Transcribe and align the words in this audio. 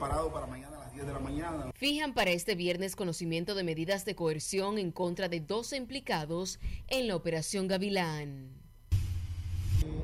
Preparado 0.00 0.32
para 0.32 0.46
mañana 0.46 0.78
a 0.78 0.80
las 0.80 0.94
10 0.94 1.06
de 1.08 1.12
la 1.12 1.18
mañana. 1.18 1.70
Fijan 1.74 2.14
para 2.14 2.30
este 2.30 2.54
viernes 2.54 2.96
conocimiento 2.96 3.54
de 3.54 3.64
medidas 3.64 4.06
de 4.06 4.14
coerción 4.14 4.78
en 4.78 4.92
contra 4.92 5.28
de 5.28 5.40
12 5.40 5.76
implicados 5.76 6.58
en 6.88 7.06
la 7.06 7.16
operación 7.16 7.68
Gavilán. 7.68 8.48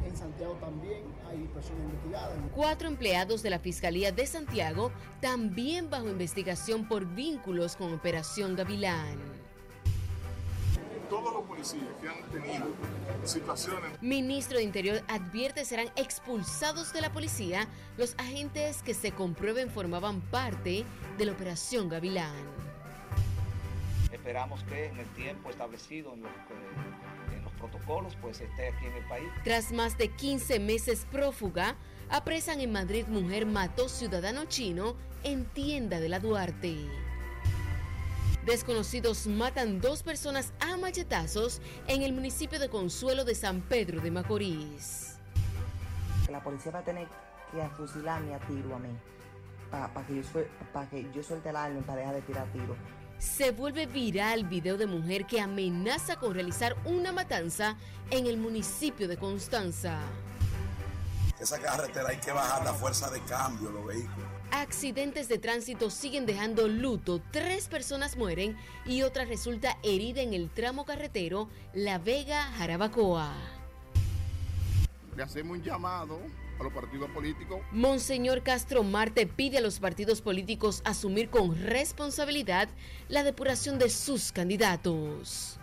En 0.05 0.15
Santiago 0.15 0.53
también 0.61 1.01
hay 1.27 1.39
personas 1.47 1.85
investigadas. 1.85 2.39
Cuatro 2.55 2.89
empleados 2.89 3.43
de 3.43 3.49
la 3.49 3.59
Fiscalía 3.59 4.13
de 4.13 4.27
Santiago 4.27 4.93
también 5.23 5.89
bajo 5.89 6.11
investigación 6.11 6.87
por 6.87 7.07
vínculos 7.15 7.75
con 7.75 7.95
Operación 7.95 8.55
Gavilán. 8.55 9.36
Todos 11.09 11.33
los 11.33 11.43
policías 11.45 11.85
que 12.01 12.09
han 12.09 12.23
tenido 12.31 12.67
situaciones. 13.25 14.03
Ministro 14.03 14.59
de 14.59 14.65
Interior 14.65 15.03
advierte 15.09 15.65
serán 15.65 15.89
expulsados 15.97 16.93
de 16.93 17.01
la 17.01 17.13
policía 17.13 17.69
los 17.97 18.15
agentes 18.19 18.83
que 18.83 18.93
se 18.93 19.13
comprueben 19.13 19.71
formaban 19.71 20.21
parte 20.21 20.85
de 21.17 21.25
la 21.25 21.33
Operación 21.33 21.89
Gavilán. 21.89 22.35
Esperamos 24.13 24.65
que 24.65 24.87
en 24.87 24.99
el 24.99 25.07
tiempo 25.15 25.51
establecido 25.51 26.15
en 26.15 26.23
los, 26.23 26.33
en 27.35 27.45
los 27.45 27.53
protocolos 27.55 28.17
pues 28.21 28.41
esté 28.41 28.69
aquí 28.69 28.87
en 28.87 28.95
el 28.95 29.05
país. 29.09 29.29
Tras 29.45 29.73
más 29.73 29.97
de 29.99 30.09
15 30.09 30.59
meses 30.59 31.07
prófuga, 31.13 31.77
apresan 32.09 32.61
en 32.61 32.73
Madrid 32.73 33.07
mujer 33.07 33.47
mató 33.47 33.89
ciudadano 33.89 34.47
chino 34.47 34.97
en 35.23 35.45
tienda 35.45 36.01
de 36.01 36.09
la 36.09 36.19
Duarte. 36.19 37.06
Desconocidos 38.47 39.27
matan 39.27 39.81
dos 39.81 40.05
personas 40.05 40.53
a 40.61 40.77
machetazos 40.77 41.61
en 41.89 42.03
el 42.03 42.13
municipio 42.13 42.61
de 42.61 42.69
Consuelo 42.69 43.25
de 43.25 43.35
San 43.35 43.61
Pedro 43.61 44.01
de 44.01 44.13
Macorís. 44.13 45.17
La 46.31 46.41
policía 46.41 46.71
va 46.71 46.79
a 46.79 46.85
tener 46.85 47.09
que 47.51 47.69
fusilarme 47.77 48.37
a 48.37 48.39
tiro 48.39 48.77
a 48.77 48.79
mí, 48.79 48.97
para 49.69 50.07
que, 50.07 50.15
yo 50.15 50.23
pa 50.73 50.89
que 50.89 51.11
yo 51.13 51.25
suelte 51.25 51.49
el 51.49 51.57
arma 51.57 51.81
para 51.81 51.99
dejar 51.99 52.15
de 52.15 52.23
tirar 52.23 52.47
tiro. 52.53 52.77
Se 53.19 53.51
vuelve 53.51 53.87
viral 53.87 54.45
video 54.45 54.77
de 54.77 54.87
mujer 54.87 55.27
que 55.27 55.41
amenaza 55.41 56.15
con 56.15 56.33
realizar 56.33 56.77
una 56.85 57.11
matanza 57.11 57.77
en 58.11 58.29
el 58.29 58.37
municipio 58.37 59.09
de 59.09 59.17
Constanza. 59.17 59.99
Esa 61.41 61.59
carretera 61.59 62.11
hay 62.11 62.19
que 62.19 62.31
bajar 62.31 62.65
la 62.65 62.75
fuerza 62.75 63.11
de 63.11 63.21
cambio, 63.23 63.73
los 63.73 63.85
vehículos. 63.87 64.26
Accidentes 64.53 65.29
de 65.29 65.39
tránsito 65.39 65.91
siguen 65.91 66.25
dejando 66.25 66.69
luto. 66.69 67.21
Tres 67.31 67.69
personas 67.69 68.17
mueren 68.17 68.57
y 68.85 69.03
otra 69.03 69.25
resulta 69.25 69.77
herida 69.83 70.23
en 70.23 70.35
el 70.35 70.51
tramo 70.51 70.85
carretero 70.85 71.49
La 71.75 71.99
Vega-Jarabacoa. 71.99 73.33
Le 75.17 75.23
hacemos 75.23 75.59
un 75.59 75.63
llamado 75.63 76.19
a 76.61 76.63
los 76.63 76.73
partidos 76.73 77.11
políticos. 77.11 77.61
Monseñor 77.73 78.43
Castro 78.43 78.83
Marte 78.83 79.27
pide 79.27 79.59
a 79.59 79.61
los 79.61 79.81
partidos 79.81 80.23
políticos 80.23 80.83
asumir 80.85 81.29
con 81.29 81.61
responsabilidad 81.65 82.69
la 83.09 83.25
depuración 83.25 83.79
de 83.79 83.91
sus 83.91 84.33
candidatos. 84.33 85.59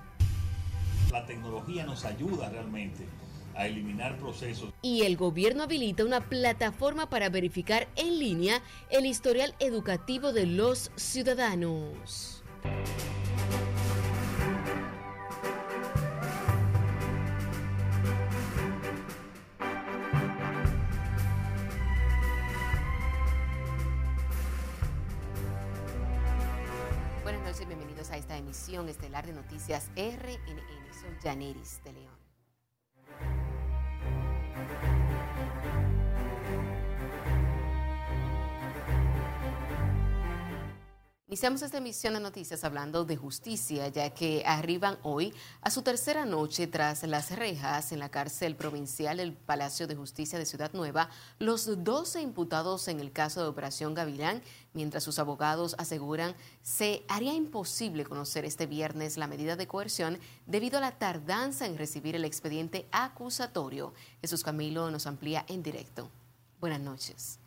La 1.11 1.25
tecnología 1.25 1.85
nos 1.85 2.05
ayuda 2.05 2.49
realmente 2.49 3.07
a 3.55 3.67
eliminar 3.67 4.17
procesos. 4.17 4.73
Y 4.81 5.03
el 5.03 5.17
gobierno 5.17 5.63
habilita 5.63 6.05
una 6.05 6.21
plataforma 6.21 7.09
para 7.09 7.29
verificar 7.29 7.87
en 7.95 8.19
línea 8.19 8.61
el 8.89 9.05
historial 9.05 9.55
educativo 9.59 10.33
de 10.33 10.45
los 10.45 10.91
ciudadanos. 10.95 12.43
Buenas 27.23 27.41
noches, 27.43 27.67
bienvenidos 27.67 28.11
a 28.11 28.17
esta 28.17 28.37
emisión 28.37 28.89
estelar 28.89 29.25
de 29.25 29.33
noticias 29.33 29.89
RNN. 29.95 30.93
Soy 30.93 31.11
Janeris 31.21 31.81
de 31.83 31.93
León. 31.93 32.22
Iniciamos 41.33 41.63
esta 41.63 41.79
emisión 41.79 42.13
de 42.13 42.19
noticias 42.19 42.63
hablando 42.63 43.05
de 43.05 43.17
justicia, 43.17 43.87
ya 43.87 44.11
que 44.11 44.43
arriban 44.45 44.99
hoy 45.01 45.33
a 45.61 45.71
su 45.71 45.81
tercera 45.81 46.25
noche 46.25 46.67
tras 46.67 47.01
las 47.01 47.35
rejas 47.35 47.91
en 47.91 47.97
la 47.97 48.09
cárcel 48.09 48.55
provincial 48.55 49.17
del 49.17 49.33
Palacio 49.33 49.87
de 49.87 49.95
Justicia 49.95 50.37
de 50.37 50.45
Ciudad 50.45 50.71
Nueva 50.73 51.09
los 51.39 51.83
12 51.83 52.21
imputados 52.21 52.87
en 52.87 52.99
el 52.99 53.11
caso 53.11 53.41
de 53.41 53.47
Operación 53.47 53.95
Gavilán, 53.95 54.43
mientras 54.73 55.03
sus 55.03 55.17
abogados 55.17 55.73
aseguran 55.79 56.35
se 56.61 57.03
haría 57.07 57.33
imposible 57.33 58.05
conocer 58.05 58.45
este 58.45 58.67
viernes 58.67 59.17
la 59.17 59.25
medida 59.25 59.55
de 59.55 59.65
coerción 59.65 60.19
debido 60.45 60.77
a 60.77 60.81
la 60.81 60.99
tardanza 60.99 61.65
en 61.65 61.79
recibir 61.79 62.15
el 62.15 62.25
expediente 62.25 62.85
acusatorio. 62.91 63.95
Jesús 64.21 64.43
Camilo 64.43 64.91
nos 64.91 65.07
amplía 65.07 65.45
en 65.47 65.63
directo. 65.63 66.11
Buenas 66.59 66.81
noches. 66.81 67.39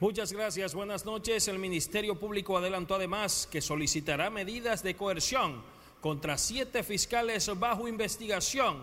Muchas 0.00 0.32
gracias, 0.32 0.74
buenas 0.74 1.04
noches. 1.04 1.46
El 1.48 1.58
Ministerio 1.58 2.18
Público 2.18 2.56
adelantó 2.56 2.94
además 2.94 3.46
que 3.52 3.60
solicitará 3.60 4.30
medidas 4.30 4.82
de 4.82 4.96
coerción 4.96 5.60
contra 6.00 6.38
siete 6.38 6.82
fiscales 6.82 7.50
bajo 7.58 7.86
investigación 7.86 8.78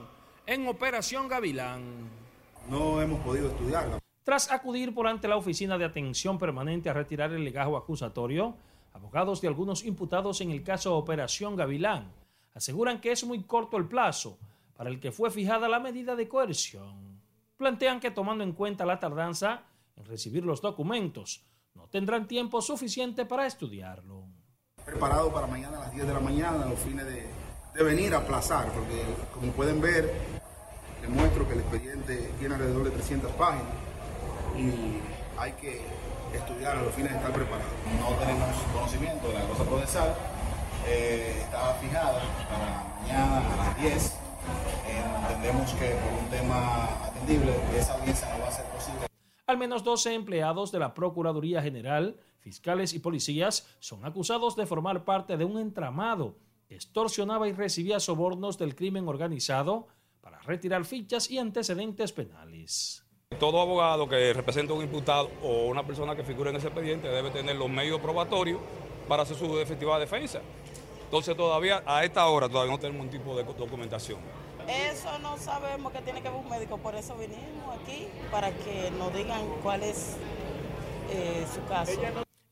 en 0.46 0.68
Operación 0.68 1.28
Gavilán. 1.28 1.82
No 2.70 3.02
hemos 3.02 3.20
podido 3.22 3.48
estudiarla. 3.48 3.98
Tras 4.24 4.52
acudir 4.52 4.94
por 4.94 5.08
ante 5.08 5.28
la 5.28 5.38
Oficina 5.38 5.76
de 5.80 5.86
Atención 5.86 6.38
Permanente 6.38 6.88
a 6.88 6.94
retirar 6.94 7.34
el 7.34 7.44
legajo 7.44 7.78
acusatorio, 7.78 8.56
abogados 8.94 9.42
de 9.42 9.48
algunos 9.48 9.86
imputados 9.86 10.40
en 10.42 10.52
el 10.52 10.62
caso 10.62 10.96
Operación 10.96 11.56
Gavilán 11.56 12.12
aseguran 12.54 13.02
que 13.02 13.12
es 13.12 13.24
muy 13.24 13.42
corto 13.42 13.78
el 13.78 13.86
plazo 13.86 14.38
para 14.76 14.92
el 14.92 15.00
que 15.00 15.12
fue 15.12 15.32
fijada 15.32 15.68
la 15.68 15.80
medida 15.80 16.16
de 16.16 16.28
coerción. 16.28 17.20
Plantean 17.58 18.00
que 18.00 18.12
tomando 18.12 18.44
en 18.44 18.52
cuenta 18.52 18.86
la 18.86 19.00
tardanza, 19.00 19.64
en 19.98 20.06
recibir 20.06 20.46
los 20.46 20.62
documentos. 20.62 21.46
No 21.74 21.88
tendrán 21.90 22.28
tiempo 22.28 22.62
suficiente 22.62 23.26
para 23.26 23.46
estudiarlo. 23.46 24.26
Preparado 24.86 25.34
para 25.34 25.48
mañana 25.48 25.78
a 25.78 25.82
las 25.82 25.94
10 25.94 26.08
de 26.08 26.14
la 26.14 26.20
mañana, 26.20 26.66
los 26.66 26.80
fines 26.80 27.06
de, 27.06 27.28
de 27.74 27.84
venir 27.84 28.14
a 28.14 28.20
aplazar, 28.20 28.72
porque 28.72 29.04
como 29.34 29.52
pueden 29.52 29.82
ver, 29.82 30.12
les 31.02 31.10
muestro 31.10 31.48
que 31.48 31.54
el 31.54 31.60
expediente 31.60 32.32
tiene 32.40 32.56
alrededor 32.56 32.86
de 32.86 32.92
300 32.92 33.32
páginas 33.34 33.74
y 34.58 35.00
hay 35.38 35.52
que 35.54 35.82
estudiar 36.34 36.78
a 36.78 36.82
los 36.82 36.94
fines 36.94 37.12
de 37.12 37.18
estar 37.18 37.34
preparados. 37.34 37.72
No 38.00 38.16
tenemos 38.16 38.56
conocimiento 38.74 39.28
de 39.28 39.34
la 39.36 39.48
cosa 39.48 39.64
procesal, 39.64 40.16
eh, 40.88 41.42
estaba 41.44 41.74
fijada 41.76 42.22
para 42.50 42.98
mañana 43.02 43.54
a 43.54 43.58
las 43.58 43.82
10. 43.82 44.06
Eh, 44.06 45.04
entendemos 45.22 45.72
que 45.74 45.90
por 45.96 46.24
un 46.24 46.30
tema 46.30 46.86
atendible 47.06 47.54
esa 47.78 47.94
audiencia 47.94 48.30
no 48.34 48.44
va 48.44 48.48
a 48.48 48.52
ser 48.52 48.66
posible. 48.66 49.07
Al 49.48 49.58
menos 49.58 49.86
12 49.86 50.14
empleados 50.14 50.74
de 50.74 50.80
la 50.80 50.94
Procuraduría 50.94 51.62
General, 51.62 52.18
fiscales 52.40 52.94
y 52.94 53.00
policías 53.00 53.66
son 53.80 54.04
acusados 54.04 54.58
de 54.58 54.66
formar 54.66 55.06
parte 55.06 55.38
de 55.38 55.46
un 55.46 55.58
entramado 55.58 56.36
que 56.68 56.76
extorsionaba 56.76 57.48
y 57.48 57.54
recibía 57.54 58.02
sobornos 58.02 58.58
del 58.58 58.76
crimen 58.76 59.08
organizado 59.08 59.88
para 60.20 60.42
retirar 60.42 60.84
fichas 60.84 61.32
y 61.32 61.38
antecedentes 61.38 62.12
penales. 62.12 63.06
Todo 63.40 63.62
abogado 63.62 64.10
que 64.10 64.34
represente 64.34 64.74
a 64.74 64.76
un 64.76 64.84
imputado 64.84 65.30
o 65.42 65.68
una 65.68 65.88
persona 65.88 66.14
que 66.14 66.26
figure 66.26 66.50
en 66.50 66.58
ese 66.58 66.68
expediente 66.68 67.08
debe 67.08 67.32
tener 67.32 67.56
los 67.56 67.70
medios 67.70 68.02
probatorios 68.02 68.60
para 69.08 69.24
hacer 69.24 69.38
su 69.38 69.58
efectiva 69.60 69.98
defensa. 69.98 70.42
Entonces 71.06 71.38
todavía 71.38 71.82
a 71.86 72.04
esta 72.04 72.28
hora 72.28 72.50
todavía 72.50 72.74
no 72.74 72.80
tenemos 72.80 73.06
un 73.06 73.10
tipo 73.10 73.34
de 73.34 73.46
documentación. 73.46 74.20
Eso 74.68 75.18
no 75.20 75.38
sabemos 75.38 75.94
que 75.94 76.02
tiene 76.02 76.22
que 76.22 76.30
ver 76.30 76.38
un 76.38 76.50
médico, 76.50 76.78
por 76.78 76.94
eso 76.96 77.16
vinimos 77.16 77.74
aquí, 77.82 78.08
para 78.30 78.52
que 78.52 78.92
nos 78.92 79.14
digan 79.14 79.42
cuál 79.64 79.84
es 79.84 80.18
eh, 81.10 81.46
su 81.54 81.64
caso. 81.68 81.92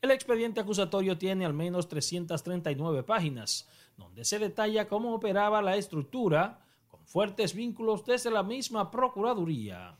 El 0.00 0.10
expediente 0.10 0.60
acusatorio 0.60 1.18
tiene 1.18 1.44
al 1.44 1.52
menos 1.52 1.88
339 1.88 3.02
páginas, 3.02 3.68
donde 3.96 4.24
se 4.24 4.38
detalla 4.38 4.88
cómo 4.88 5.14
operaba 5.14 5.60
la 5.60 5.76
estructura, 5.76 6.60
con 6.88 7.04
fuertes 7.06 7.54
vínculos 7.54 8.04
desde 8.04 8.30
la 8.30 8.42
misma 8.42 8.90
Procuraduría. 8.90 9.98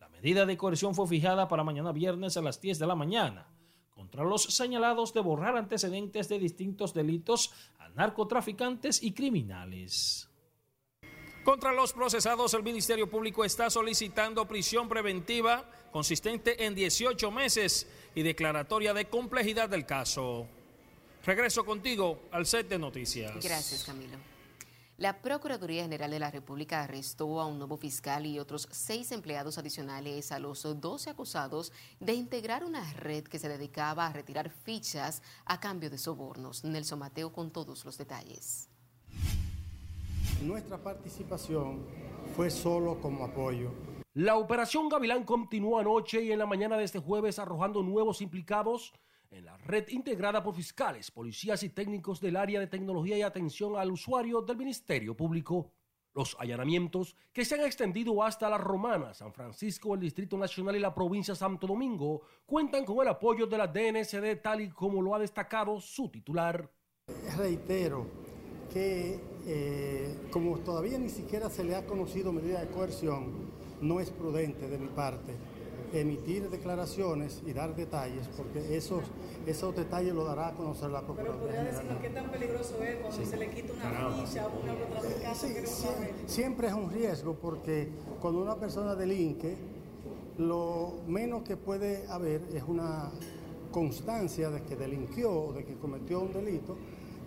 La 0.00 0.08
medida 0.08 0.46
de 0.46 0.56
coerción 0.56 0.94
fue 0.94 1.06
fijada 1.06 1.48
para 1.48 1.64
mañana 1.64 1.92
viernes 1.92 2.36
a 2.36 2.42
las 2.42 2.60
10 2.60 2.78
de 2.78 2.86
la 2.86 2.94
mañana 2.94 3.48
contra 3.94 4.24
los 4.24 4.42
señalados 4.42 5.14
de 5.14 5.20
borrar 5.20 5.56
antecedentes 5.56 6.28
de 6.28 6.38
distintos 6.38 6.92
delitos 6.92 7.52
a 7.78 7.88
narcotraficantes 7.90 9.02
y 9.02 9.12
criminales. 9.12 10.28
Contra 11.44 11.72
los 11.72 11.92
procesados, 11.92 12.54
el 12.54 12.62
Ministerio 12.62 13.08
Público 13.08 13.44
está 13.44 13.68
solicitando 13.68 14.48
prisión 14.48 14.88
preventiva 14.88 15.70
consistente 15.92 16.64
en 16.64 16.74
18 16.74 17.30
meses 17.30 17.86
y 18.14 18.22
declaratoria 18.22 18.94
de 18.94 19.10
complejidad 19.10 19.68
del 19.68 19.84
caso. 19.84 20.46
Regreso 21.22 21.64
contigo 21.66 22.22
al 22.32 22.46
set 22.46 22.68
de 22.68 22.78
noticias. 22.78 23.44
Gracias, 23.44 23.84
Camilo. 23.84 24.16
La 24.96 25.20
Procuraduría 25.20 25.82
General 25.82 26.10
de 26.10 26.18
la 26.18 26.30
República 26.30 26.82
arrestó 26.82 27.40
a 27.40 27.46
un 27.46 27.58
nuevo 27.58 27.76
fiscal 27.76 28.24
y 28.24 28.38
otros 28.38 28.66
seis 28.70 29.12
empleados 29.12 29.58
adicionales 29.58 30.32
a 30.32 30.38
los 30.38 30.62
12 30.62 31.10
acusados 31.10 31.72
de 32.00 32.14
integrar 32.14 32.64
una 32.64 32.90
red 32.94 33.24
que 33.24 33.38
se 33.38 33.50
dedicaba 33.50 34.06
a 34.06 34.12
retirar 34.12 34.48
fichas 34.48 35.20
a 35.44 35.60
cambio 35.60 35.90
de 35.90 35.98
sobornos. 35.98 36.64
Nelson 36.64 37.00
Mateo 37.00 37.32
con 37.32 37.50
todos 37.50 37.84
los 37.84 37.98
detalles. 37.98 38.70
Nuestra 40.42 40.76
participación 40.76 41.84
fue 42.36 42.50
solo 42.50 43.00
como 43.00 43.24
apoyo. 43.24 43.70
La 44.14 44.36
operación 44.36 44.88
Gavilán 44.88 45.24
continuó 45.24 45.78
anoche 45.78 46.22
y 46.22 46.32
en 46.32 46.38
la 46.38 46.46
mañana 46.46 46.76
de 46.76 46.84
este 46.84 46.98
jueves 46.98 47.38
arrojando 47.38 47.82
nuevos 47.82 48.20
implicados 48.20 48.92
en 49.30 49.46
la 49.46 49.56
red 49.56 49.88
integrada 49.88 50.42
por 50.42 50.54
fiscales, 50.54 51.10
policías 51.10 51.62
y 51.62 51.70
técnicos 51.70 52.20
del 52.20 52.36
área 52.36 52.60
de 52.60 52.66
tecnología 52.66 53.16
y 53.16 53.22
atención 53.22 53.76
al 53.76 53.90
usuario 53.90 54.42
del 54.42 54.56
Ministerio 54.56 55.16
Público. 55.16 55.72
Los 56.12 56.36
allanamientos, 56.38 57.16
que 57.32 57.44
se 57.44 57.56
han 57.56 57.62
extendido 57.62 58.22
hasta 58.22 58.48
La 58.48 58.58
Romana, 58.58 59.14
San 59.14 59.32
Francisco, 59.32 59.94
el 59.94 60.00
Distrito 60.00 60.36
Nacional 60.36 60.76
y 60.76 60.80
la 60.80 60.94
provincia 60.94 61.34
de 61.34 61.38
Santo 61.38 61.66
Domingo, 61.66 62.22
cuentan 62.46 62.84
con 62.84 63.00
el 63.00 63.08
apoyo 63.08 63.46
de 63.46 63.58
la 63.58 63.66
DNCD 63.66 64.40
tal 64.40 64.60
y 64.60 64.70
como 64.70 65.02
lo 65.02 65.14
ha 65.14 65.18
destacado 65.18 65.80
su 65.80 66.08
titular. 66.08 66.70
Reitero 67.36 68.23
que 68.74 69.18
eh, 69.46 70.14
como 70.30 70.58
todavía 70.58 70.98
ni 70.98 71.08
siquiera 71.08 71.48
se 71.48 71.64
le 71.64 71.76
ha 71.76 71.86
conocido 71.86 72.32
medida 72.32 72.60
de 72.60 72.66
coerción, 72.66 73.32
no 73.80 74.00
es 74.00 74.10
prudente 74.10 74.68
de 74.68 74.78
mi 74.78 74.88
parte 74.88 75.32
emitir 75.92 76.50
declaraciones 76.50 77.40
y 77.46 77.52
dar 77.52 77.76
detalles, 77.76 78.28
porque 78.36 78.76
esos, 78.76 79.04
esos 79.46 79.76
detalles 79.76 80.12
lo 80.12 80.24
dará 80.24 80.48
a 80.48 80.52
conocer 80.54 80.90
la 80.90 81.02
Procuraduría. 81.02 81.40
Pero 81.40 81.46
podría 81.46 81.64
decirnos 81.64 82.02
qué 82.02 82.10
tan 82.10 82.30
peligroso 82.30 82.82
es 82.82 82.96
cuando 82.96 83.24
se 83.24 83.36
le 83.36 83.50
quita 83.50 83.72
una 83.72 84.10
ficha 84.10 84.48
o 84.48 84.62
una 84.62 84.72
otra 84.72 85.34
sí, 85.34 85.46
siempre, 85.64 86.12
siempre 86.26 86.68
es 86.68 86.74
un 86.74 86.90
riesgo, 86.90 87.34
porque 87.34 87.88
cuando 88.20 88.42
una 88.42 88.56
persona 88.56 88.96
delinque, 88.96 89.56
lo 90.38 90.94
menos 91.06 91.42
que 91.42 91.56
puede 91.56 92.06
haber 92.08 92.42
es 92.52 92.64
una 92.66 93.12
constancia 93.70 94.50
de 94.50 94.62
que 94.62 94.76
delinquió 94.76 95.32
o 95.32 95.52
de 95.52 95.64
que 95.64 95.74
cometió 95.74 96.20
un 96.20 96.32
delito, 96.32 96.76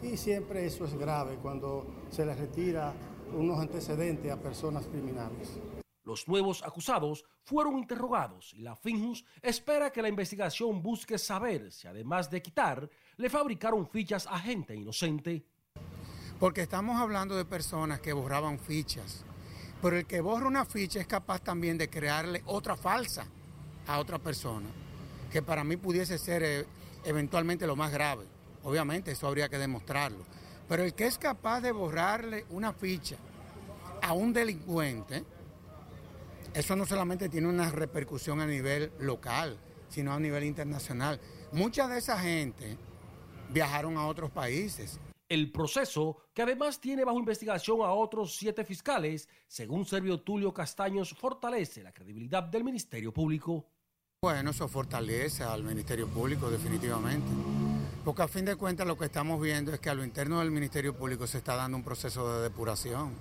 y 0.01 0.17
siempre 0.17 0.65
eso 0.65 0.85
es 0.85 0.93
grave 0.95 1.37
cuando 1.41 1.85
se 2.09 2.25
le 2.25 2.35
retira 2.35 2.93
unos 3.33 3.59
antecedentes 3.59 4.31
a 4.31 4.37
personas 4.37 4.85
criminales. 4.87 5.59
Los 6.03 6.27
nuevos 6.27 6.63
acusados 6.63 7.25
fueron 7.43 7.77
interrogados 7.77 8.53
y 8.53 8.61
la 8.61 8.75
Finjus 8.75 9.25
espera 9.41 9.91
que 9.91 10.01
la 10.01 10.07
investigación 10.07 10.81
busque 10.81 11.17
saber 11.17 11.71
si 11.71 11.87
además 11.87 12.29
de 12.29 12.41
quitar, 12.41 12.89
le 13.17 13.29
fabricaron 13.29 13.85
fichas 13.87 14.25
a 14.27 14.39
gente 14.39 14.73
inocente. 14.73 15.43
Porque 16.39 16.61
estamos 16.61 17.01
hablando 17.01 17.35
de 17.35 17.43
personas 17.43 17.99
que 17.99 18.13
borraban 18.13 18.57
fichas, 18.59 19.25
pero 19.81 19.97
el 19.97 20.05
que 20.05 20.21
borra 20.21 20.47
una 20.47 20.65
ficha 20.65 21.01
es 21.01 21.07
capaz 21.07 21.41
también 21.41 21.77
de 21.77 21.89
crearle 21.89 22.41
otra 22.45 22.77
falsa 22.77 23.27
a 23.87 23.99
otra 23.99 24.19
persona, 24.19 24.67
que 25.31 25.41
para 25.41 25.63
mí 25.63 25.75
pudiese 25.75 26.17
ser 26.17 26.43
eh, 26.43 26.65
eventualmente 27.03 27.67
lo 27.67 27.75
más 27.75 27.91
grave. 27.91 28.36
Obviamente 28.67 29.11
eso 29.11 29.27
habría 29.27 29.47
que 29.47 29.57
demostrarlo. 29.57 30.25
Pero 30.67 30.83
el 30.83 30.93
que 30.93 31.05
es 31.05 31.17
capaz 31.17 31.61
de 31.61 31.71
borrarle 31.71 32.45
una 32.49 32.73
ficha 32.73 33.15
a 34.01 34.11
un 34.11 34.33
delincuente, 34.33 35.23
eso 36.53 36.75
no 36.75 36.85
solamente 36.85 37.29
tiene 37.29 37.47
una 37.47 37.71
repercusión 37.71 38.41
a 38.41 38.45
nivel 38.45 38.91
local, 38.99 39.57
sino 39.87 40.11
a 40.11 40.19
nivel 40.19 40.43
internacional. 40.43 41.17
Mucha 41.53 41.87
de 41.87 41.99
esa 41.99 42.19
gente 42.19 42.77
viajaron 43.51 43.95
a 43.95 44.05
otros 44.05 44.31
países. 44.31 44.99
El 45.29 45.49
proceso, 45.49 46.17
que 46.33 46.41
además 46.41 46.81
tiene 46.81 47.05
bajo 47.05 47.19
investigación 47.19 47.79
a 47.83 47.91
otros 47.91 48.35
siete 48.35 48.65
fiscales, 48.65 49.29
según 49.47 49.85
Servio 49.85 50.19
Tulio 50.19 50.53
Castaños, 50.53 51.15
fortalece 51.17 51.83
la 51.83 51.93
credibilidad 51.93 52.43
del 52.43 52.65
Ministerio 52.65 53.13
Público. 53.13 53.65
Bueno, 54.21 54.51
eso 54.51 54.67
fortalece 54.67 55.45
al 55.45 55.63
Ministerio 55.63 56.05
Público 56.09 56.49
definitivamente. 56.49 57.76
Porque 58.07 58.21
a 58.21 58.27
fin 58.29 58.45
de 58.45 58.55
cuentas 58.55 58.87
lo 58.87 58.97
que 58.97 59.03
estamos 59.03 59.41
viendo 59.41 59.73
es 59.73 59.81
que 59.81 59.89
a 59.89 59.93
lo 59.93 60.01
interno 60.01 60.39
del 60.39 60.49
Ministerio 60.49 60.95
Público 60.95 61.27
se 61.27 61.39
está 61.39 61.57
dando 61.57 61.75
un 61.75 61.83
proceso 61.83 62.37
de 62.37 62.43
depuración. 62.43 63.11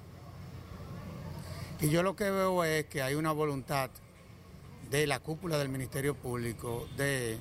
Y 1.81 1.91
yo 1.91 2.05
lo 2.05 2.15
que 2.15 2.31
veo 2.31 2.62
es 2.62 2.85
que 2.85 3.03
hay 3.03 3.17
una 3.17 3.33
voluntad 3.33 3.91
de 4.88 5.09
la 5.09 5.19
cúpula 5.19 5.59
del 5.59 5.71
Ministerio 5.71 6.15
Público 6.15 6.87
de 6.97 7.37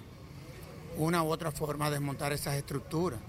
una 0.98 1.22
u 1.22 1.28
otra 1.28 1.52
forma 1.52 1.92
desmontar 1.92 2.34
esas 2.34 2.56
estructuras. 2.56 3.20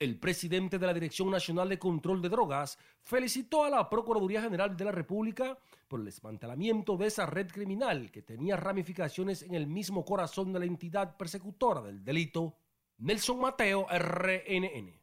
El 0.00 0.18
presidente 0.18 0.80
de 0.80 0.86
la 0.88 0.92
Dirección 0.92 1.30
Nacional 1.30 1.68
de 1.68 1.78
Control 1.78 2.20
de 2.20 2.30
Drogas 2.30 2.76
felicitó 3.02 3.62
a 3.62 3.70
la 3.70 3.88
Procuraduría 3.88 4.42
General 4.42 4.76
de 4.76 4.84
la 4.84 4.90
República 4.90 5.56
por 5.86 6.00
el 6.00 6.06
desmantelamiento 6.06 6.96
de 6.96 7.06
esa 7.06 7.24
red 7.24 7.46
criminal 7.52 8.10
que 8.10 8.22
tenía 8.22 8.56
ramificaciones 8.56 9.42
en 9.42 9.54
el 9.54 9.68
mismo 9.68 10.04
corazón 10.04 10.52
de 10.52 10.58
la 10.58 10.64
entidad 10.64 11.16
persecutora 11.16 11.82
del 11.82 12.04
delito. 12.04 12.56
Nelson 12.98 13.40
Mateo, 13.40 13.86
RNN. 13.90 15.00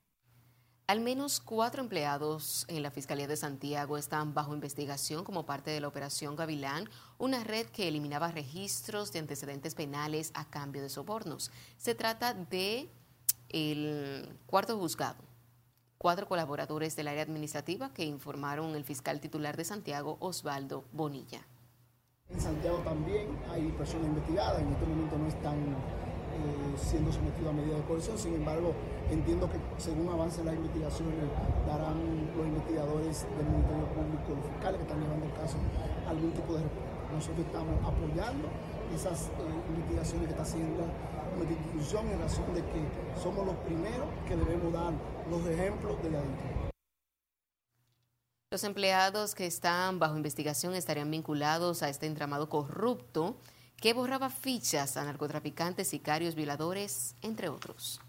Al 0.87 0.99
menos 0.99 1.39
cuatro 1.39 1.81
empleados 1.81 2.65
en 2.67 2.83
la 2.83 2.91
Fiscalía 2.91 3.27
de 3.27 3.37
Santiago 3.37 3.97
están 3.97 4.33
bajo 4.33 4.53
investigación 4.53 5.23
como 5.23 5.45
parte 5.45 5.71
de 5.71 5.79
la 5.79 5.87
Operación 5.87 6.35
Gavilán, 6.35 6.89
una 7.17 7.43
red 7.43 7.67
que 7.67 7.87
eliminaba 7.87 8.31
registros 8.31 9.11
de 9.13 9.19
antecedentes 9.19 9.75
penales 9.75 10.31
a 10.33 10.49
cambio 10.49 10.81
de 10.81 10.89
sobornos. 10.89 11.51
Se 11.77 11.95
trata 11.95 12.33
de 12.33 12.89
el 13.49 14.37
cuarto 14.45 14.77
juzgado. 14.77 15.23
Cuatro 15.97 16.27
colaboradores 16.27 16.95
del 16.95 17.07
área 17.07 17.23
administrativa 17.23 17.93
que 17.93 18.03
informaron 18.03 18.75
el 18.75 18.83
fiscal 18.83 19.19
titular 19.19 19.55
de 19.55 19.65
Santiago, 19.65 20.17
Osvaldo 20.19 20.85
Bonilla. 20.91 21.45
En 22.29 22.41
Santiago 22.41 22.77
también 22.79 23.27
hay 23.49 23.69
personas 23.73 24.07
investigadas, 24.07 24.61
en 24.61 24.71
este 24.71 24.85
momento 24.85 25.17
no 25.17 25.27
están 25.27 25.75
siendo 26.77 27.11
sometido 27.11 27.49
a 27.49 27.53
medida 27.53 27.75
de 27.75 27.83
coerción. 27.83 28.17
Sin 28.17 28.35
embargo, 28.35 28.73
entiendo 29.09 29.49
que 29.49 29.57
según 29.77 30.09
avancen 30.09 30.45
las 30.45 30.55
investigaciones, 30.55 31.15
darán 31.67 31.97
los 32.35 32.45
investigadores 32.45 33.25
del 33.37 33.45
Ministerio 33.47 33.85
Público, 33.93 34.35
los 34.35 34.45
fiscales 34.51 34.77
que 34.77 34.83
están 34.83 35.01
llevando 35.01 35.25
el 35.25 35.33
caso, 35.33 35.57
algún 36.07 36.31
tipo 36.31 36.53
de 36.53 36.63
respuesta. 36.63 36.91
Nosotros 37.13 37.45
estamos 37.45 37.75
apoyando 37.83 38.47
esas 38.95 39.27
eh, 39.27 39.31
investigaciones 39.75 40.25
que 40.27 40.31
está 40.31 40.43
haciendo 40.43 40.83
nuestra 41.35 41.57
institución 41.57 42.07
en 42.07 42.19
razón 42.19 42.53
de 42.53 42.61
que 42.61 42.81
somos 43.21 43.45
los 43.45 43.55
primeros 43.57 44.07
que 44.27 44.35
debemos 44.35 44.73
dar 44.73 44.93
los 45.29 45.45
ejemplos 45.45 46.01
de 46.03 46.11
la 46.11 46.19
dentro. 46.19 46.71
Los 48.51 48.63
empleados 48.65 49.33
que 49.33 49.45
están 49.45 49.99
bajo 49.99 50.17
investigación 50.17 50.75
estarían 50.75 51.09
vinculados 51.09 51.83
a 51.83 51.89
este 51.89 52.05
entramado 52.05 52.49
corrupto 52.49 53.37
que 53.81 53.93
borraba 53.93 54.29
fichas 54.29 54.95
a 54.95 55.03
narcotraficantes, 55.03 55.87
sicarios, 55.87 56.35
violadores, 56.35 57.15
entre 57.23 57.49
otros. 57.49 57.99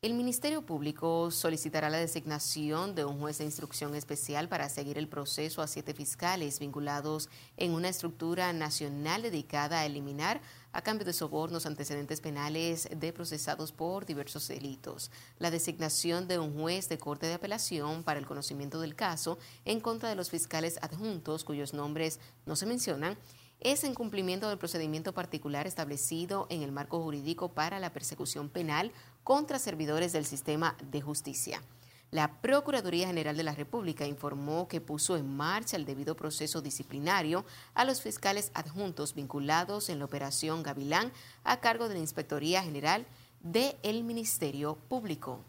El 0.00 0.14
Ministerio 0.14 0.62
Público 0.62 1.30
solicitará 1.30 1.90
la 1.90 1.96
designación 1.96 2.94
de 2.94 3.04
un 3.04 3.18
juez 3.18 3.38
de 3.38 3.44
instrucción 3.44 3.94
especial 3.96 4.48
para 4.48 4.68
seguir 4.68 4.96
el 4.96 5.08
proceso 5.08 5.60
a 5.60 5.66
siete 5.66 5.92
fiscales 5.92 6.60
vinculados 6.60 7.30
en 7.56 7.72
una 7.72 7.88
estructura 7.88 8.52
nacional 8.52 9.22
dedicada 9.22 9.80
a 9.80 9.86
eliminar 9.86 10.40
a 10.74 10.82
cambio 10.82 11.06
de 11.06 11.12
sobornos 11.12 11.66
antecedentes 11.66 12.20
penales 12.20 12.88
de 12.94 13.12
procesados 13.12 13.70
por 13.70 14.04
diversos 14.04 14.48
delitos. 14.48 15.12
La 15.38 15.52
designación 15.52 16.26
de 16.26 16.40
un 16.40 16.52
juez 16.52 16.88
de 16.88 16.98
corte 16.98 17.26
de 17.26 17.34
apelación 17.34 18.02
para 18.02 18.18
el 18.18 18.26
conocimiento 18.26 18.80
del 18.80 18.96
caso 18.96 19.38
en 19.64 19.80
contra 19.80 20.08
de 20.08 20.16
los 20.16 20.30
fiscales 20.30 20.80
adjuntos 20.82 21.44
cuyos 21.44 21.74
nombres 21.74 22.18
no 22.44 22.56
se 22.56 22.66
mencionan 22.66 23.16
es 23.60 23.84
en 23.84 23.94
cumplimiento 23.94 24.48
del 24.48 24.58
procedimiento 24.58 25.14
particular 25.14 25.68
establecido 25.68 26.48
en 26.50 26.62
el 26.62 26.72
marco 26.72 27.00
jurídico 27.00 27.52
para 27.52 27.78
la 27.78 27.92
persecución 27.92 28.48
penal 28.48 28.90
contra 29.22 29.60
servidores 29.60 30.12
del 30.12 30.26
sistema 30.26 30.76
de 30.90 31.00
justicia. 31.00 31.62
La 32.14 32.30
Procuraduría 32.40 33.08
General 33.08 33.36
de 33.36 33.42
la 33.42 33.56
República 33.56 34.06
informó 34.06 34.68
que 34.68 34.80
puso 34.80 35.16
en 35.16 35.36
marcha 35.36 35.76
el 35.76 35.84
debido 35.84 36.14
proceso 36.14 36.62
disciplinario 36.62 37.44
a 37.74 37.84
los 37.84 38.02
fiscales 38.02 38.52
adjuntos 38.54 39.16
vinculados 39.16 39.88
en 39.88 39.98
la 39.98 40.04
operación 40.04 40.62
Gavilán 40.62 41.10
a 41.42 41.58
cargo 41.58 41.88
de 41.88 41.94
la 41.94 42.00
Inspectoría 42.00 42.62
General 42.62 43.04
del 43.40 44.04
Ministerio 44.04 44.76
Público. 44.76 45.40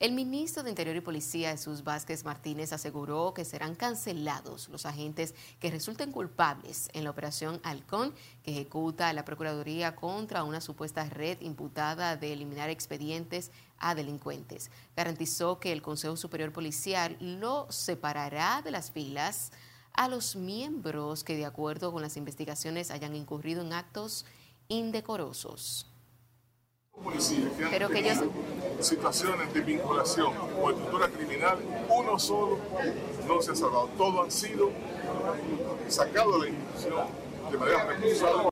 El 0.00 0.12
ministro 0.12 0.62
de 0.62 0.70
Interior 0.70 0.94
y 0.94 1.00
Policía, 1.00 1.50
Jesús 1.50 1.82
Vázquez 1.82 2.24
Martínez, 2.24 2.72
aseguró 2.72 3.34
que 3.34 3.44
serán 3.44 3.74
cancelados 3.74 4.68
los 4.68 4.86
agentes 4.86 5.34
que 5.58 5.72
resulten 5.72 6.12
culpables 6.12 6.88
en 6.92 7.02
la 7.02 7.10
operación 7.10 7.60
Halcón 7.64 8.14
que 8.44 8.52
ejecuta 8.52 9.12
la 9.12 9.24
Procuraduría 9.24 9.96
contra 9.96 10.44
una 10.44 10.60
supuesta 10.60 11.02
red 11.08 11.40
imputada 11.40 12.16
de 12.16 12.32
eliminar 12.32 12.70
expedientes 12.70 13.50
a 13.76 13.96
delincuentes. 13.96 14.70
Garantizó 14.96 15.58
que 15.58 15.72
el 15.72 15.82
Consejo 15.82 16.16
Superior 16.16 16.52
Policial 16.52 17.16
lo 17.18 17.66
separará 17.68 18.62
de 18.62 18.70
las 18.70 18.92
filas 18.92 19.50
a 19.94 20.08
los 20.08 20.36
miembros 20.36 21.24
que 21.24 21.36
de 21.36 21.44
acuerdo 21.44 21.90
con 21.90 22.02
las 22.02 22.16
investigaciones 22.16 22.92
hayan 22.92 23.16
incurrido 23.16 23.62
en 23.62 23.72
actos 23.72 24.26
indecorosos. 24.68 25.90
Pero 27.70 27.88
que 27.88 27.98
ellos 27.98 28.18
situaciones 28.80 29.52
de 29.52 29.60
vinculación 29.60 30.32
o 30.60 30.70
estructura 30.70 31.08
criminal, 31.08 31.58
uno 31.88 32.18
solo 32.18 32.58
no 33.26 33.42
se 33.42 33.52
ha 33.52 33.54
salvado. 33.54 33.88
Todos 33.96 34.24
han 34.24 34.30
sido 34.30 34.70
sacados 35.88 36.42
de 36.42 36.50
la 36.50 36.54
institución 36.54 37.06
de 37.50 37.58
manera 37.58 37.84
responsable. 37.84 38.48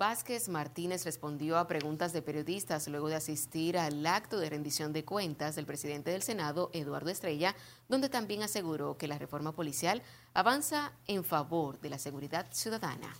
Vázquez 0.00 0.48
Martínez 0.48 1.04
respondió 1.04 1.58
a 1.58 1.66
preguntas 1.66 2.14
de 2.14 2.22
periodistas 2.22 2.88
luego 2.88 3.08
de 3.08 3.16
asistir 3.16 3.76
al 3.76 4.06
acto 4.06 4.38
de 4.38 4.48
rendición 4.48 4.94
de 4.94 5.04
cuentas 5.04 5.56
del 5.56 5.66
presidente 5.66 6.10
del 6.10 6.22
Senado, 6.22 6.70
Eduardo 6.72 7.10
Estrella, 7.10 7.54
donde 7.86 8.08
también 8.08 8.42
aseguró 8.42 8.96
que 8.96 9.08
la 9.08 9.18
reforma 9.18 9.52
policial 9.52 10.02
avanza 10.32 10.92
en 11.06 11.22
favor 11.22 11.78
de 11.80 11.90
la 11.90 11.98
seguridad 11.98 12.46
ciudadana. 12.50 13.14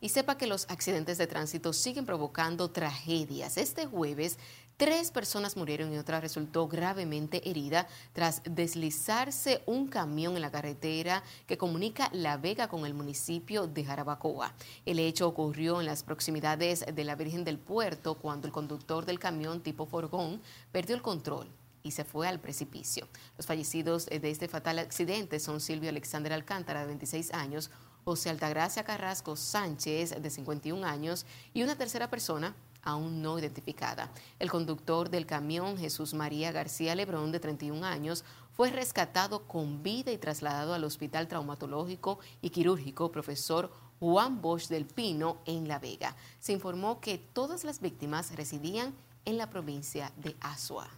Y 0.00 0.10
sepa 0.10 0.38
que 0.38 0.46
los 0.46 0.66
accidentes 0.70 1.18
de 1.18 1.26
tránsito 1.26 1.72
siguen 1.72 2.06
provocando 2.06 2.70
tragedias. 2.70 3.56
Este 3.56 3.86
jueves, 3.86 4.38
tres 4.76 5.10
personas 5.10 5.56
murieron 5.56 5.92
y 5.92 5.98
otra 5.98 6.20
resultó 6.20 6.68
gravemente 6.68 7.48
herida 7.50 7.88
tras 8.12 8.42
deslizarse 8.44 9.62
un 9.66 9.88
camión 9.88 10.36
en 10.36 10.42
la 10.42 10.52
carretera 10.52 11.24
que 11.48 11.58
comunica 11.58 12.10
La 12.12 12.36
Vega 12.36 12.68
con 12.68 12.86
el 12.86 12.94
municipio 12.94 13.66
de 13.66 13.84
Jarabacoa. 13.84 14.54
El 14.86 15.00
hecho 15.00 15.26
ocurrió 15.26 15.80
en 15.80 15.86
las 15.86 16.04
proximidades 16.04 16.86
de 16.94 17.04
la 17.04 17.16
Virgen 17.16 17.42
del 17.42 17.58
Puerto 17.58 18.14
cuando 18.14 18.46
el 18.46 18.52
conductor 18.52 19.04
del 19.04 19.18
camión 19.18 19.62
tipo 19.62 19.84
furgón 19.84 20.40
perdió 20.70 20.94
el 20.94 21.02
control 21.02 21.50
y 21.82 21.90
se 21.90 22.04
fue 22.04 22.28
al 22.28 22.38
precipicio. 22.38 23.08
Los 23.36 23.46
fallecidos 23.46 24.06
de 24.06 24.30
este 24.30 24.46
fatal 24.46 24.78
accidente 24.78 25.40
son 25.40 25.60
Silvio 25.60 25.88
Alexander 25.90 26.32
Alcántara, 26.32 26.80
de 26.80 26.86
26 26.86 27.32
años, 27.32 27.70
José 28.08 28.30
Altagracia 28.30 28.84
Carrasco 28.84 29.36
Sánchez, 29.36 30.22
de 30.22 30.30
51 30.30 30.86
años, 30.86 31.26
y 31.52 31.62
una 31.62 31.76
tercera 31.76 32.08
persona 32.08 32.56
aún 32.80 33.20
no 33.20 33.38
identificada. 33.38 34.10
El 34.38 34.50
conductor 34.50 35.10
del 35.10 35.26
camión, 35.26 35.76
Jesús 35.76 36.14
María 36.14 36.50
García 36.50 36.94
Lebrón, 36.94 37.32
de 37.32 37.38
31 37.38 37.84
años, 37.84 38.24
fue 38.54 38.70
rescatado 38.70 39.46
con 39.46 39.82
vida 39.82 40.10
y 40.10 40.16
trasladado 40.16 40.72
al 40.72 40.84
Hospital 40.84 41.28
Traumatológico 41.28 42.18
y 42.40 42.48
Quirúrgico 42.48 43.12
Profesor 43.12 43.70
Juan 44.00 44.40
Bosch 44.40 44.68
del 44.68 44.86
Pino 44.86 45.42
en 45.44 45.68
La 45.68 45.78
Vega. 45.78 46.16
Se 46.38 46.54
informó 46.54 47.02
que 47.02 47.18
todas 47.18 47.62
las 47.62 47.78
víctimas 47.82 48.34
residían 48.36 48.94
en 49.26 49.36
la 49.36 49.50
provincia 49.50 50.14
de 50.16 50.34
Asua. 50.40 50.88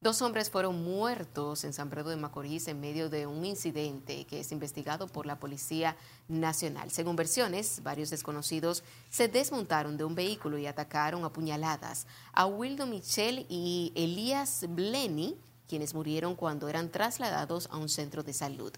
Dos 0.00 0.22
hombres 0.22 0.48
fueron 0.48 0.84
muertos 0.84 1.64
en 1.64 1.72
San 1.72 1.90
Pedro 1.90 2.10
de 2.10 2.16
Macorís 2.16 2.68
en 2.68 2.78
medio 2.78 3.10
de 3.10 3.26
un 3.26 3.44
incidente 3.44 4.26
que 4.26 4.38
es 4.38 4.52
investigado 4.52 5.08
por 5.08 5.26
la 5.26 5.40
Policía 5.40 5.96
Nacional. 6.28 6.92
Según 6.92 7.16
versiones, 7.16 7.82
varios 7.82 8.08
desconocidos 8.08 8.84
se 9.10 9.26
desmontaron 9.26 9.96
de 9.96 10.04
un 10.04 10.14
vehículo 10.14 10.56
y 10.56 10.66
atacaron 10.66 11.24
a 11.24 11.32
puñaladas 11.32 12.06
a 12.32 12.46
Wildo 12.46 12.86
Michel 12.86 13.44
y 13.48 13.92
Elías 13.96 14.66
Blenny, 14.68 15.36
quienes 15.66 15.94
murieron 15.94 16.36
cuando 16.36 16.68
eran 16.68 16.90
trasladados 16.90 17.68
a 17.72 17.76
un 17.76 17.88
centro 17.88 18.22
de 18.22 18.34
salud. 18.34 18.72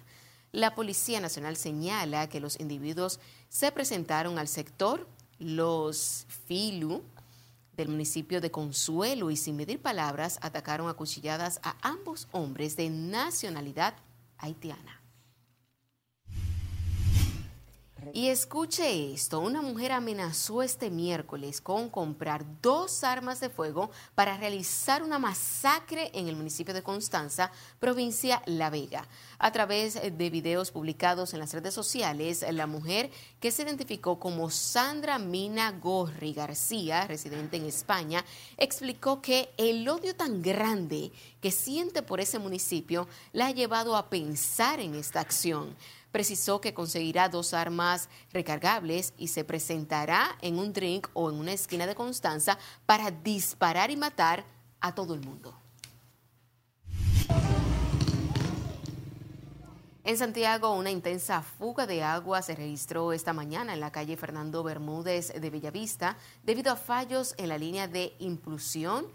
La 0.52 0.74
Policía 0.74 1.20
Nacional 1.20 1.58
señala 1.58 2.30
que 2.30 2.40
los 2.40 2.58
individuos 2.58 3.20
se 3.50 3.70
presentaron 3.72 4.38
al 4.38 4.48
sector, 4.48 5.06
los 5.38 6.24
FILU, 6.46 7.02
del 7.80 7.88
municipio 7.88 8.42
de 8.42 8.50
Consuelo 8.50 9.30
y 9.30 9.36
sin 9.36 9.56
medir 9.56 9.80
palabras 9.80 10.38
atacaron 10.42 10.88
a 10.88 10.94
cuchilladas 10.94 11.60
a 11.62 11.76
ambos 11.80 12.28
hombres 12.30 12.76
de 12.76 12.90
nacionalidad 12.90 13.94
haitiana. 14.36 14.99
Y 18.12 18.28
escuche 18.28 19.12
esto, 19.12 19.40
una 19.40 19.62
mujer 19.62 19.92
amenazó 19.92 20.62
este 20.62 20.90
miércoles 20.90 21.60
con 21.60 21.88
comprar 21.88 22.44
dos 22.60 23.04
armas 23.04 23.40
de 23.40 23.50
fuego 23.50 23.90
para 24.14 24.36
realizar 24.36 25.02
una 25.02 25.18
masacre 25.18 26.10
en 26.14 26.28
el 26.28 26.36
municipio 26.36 26.74
de 26.74 26.82
Constanza, 26.82 27.52
provincia 27.78 28.42
La 28.46 28.68
Vega. 28.70 29.06
A 29.38 29.52
través 29.52 29.94
de 29.94 30.30
videos 30.30 30.70
publicados 30.70 31.32
en 31.32 31.40
las 31.40 31.52
redes 31.52 31.72
sociales, 31.72 32.44
la 32.50 32.66
mujer 32.66 33.10
que 33.38 33.50
se 33.50 33.62
identificó 33.62 34.18
como 34.18 34.50
Sandra 34.50 35.18
Mina 35.18 35.72
Gorri 35.72 36.32
García, 36.32 37.06
residente 37.06 37.56
en 37.56 37.66
España, 37.66 38.24
explicó 38.56 39.22
que 39.22 39.50
el 39.56 39.88
odio 39.88 40.16
tan 40.16 40.42
grande 40.42 41.12
que 41.40 41.50
siente 41.50 42.02
por 42.02 42.20
ese 42.20 42.38
municipio 42.38 43.08
la 43.32 43.46
ha 43.46 43.50
llevado 43.52 43.96
a 43.96 44.10
pensar 44.10 44.80
en 44.80 44.94
esta 44.94 45.20
acción 45.20 45.74
precisó 46.12 46.60
que 46.60 46.74
conseguirá 46.74 47.28
dos 47.28 47.54
armas 47.54 48.08
recargables 48.32 49.14
y 49.16 49.28
se 49.28 49.44
presentará 49.44 50.36
en 50.40 50.58
un 50.58 50.72
drink 50.72 51.08
o 51.12 51.30
en 51.30 51.36
una 51.36 51.52
esquina 51.52 51.86
de 51.86 51.94
Constanza 51.94 52.58
para 52.86 53.10
disparar 53.10 53.90
y 53.90 53.96
matar 53.96 54.44
a 54.80 54.94
todo 54.94 55.14
el 55.14 55.20
mundo. 55.20 55.54
En 60.02 60.16
Santiago, 60.16 60.72
una 60.72 60.90
intensa 60.90 61.42
fuga 61.42 61.86
de 61.86 62.02
agua 62.02 62.42
se 62.42 62.56
registró 62.56 63.12
esta 63.12 63.32
mañana 63.32 63.74
en 63.74 63.80
la 63.80 63.92
calle 63.92 64.16
Fernando 64.16 64.62
Bermúdez 64.62 65.32
de 65.32 65.50
Bellavista 65.50 66.16
debido 66.42 66.72
a 66.72 66.76
fallos 66.76 67.34
en 67.36 67.48
la 67.50 67.58
línea 67.58 67.86
de 67.86 68.14
impulsión 68.18 69.06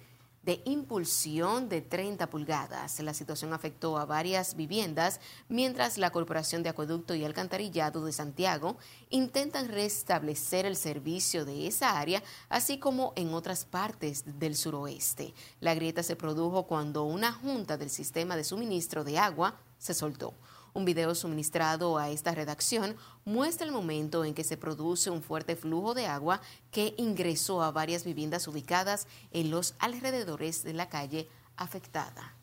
de 0.46 0.62
impulsión 0.66 1.68
de 1.70 1.82
30 1.82 2.30
pulgadas. 2.30 3.00
La 3.00 3.16
situación 3.16 3.52
afectó 3.52 3.98
a 3.98 4.06
varias 4.06 4.56
viviendas, 4.56 5.20
mientras 5.50 5.98
la 5.98 6.12
Corporación 6.12 6.62
de 6.62 6.70
Acueducto 6.70 7.16
y 7.16 7.26
Alcantarillado 7.26 8.06
de 8.06 8.14
Santiago 8.14 8.78
intentan 9.10 9.68
restablecer 9.68 10.68
el 10.68 10.76
servicio 10.76 11.46
de 11.46 11.66
esa 11.66 12.00
área, 12.00 12.22
así 12.48 12.78
como 12.78 13.12
en 13.16 13.34
otras 13.34 13.66
partes 13.66 14.24
del 14.40 14.56
suroeste. 14.56 15.34
La 15.60 15.74
grieta 15.74 16.04
se 16.04 16.16
produjo 16.16 16.68
cuando 16.68 17.04
una 17.04 17.34
junta 17.34 17.76
del 17.78 17.90
sistema 17.90 18.36
de 18.36 18.44
suministro 18.44 19.04
de 19.04 19.18
agua 19.18 19.60
se 19.80 19.96
soltó. 19.96 20.36
Un 20.76 20.84
video 20.84 21.16
suministrado 21.16 21.98
a 21.98 22.10
esta 22.10 22.36
redacción 22.36 22.98
muestra 23.24 23.66
el 23.66 23.72
momento 23.72 24.26
en 24.26 24.34
que 24.34 24.44
se 24.44 24.58
produce 24.58 25.10
un 25.10 25.24
fuerte 25.24 25.56
flujo 25.56 25.94
de 25.94 26.06
agua 26.06 26.42
que 26.70 26.94
ingresó 26.98 27.64
a 27.64 27.72
varias 27.72 28.04
viviendas 28.04 28.46
ubicadas 28.46 29.08
en 29.32 29.52
los 29.52 29.76
alrededores 29.80 30.64
de 30.64 30.74
la 30.74 30.90
calle 30.90 31.30
afectada. 31.56 32.36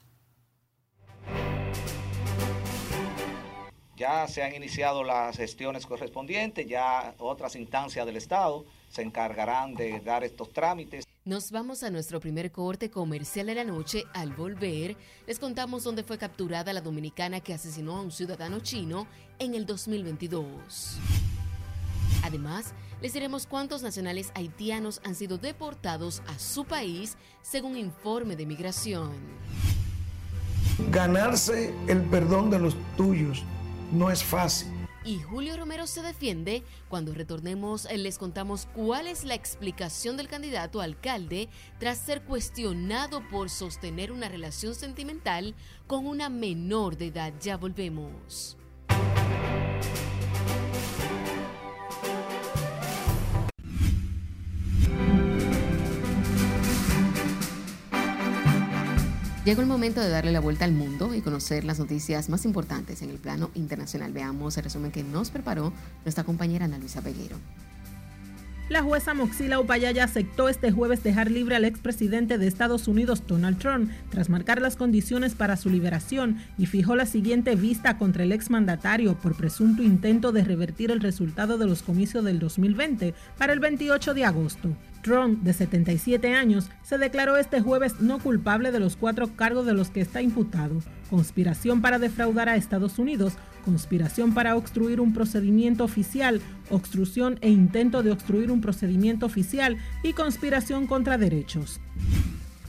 Ya 3.99 4.27
se 4.29 4.43
han 4.43 4.55
iniciado 4.55 5.05
las 5.05 5.37
gestiones 5.37 5.85
correspondientes, 5.85 6.67
ya 6.67 7.15
otras 7.19 7.55
instancias 7.55 8.07
del 8.07 8.17
Estado 8.17 8.65
se 8.89 9.03
encargarán 9.03 9.75
de 9.75 10.01
dar 10.01 10.25
estos 10.25 10.51
trámites. 10.55 11.05
Nos 11.25 11.53
vamos 11.53 11.85
a 11.85 11.91
nuestro 11.91 12.19
primer 12.19 12.51
corte 12.51 12.91
comercial 12.91 13.47
de 13.47 13.55
la 13.55 13.63
noche. 13.63 14.03
Al 14.13 14.33
volver, 14.33 14.97
les 15.25 15.39
contamos 15.39 15.85
dónde 15.85 16.03
fue 16.03 16.19
capturada 16.19 16.73
la 16.73 16.81
dominicana 16.81 17.39
que 17.39 17.55
asesinó 17.55 17.99
a 17.99 18.01
un 18.01 18.11
ciudadano 18.11 18.59
chino 18.59 19.07
en 19.39 19.55
el 19.55 19.65
2022. 19.65 20.99
Además, 22.25 22.75
les 23.01 23.13
diremos 23.13 23.47
cuántos 23.47 23.85
nacionales 23.85 24.33
haitianos 24.35 25.01
han 25.05 25.15
sido 25.15 25.39
deportados 25.39 26.25
a 26.27 26.41
su 26.41 26.65
país 26.65 27.17
según 27.41 27.77
informe 27.77 28.35
de 28.35 28.45
migración. 28.45 29.13
Ganarse 30.91 31.73
el 31.87 32.03
perdón 32.03 32.51
de 32.51 32.59
los 32.59 32.75
tuyos 32.97 33.45
no 33.93 34.11
es 34.11 34.25
fácil. 34.25 34.82
Y 35.05 35.21
Julio 35.21 35.57
Romero 35.57 35.87
se 35.87 36.03
defiende. 36.03 36.63
Cuando 36.89 37.13
retornemos 37.13 37.89
les 37.93 38.19
contamos 38.19 38.69
cuál 38.75 39.07
es 39.07 39.25
la 39.25 39.35
explicación 39.35 40.17
del 40.17 40.29
candidato 40.29 40.81
a 40.81 40.85
alcalde 40.85 41.49
tras 41.79 41.99
ser 41.99 42.23
cuestionado 42.23 43.27
por 43.29 43.51
sostener 43.51 44.13
una 44.13 44.29
relación 44.29 44.75
sentimental 44.75 45.55
con 45.87 46.07
una 46.07 46.29
menor 46.29 46.97
de 46.97 47.07
edad. 47.07 47.33
Ya 47.41 47.57
volvemos. 47.57 48.57
Llegó 59.45 59.61
el 59.61 59.67
momento 59.67 60.01
de 60.01 60.09
darle 60.09 60.31
la 60.31 60.39
vuelta 60.39 60.65
al 60.65 60.71
mundo 60.71 61.17
y 61.17 61.21
conocer 61.21 61.65
las 61.65 61.81
noticias 61.81 62.29
más 62.29 62.45
importantes 62.45 63.03
en 63.03 63.11
el 63.11 63.19
plano 63.19 63.51
internacional. 63.55 64.13
Veamos 64.13 64.57
el 64.57 64.63
resumen 64.63 64.93
que 64.93 65.03
nos 65.03 65.33
preparó 65.33 65.73
nuestra 66.05 66.23
compañera 66.23 66.67
Ana 66.67 66.79
Luisa 66.79 67.03
Peguero. 67.03 67.37
La 68.69 68.83
jueza 68.83 69.15
Moxila 69.15 69.59
Upayaya 69.59 70.05
aceptó 70.05 70.49
este 70.49 70.71
jueves 70.71 71.03
dejar 71.03 71.29
libre 71.29 71.57
al 71.57 71.65
expresidente 71.65 72.39
de 72.39 72.47
Estados 72.47 72.87
Unidos, 72.87 73.25
Donald 73.27 73.59
Trump, 73.59 73.91
tras 74.11 74.31
marcar 74.31 74.63
las 74.63 74.77
condiciones 74.77 75.35
para 75.35 75.57
su 75.57 75.71
liberación 75.71 76.39
y 76.57 76.67
fijó 76.67 76.95
la 76.95 77.05
siguiente 77.05 77.57
vista 77.57 77.99
contra 77.99 78.23
el 78.23 78.31
exmandatario 78.31 79.19
por 79.19 79.37
presunto 79.37 79.83
intento 79.83 80.31
de 80.31 80.45
revertir 80.45 80.93
el 80.93 81.01
resultado 81.01 81.59
de 81.59 81.67
los 81.67 81.83
comicios 81.83 82.25
del 82.25 82.39
2020 82.39 83.13
para 83.37 83.53
el 83.53 83.59
28 83.59 84.15
de 84.15 84.25
agosto. 84.25 84.77
Trump, 85.03 85.43
de 85.43 85.53
77 85.53 86.35
años, 86.35 86.71
se 86.83 86.97
declaró 86.97 87.37
este 87.37 87.61
jueves 87.61 88.01
no 88.01 88.19
culpable 88.19 88.73
de 88.73 88.81
los 88.81 88.97
cuatro 88.97 89.37
cargos 89.37 89.67
de 89.67 89.75
los 89.75 89.91
que 89.91 90.01
está 90.01 90.23
imputado. 90.23 90.81
Conspiración 91.11 91.83
para 91.83 91.99
defraudar 91.99 92.49
a 92.49 92.57
Estados 92.57 92.99
Unidos, 92.99 93.35
conspiración 93.65 94.33
para 94.33 94.57
obstruir 94.57 95.01
un 95.01 95.13
procedimiento 95.13 95.85
oficial, 95.85 96.41
obstrucción 96.71 97.39
e 97.43 97.51
intento 97.51 98.03
de 98.03 98.13
obstruir 98.13 98.51
un 98.51 98.61
procedimiento 98.61 99.27
oficial 99.27 99.77
y 100.03 100.15
conspiración 100.15 100.87
contra 100.87 101.19
derechos. 101.19 101.81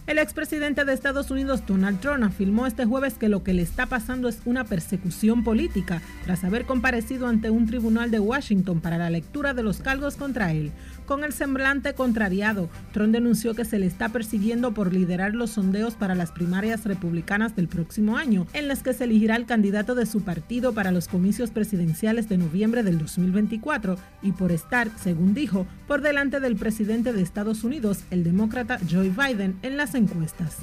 El 0.06 0.18
expresidente 0.18 0.84
de 0.84 0.92
Estados 0.92 1.32
Unidos, 1.32 1.64
Donald 1.66 2.02
Trump, 2.02 2.26
afirmó 2.26 2.68
este 2.68 2.84
jueves 2.84 3.14
que 3.14 3.30
lo 3.30 3.42
que 3.42 3.54
le 3.54 3.62
está 3.62 3.86
pasando 3.86 4.28
es 4.28 4.42
una 4.44 4.66
persecución 4.66 5.46
política 5.46 6.02
tras 6.26 6.44
haber 6.44 6.66
comparecido 6.66 7.28
ante 7.28 7.50
un 7.50 7.68
tribunal 7.68 8.12
de 8.12 8.20
Washington 8.20 8.82
para 8.82 8.98
la 8.98 9.10
lectura 9.10 9.54
de 9.54 9.64
los 9.64 9.80
cargos 9.80 10.18
contra 10.18 10.52
él. 10.52 10.74
Con 11.06 11.26
el 11.26 11.34
semblante 11.34 11.94
contrariado, 11.96 12.70
Trump 12.94 13.12
denunció 13.12 13.54
que 13.54 13.66
se 13.66 13.78
le 13.78 13.86
está 13.86 14.10
persiguiendo 14.10 14.74
por 14.74 14.94
liderar 14.94 15.34
los 15.36 15.52
sondeos 15.52 15.96
para 15.96 16.16
las 16.16 16.32
primarias 16.32 16.86
republicanas 16.86 17.58
del 17.58 17.68
próximo 17.68 18.16
año, 18.16 18.48
en 18.54 18.70
las 18.70 18.84
que 18.84 18.94
se 18.94 19.04
elegirá 19.04 19.36
el 19.36 19.46
candidato 19.46 19.96
de 19.96 20.06
su 20.06 20.22
partido 20.22 20.74
para 20.74 20.92
los 20.92 21.10
comicios 21.10 21.52
presidenciales 21.52 22.30
de 22.30 22.38
noviembre 22.38 22.84
del 22.84 23.00
2024 23.00 23.98
y 24.22 24.32
por 24.32 24.54
estar, 24.54 24.90
según 24.98 25.34
dijo, 25.34 25.68
por 25.88 26.02
delante 26.02 26.40
del 26.40 26.56
presidente 26.56 27.12
de 27.12 27.22
Estados 27.22 27.66
Unidos, 27.66 28.04
el 28.10 28.24
demócrata 28.24 28.80
Joe 28.90 29.10
Biden, 29.10 29.58
en 29.62 29.76
las 29.76 29.96
encuestas. 29.96 30.58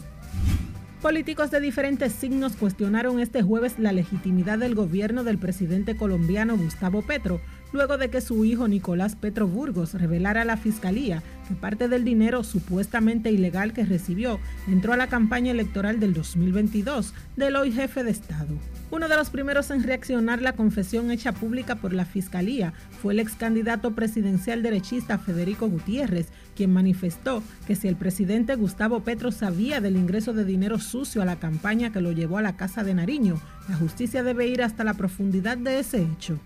Políticos 1.02 1.50
de 1.50 1.60
diferentes 1.60 2.12
signos 2.12 2.56
cuestionaron 2.56 3.20
este 3.20 3.40
jueves 3.40 3.78
la 3.78 3.90
legitimidad 3.90 4.58
del 4.58 4.74
gobierno 4.74 5.24
del 5.24 5.38
presidente 5.38 5.96
colombiano 5.96 6.58
Gustavo 6.58 7.00
Petro, 7.00 7.40
luego 7.72 7.98
de 7.98 8.10
que 8.10 8.20
su 8.20 8.44
hijo 8.44 8.68
Nicolás 8.68 9.16
Petro 9.16 9.46
Burgos 9.46 9.94
revelara 9.94 10.42
a 10.42 10.44
la 10.44 10.56
fiscalía 10.56 11.22
que 11.48 11.54
parte 11.54 11.88
del 11.88 12.04
dinero 12.04 12.44
supuestamente 12.44 13.30
ilegal 13.30 13.72
que 13.72 13.84
recibió 13.84 14.38
entró 14.68 14.92
a 14.92 14.96
la 14.96 15.08
campaña 15.08 15.50
electoral 15.50 16.00
del 16.00 16.14
2022 16.14 17.12
del 17.36 17.56
hoy 17.56 17.72
jefe 17.72 18.04
de 18.04 18.10
Estado. 18.10 18.54
Uno 18.90 19.08
de 19.08 19.16
los 19.16 19.30
primeros 19.30 19.70
en 19.70 19.84
reaccionar 19.84 20.42
la 20.42 20.54
confesión 20.54 21.10
hecha 21.10 21.32
pública 21.32 21.76
por 21.76 21.92
la 21.92 22.04
Fiscalía 22.04 22.72
fue 23.00 23.12
el 23.12 23.20
ex 23.20 23.34
candidato 23.34 23.94
presidencial 23.94 24.62
derechista 24.62 25.18
Federico 25.18 25.68
Gutiérrez, 25.68 26.28
quien 26.56 26.72
manifestó 26.72 27.42
que 27.66 27.76
si 27.76 27.86
el 27.86 27.96
presidente 27.96 28.56
Gustavo 28.56 29.00
Petro 29.00 29.30
sabía 29.30 29.80
del 29.80 29.96
ingreso 29.96 30.32
de 30.32 30.44
dinero 30.44 30.78
sucio 30.78 31.22
a 31.22 31.24
la 31.24 31.38
campaña 31.38 31.92
que 31.92 32.00
lo 32.00 32.10
llevó 32.12 32.38
a 32.38 32.42
la 32.42 32.56
Casa 32.56 32.82
de 32.82 32.94
Nariño, 32.94 33.40
la 33.68 33.76
justicia 33.76 34.24
debe 34.24 34.48
ir 34.48 34.62
hasta 34.62 34.82
la 34.82 34.94
profundidad 34.94 35.56
de 35.56 35.78
ese 35.78 36.02
hecho. 36.02 36.40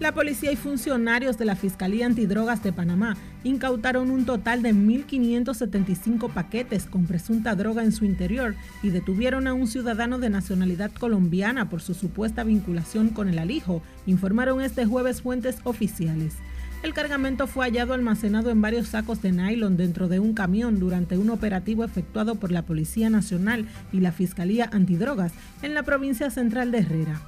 La 0.00 0.12
policía 0.12 0.50
y 0.50 0.56
funcionarios 0.56 1.38
de 1.38 1.44
la 1.44 1.54
Fiscalía 1.54 2.06
Antidrogas 2.06 2.64
de 2.64 2.72
Panamá 2.72 3.16
incautaron 3.44 4.10
un 4.10 4.24
total 4.24 4.60
de 4.60 4.74
1.575 4.74 6.32
paquetes 6.32 6.86
con 6.86 7.06
presunta 7.06 7.54
droga 7.54 7.84
en 7.84 7.92
su 7.92 8.04
interior 8.04 8.56
y 8.82 8.90
detuvieron 8.90 9.46
a 9.46 9.54
un 9.54 9.68
ciudadano 9.68 10.18
de 10.18 10.30
nacionalidad 10.30 10.90
colombiana 10.90 11.70
por 11.70 11.80
su 11.80 11.94
supuesta 11.94 12.42
vinculación 12.42 13.10
con 13.10 13.28
el 13.28 13.38
alijo, 13.38 13.82
informaron 14.06 14.60
este 14.62 14.84
jueves 14.84 15.22
fuentes 15.22 15.58
oficiales. 15.62 16.34
El 16.82 16.92
cargamento 16.92 17.46
fue 17.46 17.64
hallado 17.64 17.94
almacenado 17.94 18.50
en 18.50 18.60
varios 18.60 18.88
sacos 18.88 19.22
de 19.22 19.30
nylon 19.30 19.76
dentro 19.76 20.08
de 20.08 20.18
un 20.18 20.34
camión 20.34 20.80
durante 20.80 21.16
un 21.16 21.30
operativo 21.30 21.84
efectuado 21.84 22.34
por 22.34 22.50
la 22.50 22.62
Policía 22.62 23.10
Nacional 23.10 23.68
y 23.92 24.00
la 24.00 24.10
Fiscalía 24.10 24.68
Antidrogas 24.72 25.32
en 25.62 25.72
la 25.72 25.84
provincia 25.84 26.30
central 26.30 26.72
de 26.72 26.78
Herrera 26.78 27.20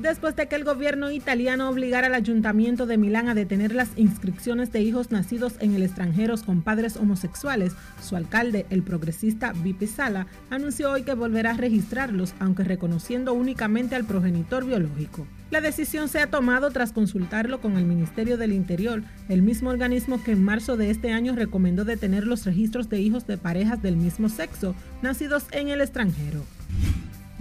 después 0.00 0.34
de 0.34 0.48
que 0.48 0.56
el 0.56 0.64
gobierno 0.64 1.10
italiano 1.10 1.68
obligara 1.68 2.06
al 2.06 2.14
ayuntamiento 2.14 2.86
de 2.86 2.98
Milán 2.98 3.28
a 3.28 3.34
detener 3.34 3.74
las 3.74 3.90
inscripciones 3.96 4.72
de 4.72 4.80
hijos 4.80 5.10
nacidos 5.10 5.54
en 5.60 5.74
el 5.74 5.82
extranjero 5.82 6.34
con 6.44 6.62
padres 6.62 6.96
homosexuales. 6.96 7.74
Su 8.02 8.16
alcalde, 8.16 8.66
el 8.70 8.82
progresista 8.82 9.52
Vipe 9.52 9.86
Sala, 9.86 10.26
anunció 10.48 10.90
hoy 10.90 11.02
que 11.02 11.14
volverá 11.14 11.50
a 11.50 11.56
registrarlos, 11.56 12.34
aunque 12.38 12.64
reconociendo 12.64 13.34
únicamente 13.34 13.94
al 13.94 14.04
progenitor 14.04 14.64
biológico. 14.64 15.26
La 15.50 15.60
decisión 15.60 16.08
se 16.08 16.20
ha 16.20 16.28
tomado 16.28 16.70
tras 16.70 16.92
consultarlo 16.92 17.60
con 17.60 17.76
el 17.76 17.84
Ministerio 17.84 18.38
del 18.38 18.52
Interior, 18.52 19.02
el 19.28 19.42
mismo 19.42 19.70
organismo 19.70 20.22
que 20.22 20.32
en 20.32 20.44
marzo 20.44 20.76
de 20.76 20.90
este 20.90 21.12
año 21.12 21.34
recomendó 21.34 21.84
detener 21.84 22.26
los 22.26 22.46
registros 22.46 22.88
de 22.88 23.00
hijos 23.00 23.26
de 23.26 23.36
parejas 23.36 23.82
del 23.82 23.96
mismo 23.96 24.28
sexo 24.28 24.74
nacidos 25.02 25.46
en 25.50 25.68
el 25.68 25.80
extranjero. 25.80 26.44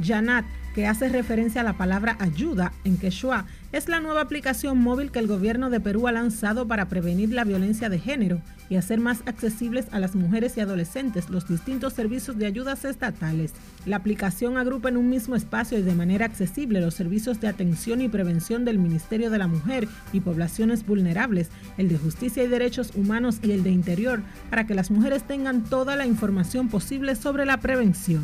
Janat, 0.01 0.45
que 0.73 0.87
hace 0.87 1.09
referencia 1.09 1.61
a 1.61 1.63
la 1.63 1.77
palabra 1.77 2.15
ayuda 2.19 2.71
en 2.83 2.97
quechua, 2.97 3.45
es 3.71 3.89
la 3.89 3.99
nueva 3.99 4.21
aplicación 4.21 4.77
móvil 4.77 5.11
que 5.11 5.19
el 5.19 5.27
gobierno 5.27 5.69
de 5.69 5.79
Perú 5.79 6.07
ha 6.07 6.11
lanzado 6.11 6.67
para 6.67 6.87
prevenir 6.87 7.31
la 7.31 7.43
violencia 7.43 7.89
de 7.89 7.99
género 7.99 8.41
y 8.69 8.75
hacer 8.75 8.99
más 8.99 9.21
accesibles 9.25 9.87
a 9.91 9.99
las 9.99 10.15
mujeres 10.15 10.57
y 10.57 10.61
adolescentes 10.61 11.29
los 11.29 11.47
distintos 11.47 11.93
servicios 11.93 12.37
de 12.37 12.45
ayudas 12.45 12.85
estatales. 12.85 13.53
La 13.85 13.97
aplicación 13.97 14.57
agrupa 14.57 14.89
en 14.89 14.97
un 14.97 15.09
mismo 15.09 15.35
espacio 15.35 15.77
y 15.77 15.81
de 15.81 15.95
manera 15.95 16.25
accesible 16.25 16.81
los 16.81 16.93
servicios 16.93 17.41
de 17.41 17.47
atención 17.47 18.01
y 18.01 18.09
prevención 18.09 18.65
del 18.65 18.79
Ministerio 18.79 19.29
de 19.29 19.39
la 19.39 19.47
Mujer 19.47 19.87
y 20.13 20.19
Poblaciones 20.19 20.85
Vulnerables, 20.85 21.49
el 21.77 21.89
de 21.89 21.97
Justicia 21.97 22.43
y 22.43 22.47
Derechos 22.47 22.91
Humanos 22.95 23.39
y 23.43 23.51
el 23.51 23.63
de 23.63 23.71
Interior, 23.71 24.21
para 24.49 24.65
que 24.65 24.75
las 24.75 24.91
mujeres 24.91 25.23
tengan 25.23 25.63
toda 25.63 25.95
la 25.95 26.05
información 26.05 26.69
posible 26.69 27.15
sobre 27.15 27.45
la 27.45 27.57
prevención 27.57 28.23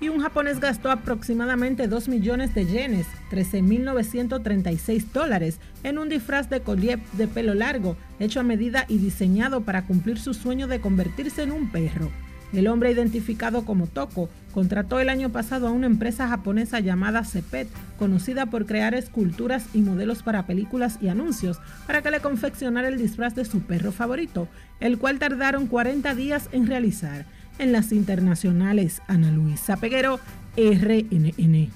y 0.00 0.08
un 0.08 0.20
japonés 0.20 0.60
gastó 0.60 0.90
aproximadamente 0.90 1.86
2 1.86 2.08
millones 2.08 2.54
de 2.54 2.64
yenes, 2.64 3.06
13.936 3.30 5.12
dólares, 5.12 5.60
en 5.82 5.98
un 5.98 6.08
disfraz 6.08 6.48
de 6.48 6.62
collier 6.62 6.98
de 7.12 7.28
pelo 7.28 7.54
largo, 7.54 7.96
hecho 8.18 8.40
a 8.40 8.42
medida 8.42 8.86
y 8.88 8.98
diseñado 8.98 9.60
para 9.60 9.84
cumplir 9.84 10.18
su 10.18 10.32
sueño 10.32 10.66
de 10.68 10.80
convertirse 10.80 11.42
en 11.42 11.52
un 11.52 11.70
perro. 11.70 12.10
El 12.52 12.66
hombre 12.66 12.90
identificado 12.90 13.64
como 13.64 13.86
Toko 13.86 14.28
contrató 14.52 14.98
el 14.98 15.08
año 15.08 15.30
pasado 15.30 15.68
a 15.68 15.70
una 15.70 15.86
empresa 15.86 16.26
japonesa 16.26 16.80
llamada 16.80 17.24
Cepet, 17.24 17.68
conocida 17.96 18.46
por 18.46 18.66
crear 18.66 18.94
esculturas 18.94 19.66
y 19.72 19.82
modelos 19.82 20.24
para 20.24 20.46
películas 20.46 20.98
y 21.00 21.08
anuncios, 21.08 21.60
para 21.86 22.02
que 22.02 22.10
le 22.10 22.20
confeccionara 22.20 22.88
el 22.88 22.98
disfraz 22.98 23.36
de 23.36 23.44
su 23.44 23.60
perro 23.60 23.92
favorito, 23.92 24.48
el 24.80 24.98
cual 24.98 25.20
tardaron 25.20 25.68
40 25.68 26.12
días 26.16 26.48
en 26.50 26.66
realizar 26.66 27.24
en 27.60 27.72
las 27.72 27.92
internacionales. 27.92 29.02
Ana 29.06 29.30
Luisa 29.30 29.76
Peguero, 29.76 30.18
RNN. 30.56 31.68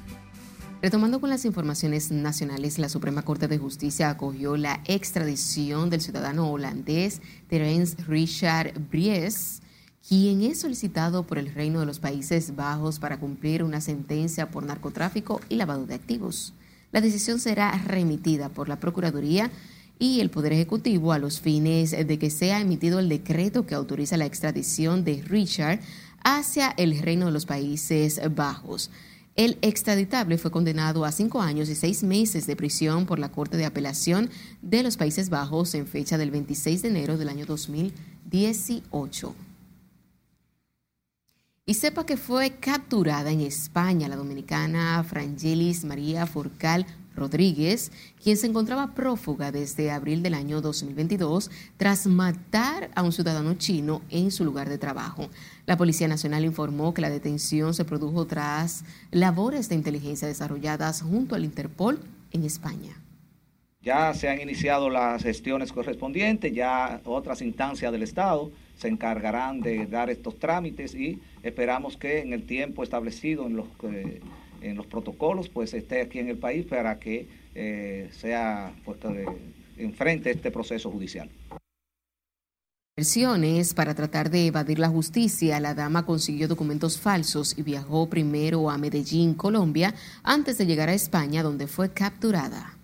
Retomando 0.80 1.20
con 1.20 1.30
las 1.30 1.44
informaciones 1.44 2.10
nacionales, 2.10 2.78
la 2.78 2.88
Suprema 2.88 3.22
Corte 3.22 3.48
de 3.48 3.58
Justicia 3.58 4.08
acogió 4.08 4.56
la 4.56 4.80
extradición 4.86 5.90
del 5.90 6.00
ciudadano 6.00 6.50
holandés 6.50 7.20
Terence 7.48 7.96
Richard 8.08 8.72
Bries, 8.90 9.60
quien 10.06 10.42
es 10.42 10.60
solicitado 10.60 11.26
por 11.26 11.38
el 11.38 11.52
Reino 11.52 11.80
de 11.80 11.86
los 11.86 12.00
Países 12.00 12.56
Bajos 12.56 12.98
para 12.98 13.18
cumplir 13.18 13.62
una 13.62 13.82
sentencia 13.82 14.50
por 14.50 14.64
narcotráfico 14.64 15.40
y 15.50 15.56
lavado 15.56 15.86
de 15.86 15.94
activos. 15.94 16.54
La 16.92 17.02
decisión 17.02 17.40
será 17.40 17.72
remitida 17.86 18.48
por 18.48 18.68
la 18.68 18.80
Procuraduría 18.80 19.50
y 19.98 20.20
el 20.20 20.30
Poder 20.30 20.52
Ejecutivo 20.52 21.12
a 21.12 21.18
los 21.18 21.40
fines 21.40 21.90
de 21.90 22.18
que 22.18 22.30
sea 22.30 22.60
emitido 22.60 22.98
el 22.98 23.08
decreto 23.08 23.66
que 23.66 23.74
autoriza 23.74 24.16
la 24.16 24.26
extradición 24.26 25.04
de 25.04 25.22
Richard 25.22 25.80
hacia 26.22 26.70
el 26.76 26.98
Reino 26.98 27.26
de 27.26 27.32
los 27.32 27.46
Países 27.46 28.20
Bajos. 28.34 28.90
El 29.36 29.58
extraditable 29.62 30.38
fue 30.38 30.52
condenado 30.52 31.04
a 31.04 31.10
cinco 31.10 31.42
años 31.42 31.68
y 31.68 31.74
seis 31.74 32.04
meses 32.04 32.46
de 32.46 32.54
prisión 32.54 33.04
por 33.04 33.18
la 33.18 33.32
Corte 33.32 33.56
de 33.56 33.64
Apelación 33.64 34.30
de 34.62 34.84
los 34.84 34.96
Países 34.96 35.28
Bajos 35.28 35.74
en 35.74 35.88
fecha 35.88 36.16
del 36.18 36.30
26 36.30 36.82
de 36.82 36.88
enero 36.88 37.18
del 37.18 37.28
año 37.28 37.44
2018. 37.44 39.34
Y 41.66 41.74
sepa 41.74 42.06
que 42.06 42.16
fue 42.16 42.58
capturada 42.60 43.32
en 43.32 43.40
España 43.40 44.06
la 44.06 44.16
dominicana 44.16 45.02
Frangelis 45.02 45.84
María 45.84 46.26
Forcal 46.26 46.86
Rodríguez, 47.14 47.92
quien 48.22 48.36
se 48.36 48.46
encontraba 48.46 48.94
prófuga 48.94 49.52
desde 49.52 49.90
abril 49.90 50.22
del 50.22 50.34
año 50.34 50.60
2022 50.60 51.50
tras 51.76 52.06
matar 52.06 52.90
a 52.94 53.02
un 53.02 53.12
ciudadano 53.12 53.54
chino 53.54 54.02
en 54.10 54.30
su 54.30 54.44
lugar 54.44 54.68
de 54.68 54.78
trabajo. 54.78 55.28
La 55.66 55.76
Policía 55.76 56.08
Nacional 56.08 56.44
informó 56.44 56.94
que 56.94 57.02
la 57.02 57.10
detención 57.10 57.74
se 57.74 57.84
produjo 57.84 58.26
tras 58.26 58.84
labores 59.10 59.68
de 59.68 59.74
inteligencia 59.74 60.28
desarrolladas 60.28 61.02
junto 61.02 61.34
al 61.34 61.44
Interpol 61.44 62.00
en 62.32 62.44
España. 62.44 63.00
Ya 63.82 64.14
se 64.14 64.28
han 64.30 64.40
iniciado 64.40 64.88
las 64.88 65.22
gestiones 65.22 65.70
correspondientes, 65.70 66.54
ya 66.54 67.00
otras 67.04 67.42
instancias 67.42 67.92
del 67.92 68.02
Estado 68.02 68.50
se 68.76 68.88
encargarán 68.88 69.60
de 69.60 69.86
dar 69.86 70.10
estos 70.10 70.38
trámites 70.38 70.94
y 70.94 71.20
esperamos 71.42 71.96
que 71.96 72.20
en 72.20 72.32
el 72.32 72.44
tiempo 72.44 72.82
establecido 72.82 73.46
en 73.46 73.56
los... 73.56 73.66
en 74.64 74.76
los 74.76 74.86
protocolos, 74.86 75.48
pues 75.48 75.74
esté 75.74 76.00
aquí 76.00 76.18
en 76.18 76.28
el 76.28 76.38
país 76.38 76.66
para 76.66 76.98
que 76.98 77.28
eh, 77.54 78.08
sea 78.12 78.74
puesto 78.84 79.10
de, 79.10 79.26
enfrente 79.76 80.30
este 80.30 80.50
proceso 80.50 80.90
judicial. 80.90 81.30
Versiones 82.96 83.74
para 83.74 83.94
tratar 83.94 84.30
de 84.30 84.46
evadir 84.46 84.78
la 84.78 84.88
justicia, 84.88 85.58
la 85.58 85.74
dama 85.74 86.06
consiguió 86.06 86.46
documentos 86.46 87.00
falsos 87.00 87.58
y 87.58 87.62
viajó 87.62 88.08
primero 88.08 88.70
a 88.70 88.78
Medellín, 88.78 89.34
Colombia, 89.34 89.94
antes 90.22 90.58
de 90.58 90.66
llegar 90.66 90.88
a 90.88 90.94
España, 90.94 91.42
donde 91.42 91.66
fue 91.66 91.92
capturada. 91.92 92.78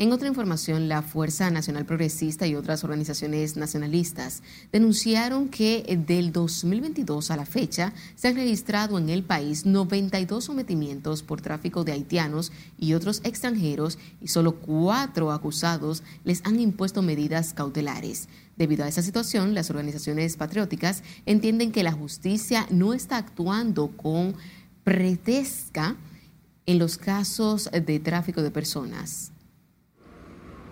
En 0.00 0.14
otra 0.14 0.28
información, 0.28 0.88
la 0.88 1.02
Fuerza 1.02 1.50
Nacional 1.50 1.84
Progresista 1.84 2.46
y 2.46 2.54
otras 2.54 2.84
organizaciones 2.84 3.58
nacionalistas 3.58 4.42
denunciaron 4.72 5.50
que 5.50 5.84
del 6.06 6.32
2022 6.32 7.30
a 7.30 7.36
la 7.36 7.44
fecha 7.44 7.92
se 8.14 8.28
han 8.28 8.34
registrado 8.36 8.96
en 8.96 9.10
el 9.10 9.22
país 9.22 9.66
92 9.66 10.42
sometimientos 10.42 11.22
por 11.22 11.42
tráfico 11.42 11.84
de 11.84 11.92
haitianos 11.92 12.50
y 12.78 12.94
otros 12.94 13.20
extranjeros 13.24 13.98
y 14.22 14.28
solo 14.28 14.52
cuatro 14.52 15.32
acusados 15.32 16.02
les 16.24 16.40
han 16.46 16.58
impuesto 16.58 17.02
medidas 17.02 17.52
cautelares. 17.52 18.30
Debido 18.56 18.86
a 18.86 18.88
esa 18.88 19.02
situación, 19.02 19.52
las 19.52 19.68
organizaciones 19.68 20.38
patrióticas 20.38 21.02
entienden 21.26 21.72
que 21.72 21.82
la 21.82 21.92
justicia 21.92 22.66
no 22.70 22.94
está 22.94 23.18
actuando 23.18 23.88
con 23.98 24.34
pretesca 24.82 25.94
en 26.64 26.78
los 26.78 26.96
casos 26.96 27.68
de 27.70 28.00
tráfico 28.00 28.40
de 28.40 28.50
personas. 28.50 29.32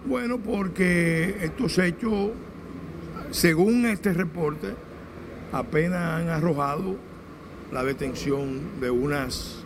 Bueno, 0.06 0.38
porque 0.38 1.36
estos 1.42 1.76
hechos, 1.78 2.30
según 3.30 3.84
este 3.86 4.12
reporte, 4.12 4.68
apenas 5.52 6.20
han 6.20 6.28
arrojado 6.28 6.96
la 7.72 7.82
detención 7.82 8.80
de 8.80 8.90
unas 8.90 9.64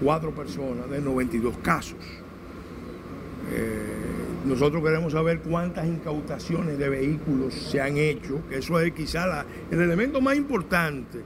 cuatro 0.00 0.30
personas 0.30 0.88
de 0.88 1.00
92 1.00 1.56
casos. 1.58 1.98
Eh, 3.50 3.82
nosotros 4.46 4.82
queremos 4.82 5.12
saber 5.12 5.40
cuántas 5.40 5.86
incautaciones 5.86 6.78
de 6.78 6.88
vehículos 6.88 7.52
se 7.52 7.80
han 7.80 7.96
hecho, 7.96 8.40
que 8.48 8.58
eso 8.58 8.80
es 8.80 8.92
quizá 8.92 9.44
el 9.70 9.80
elemento 9.80 10.20
más 10.20 10.36
importante, 10.36 11.18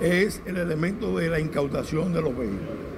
es 0.00 0.42
el 0.44 0.58
elemento 0.58 1.16
de 1.16 1.30
la 1.30 1.40
incautación 1.40 2.12
de 2.12 2.20
los 2.20 2.36
vehículos. 2.36 2.93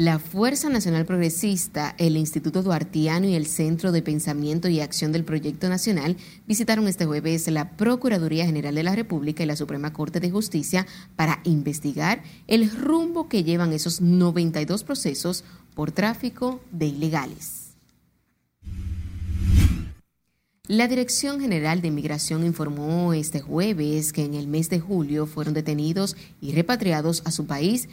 La 0.00 0.18
Fuerza 0.18 0.70
Nacional 0.70 1.04
Progresista, 1.04 1.94
el 1.98 2.16
Instituto 2.16 2.62
Duartiano 2.62 3.28
y 3.28 3.34
el 3.34 3.44
Centro 3.44 3.92
de 3.92 4.00
Pensamiento 4.00 4.66
y 4.70 4.80
Acción 4.80 5.12
del 5.12 5.24
Proyecto 5.24 5.68
Nacional 5.68 6.16
visitaron 6.46 6.88
este 6.88 7.04
jueves 7.04 7.46
la 7.48 7.76
Procuraduría 7.76 8.46
General 8.46 8.74
de 8.74 8.82
la 8.82 8.96
República 8.96 9.42
y 9.42 9.46
la 9.46 9.56
Suprema 9.56 9.92
Corte 9.92 10.18
de 10.18 10.30
Justicia 10.30 10.86
para 11.16 11.40
investigar 11.44 12.22
el 12.46 12.70
rumbo 12.70 13.28
que 13.28 13.44
llevan 13.44 13.74
esos 13.74 14.00
92 14.00 14.84
procesos 14.84 15.44
por 15.74 15.92
tráfico 15.92 16.62
de 16.72 16.86
ilegales. 16.86 17.74
La 20.66 20.88
Dirección 20.88 21.40
General 21.42 21.82
de 21.82 21.88
Inmigración 21.88 22.46
informó 22.46 23.12
este 23.12 23.40
jueves 23.40 24.14
que 24.14 24.24
en 24.24 24.32
el 24.32 24.46
mes 24.46 24.70
de 24.70 24.80
julio 24.80 25.26
fueron 25.26 25.52
detenidos 25.52 26.16
y 26.40 26.52
repatriados 26.52 27.20
a 27.26 27.32
su 27.32 27.44
país 27.44 27.88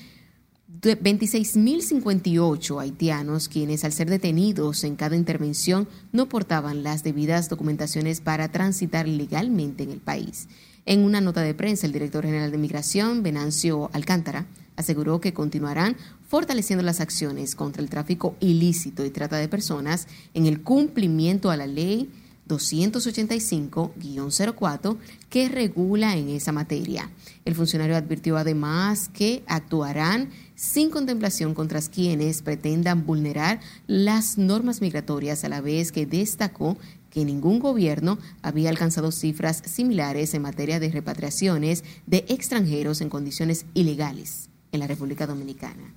26.058 0.69 2.81
haitianos 2.81 3.47
quienes 3.47 3.85
al 3.85 3.93
ser 3.93 4.09
detenidos 4.09 4.83
en 4.83 4.97
cada 4.97 5.15
intervención 5.15 5.87
no 6.11 6.27
portaban 6.27 6.83
las 6.83 7.03
debidas 7.03 7.47
documentaciones 7.47 8.19
para 8.19 8.51
transitar 8.51 9.07
legalmente 9.07 9.83
en 9.83 9.91
el 9.91 9.99
país. 9.99 10.49
En 10.85 11.05
una 11.05 11.21
nota 11.21 11.39
de 11.41 11.53
prensa, 11.53 11.87
el 11.87 11.93
director 11.93 12.25
general 12.25 12.51
de 12.51 12.57
Migración, 12.57 13.23
Venancio 13.23 13.89
Alcántara, 13.93 14.45
aseguró 14.75 15.21
que 15.21 15.33
continuarán 15.33 15.95
fortaleciendo 16.27 16.83
las 16.83 16.99
acciones 16.99 17.55
contra 17.55 17.81
el 17.81 17.89
tráfico 17.89 18.35
ilícito 18.41 19.05
y 19.05 19.09
trata 19.09 19.37
de 19.37 19.47
personas 19.47 20.09
en 20.33 20.47
el 20.47 20.61
cumplimiento 20.61 21.49
a 21.49 21.55
la 21.57 21.67
ley 21.67 22.09
285-04 22.47 24.97
que 25.29 25.49
regula 25.49 26.15
en 26.15 26.29
esa 26.29 26.51
materia. 26.51 27.11
El 27.47 27.55
funcionario 27.55 27.95
advirtió 27.95 28.35
además 28.35 29.07
que 29.07 29.41
actuarán 29.47 30.31
sin 30.55 30.89
contemplación 30.89 31.53
contra 31.53 31.79
quienes 31.79 32.41
pretendan 32.41 33.05
vulnerar 33.05 33.61
las 33.87 34.37
normas 34.37 34.81
migratorias, 34.81 35.45
a 35.45 35.47
la 35.47 35.61
vez 35.61 35.93
que 35.93 36.05
destacó 36.05 36.77
que 37.09 37.23
ningún 37.23 37.59
gobierno 37.59 38.19
había 38.41 38.69
alcanzado 38.69 39.13
cifras 39.13 39.61
similares 39.65 40.33
en 40.33 40.41
materia 40.41 40.81
de 40.81 40.89
repatriaciones 40.89 41.85
de 42.05 42.25
extranjeros 42.27 42.99
en 42.99 43.07
condiciones 43.07 43.65
ilegales 43.73 44.49
en 44.73 44.81
la 44.81 44.87
República 44.87 45.25
Dominicana. 45.25 45.93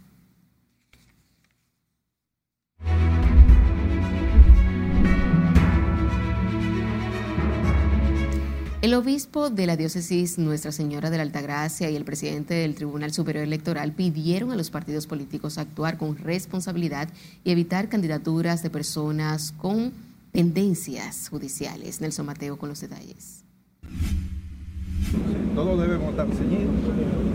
El 8.82 8.94
obispo 8.94 9.50
de 9.50 9.66
la 9.66 9.76
diócesis 9.76 10.38
Nuestra 10.38 10.72
Señora 10.72 11.10
de 11.10 11.18
la 11.18 11.22
Altagracia 11.22 11.90
y 11.90 11.96
el 11.96 12.06
presidente 12.06 12.54
del 12.54 12.74
Tribunal 12.74 13.12
Superior 13.12 13.44
Electoral 13.44 13.92
pidieron 13.92 14.52
a 14.52 14.56
los 14.56 14.70
partidos 14.70 15.06
políticos 15.06 15.58
actuar 15.58 15.98
con 15.98 16.16
responsabilidad 16.16 17.10
y 17.44 17.50
evitar 17.50 17.90
candidaturas 17.90 18.62
de 18.62 18.70
personas 18.70 19.52
con 19.52 19.92
tendencias 20.32 21.28
judiciales. 21.28 22.00
Nelson 22.00 22.24
Mateo 22.24 22.56
con 22.56 22.70
los 22.70 22.80
detalles. 22.80 23.44
Todos 25.54 25.78
debemos 25.78 26.08
estar 26.08 26.28
ceñidos 26.32 26.74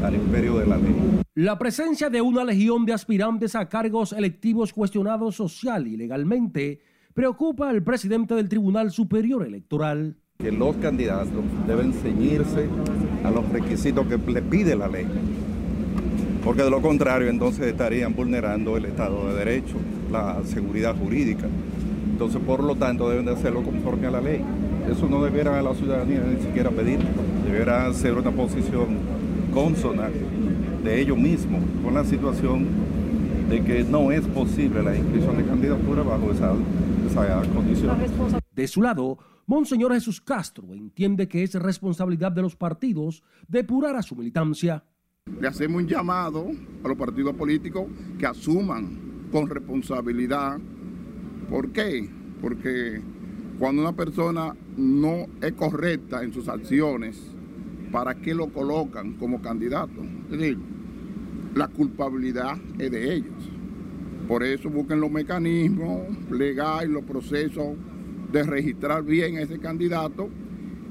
al 0.03 0.15
imperio 0.15 0.57
de 0.57 0.65
la 0.65 0.77
ley. 0.77 1.21
La 1.35 1.59
presencia 1.59 2.09
de 2.09 2.21
una 2.21 2.43
legión 2.43 2.87
de 2.87 2.93
aspirantes 2.93 3.53
a 3.53 3.69
cargos 3.69 4.13
electivos 4.13 4.73
cuestionados 4.73 5.35
social 5.35 5.85
y 5.85 5.95
legalmente 5.95 6.79
preocupa 7.13 7.69
al 7.69 7.83
presidente 7.83 8.33
del 8.33 8.49
Tribunal 8.49 8.89
Superior 8.89 9.45
Electoral 9.45 10.17
que 10.45 10.51
los 10.51 10.75
candidatos 10.75 11.43
deben 11.65 11.91
ceñirse 11.91 12.67
a 13.23 13.31
los 13.31 13.49
requisitos 13.49 14.05
que 14.05 14.17
le 14.31 14.43
pide 14.43 14.75
la 14.75 14.87
ley, 14.87 15.07
porque 16.43 16.61
de 16.61 16.69
lo 16.69 16.83
contrario 16.83 17.29
entonces 17.29 17.65
estarían 17.65 18.13
vulnerando 18.13 18.77
el 18.77 18.85
Estado 18.85 19.29
de 19.29 19.39
Derecho, 19.43 19.77
la 20.11 20.43
seguridad 20.43 20.95
jurídica. 20.95 21.47
Entonces, 22.11 22.39
por 22.45 22.63
lo 22.63 22.75
tanto, 22.75 23.09
deben 23.09 23.25
de 23.25 23.31
hacerlo 23.31 23.63
conforme 23.63 24.05
a 24.05 24.11
la 24.11 24.21
ley. 24.21 24.41
Eso 24.89 25.09
no 25.09 25.23
debiera 25.23 25.57
a 25.57 25.63
la 25.63 25.73
ciudadanía 25.73 26.21
ni 26.21 26.39
siquiera 26.39 26.69
pedir, 26.69 26.99
debiera 27.43 27.91
ser 27.93 28.13
una 28.13 28.29
posición 28.29 28.99
consona 29.51 30.09
de 30.83 31.01
ellos 31.01 31.17
mismos 31.17 31.61
con 31.83 31.95
la 31.95 32.03
situación 32.03 32.67
de 33.49 33.63
que 33.63 33.83
no 33.83 34.11
es 34.11 34.21
posible 34.27 34.83
la 34.83 34.95
inscripción 34.95 35.37
de 35.37 35.43
candidatura 35.45 36.03
bajo 36.03 36.31
esa, 36.31 36.53
esa 37.09 37.41
condición. 37.51 37.97
De 38.55 38.67
su 38.67 38.81
lado, 38.83 39.17
Monseñor 39.47 39.93
Jesús 39.93 40.21
Castro 40.21 40.73
entiende 40.73 41.27
que 41.27 41.43
es 41.43 41.53
responsabilidad 41.53 42.31
de 42.31 42.41
los 42.41 42.55
partidos 42.55 43.21
depurar 43.47 43.95
a 43.95 44.01
su 44.01 44.15
militancia. 44.15 44.83
Le 45.39 45.47
hacemos 45.47 45.83
un 45.83 45.87
llamado 45.87 46.47
a 46.83 46.87
los 46.87 46.97
partidos 46.97 47.35
políticos 47.35 47.85
que 48.17 48.25
asuman 48.25 49.27
con 49.31 49.47
responsabilidad. 49.47 50.57
¿Por 51.47 51.71
qué? 51.71 52.09
Porque 52.41 52.99
cuando 53.59 53.83
una 53.83 53.93
persona 53.93 54.55
no 54.77 55.27
es 55.39 55.53
correcta 55.53 56.23
en 56.23 56.33
sus 56.33 56.47
acciones, 56.47 57.21
¿para 57.91 58.15
qué 58.15 58.33
lo 58.33 58.47
colocan 58.51 59.13
como 59.13 59.43
candidato? 59.43 60.01
Es 60.31 60.39
decir, 60.39 60.57
la 61.53 61.67
culpabilidad 61.67 62.57
es 62.79 62.89
de 62.89 63.13
ellos. 63.13 63.51
Por 64.27 64.43
eso 64.43 64.71
busquen 64.71 64.99
los 64.99 65.11
mecanismos 65.11 66.01
legales, 66.31 66.89
los 66.89 67.03
procesos 67.03 67.75
de 68.35 68.43
registrar 68.43 69.01
bien 69.01 69.37
a 69.37 69.43
ese 69.43 69.59
candidato 69.59 70.29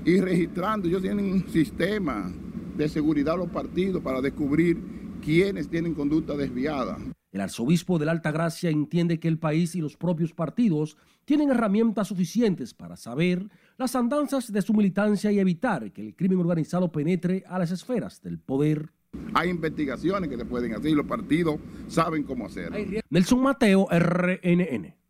y 0.03 0.19
registrando, 0.19 0.89
ellos 0.89 1.03
tienen 1.03 1.31
un 1.31 1.49
sistema 1.49 2.33
de 2.75 2.89
seguridad 2.89 3.37
los 3.37 3.51
partidos 3.51 4.03
para 4.03 4.23
descubrir 4.23 4.79
quiénes 5.23 5.69
tienen 5.69 5.93
conducta 5.93 6.35
desviada. 6.39 6.97
El 7.33 7.41
arzobispo 7.43 7.99
de 7.99 8.07
la 8.07 8.13
Alta 8.13 8.33
Gracia 8.33 8.71
entiende 8.71 9.21
que 9.21 9.29
el 9.29 9.39
país 9.39 9.75
y 9.75 9.83
los 9.83 9.97
propios 9.99 10.33
partidos 10.33 10.97
tienen 11.27 11.51
herramientas 11.51 12.09
suficientes 12.09 12.73
para 12.73 12.97
saber 12.97 13.47
las 13.77 13.95
andanzas 13.95 14.51
de 14.51 14.63
su 14.63 14.73
militancia 14.73 15.31
y 15.31 15.39
evitar 15.39 15.93
que 15.93 16.09
el 16.09 16.17
crimen 16.17 16.39
organizado 16.39 16.91
penetre 16.91 17.45
a 17.47 17.59
las 17.59 17.71
esferas 17.71 18.23
del 18.23 18.39
poder. 18.39 18.91
Hay 19.35 19.51
investigaciones 19.51 20.31
que 20.31 20.39
se 20.39 20.47
pueden 20.47 20.73
hacer 20.73 20.91
y 20.93 20.95
los 20.95 21.07
partidos 21.07 21.57
saben 21.89 22.23
cómo 22.23 22.47
hacerlo. 22.47 22.79
Nelson 23.11 23.43
Mateo, 23.43 23.87
RNN. 23.91 25.04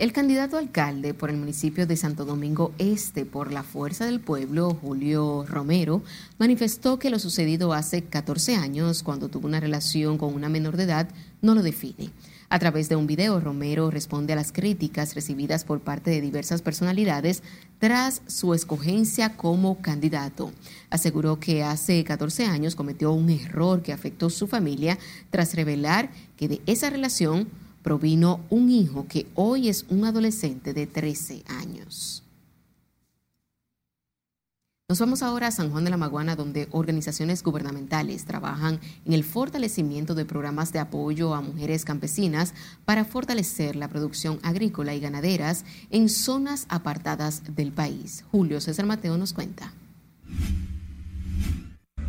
El 0.00 0.12
candidato 0.12 0.58
alcalde 0.58 1.12
por 1.12 1.28
el 1.28 1.38
municipio 1.38 1.84
de 1.84 1.96
Santo 1.96 2.24
Domingo 2.24 2.72
Este 2.78 3.24
por 3.24 3.50
la 3.50 3.64
Fuerza 3.64 4.06
del 4.06 4.20
Pueblo, 4.20 4.78
Julio 4.80 5.44
Romero, 5.44 6.04
manifestó 6.38 7.00
que 7.00 7.10
lo 7.10 7.18
sucedido 7.18 7.72
hace 7.72 8.04
14 8.04 8.54
años, 8.54 9.02
cuando 9.02 9.28
tuvo 9.28 9.48
una 9.48 9.58
relación 9.58 10.16
con 10.16 10.32
una 10.34 10.48
menor 10.48 10.76
de 10.76 10.84
edad, 10.84 11.08
no 11.42 11.56
lo 11.56 11.64
define. 11.64 12.12
A 12.48 12.60
través 12.60 12.88
de 12.88 12.94
un 12.94 13.08
video, 13.08 13.40
Romero 13.40 13.90
responde 13.90 14.34
a 14.34 14.36
las 14.36 14.52
críticas 14.52 15.16
recibidas 15.16 15.64
por 15.64 15.80
parte 15.80 16.12
de 16.12 16.20
diversas 16.20 16.62
personalidades 16.62 17.42
tras 17.80 18.22
su 18.28 18.54
escogencia 18.54 19.36
como 19.36 19.82
candidato. 19.82 20.52
Aseguró 20.90 21.40
que 21.40 21.64
hace 21.64 22.04
14 22.04 22.44
años 22.46 22.76
cometió 22.76 23.10
un 23.10 23.30
error 23.30 23.82
que 23.82 23.92
afectó 23.92 24.30
su 24.30 24.46
familia 24.46 24.96
tras 25.30 25.56
revelar 25.56 26.08
que 26.36 26.46
de 26.46 26.62
esa 26.66 26.88
relación 26.88 27.48
provino 27.88 28.40
un 28.50 28.68
hijo 28.68 29.06
que 29.08 29.26
hoy 29.34 29.70
es 29.70 29.86
un 29.88 30.04
adolescente 30.04 30.74
de 30.74 30.86
13 30.86 31.42
años. 31.46 32.22
Nos 34.90 34.98
vamos 34.98 35.22
ahora 35.22 35.46
a 35.46 35.50
San 35.50 35.70
Juan 35.70 35.84
de 35.84 35.90
la 35.90 35.96
Maguana, 35.96 36.36
donde 36.36 36.68
organizaciones 36.70 37.42
gubernamentales 37.42 38.26
trabajan 38.26 38.78
en 39.06 39.14
el 39.14 39.24
fortalecimiento 39.24 40.14
de 40.14 40.26
programas 40.26 40.70
de 40.70 40.80
apoyo 40.80 41.32
a 41.34 41.40
mujeres 41.40 41.86
campesinas 41.86 42.52
para 42.84 43.06
fortalecer 43.06 43.74
la 43.74 43.88
producción 43.88 44.38
agrícola 44.42 44.94
y 44.94 45.00
ganaderas 45.00 45.64
en 45.88 46.10
zonas 46.10 46.66
apartadas 46.68 47.42
del 47.56 47.72
país. 47.72 48.22
Julio 48.30 48.60
César 48.60 48.84
Mateo 48.84 49.16
nos 49.16 49.32
cuenta. 49.32 49.72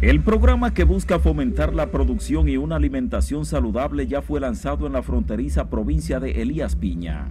El 0.01 0.21
programa 0.21 0.73
que 0.73 0.85
busca 0.85 1.19
fomentar 1.19 1.75
la 1.75 1.91
producción 1.91 2.47
y 2.47 2.55
una 2.55 2.77
alimentación 2.77 3.45
saludable 3.45 4.07
ya 4.07 4.21
fue 4.21 4.39
lanzado 4.39 4.87
en 4.87 4.93
la 4.93 5.03
fronteriza 5.03 5.69
provincia 5.69 6.21
de 6.21 6.41
Elías 6.41 6.77
Piña. 6.77 7.27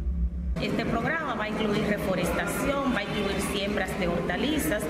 Este 0.61 0.85
programa 0.85 1.35
va 1.35 1.45
a 1.45 1.49
incluir 1.49 1.83
reforestación, 1.89 2.95
va 2.95 2.99
a 2.99 3.03
incluir 3.05 3.41
siembras 3.55 3.99
de 3.99 4.09
hortalizas 4.09 4.83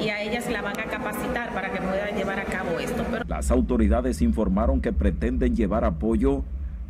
y 0.00 0.10
a 0.10 0.22
ellas 0.22 0.48
la 0.48 0.62
van 0.62 0.78
a 0.78 0.84
capacitar 0.84 1.52
para 1.52 1.72
que 1.72 1.80
puedan 1.80 2.16
llevar 2.16 2.38
a 2.38 2.44
cabo 2.44 2.78
esto. 2.78 3.02
Las 3.26 3.50
autoridades 3.50 4.22
informaron 4.22 4.80
que 4.80 4.92
pretenden 4.92 5.56
llevar 5.56 5.84
apoyo 5.84 6.44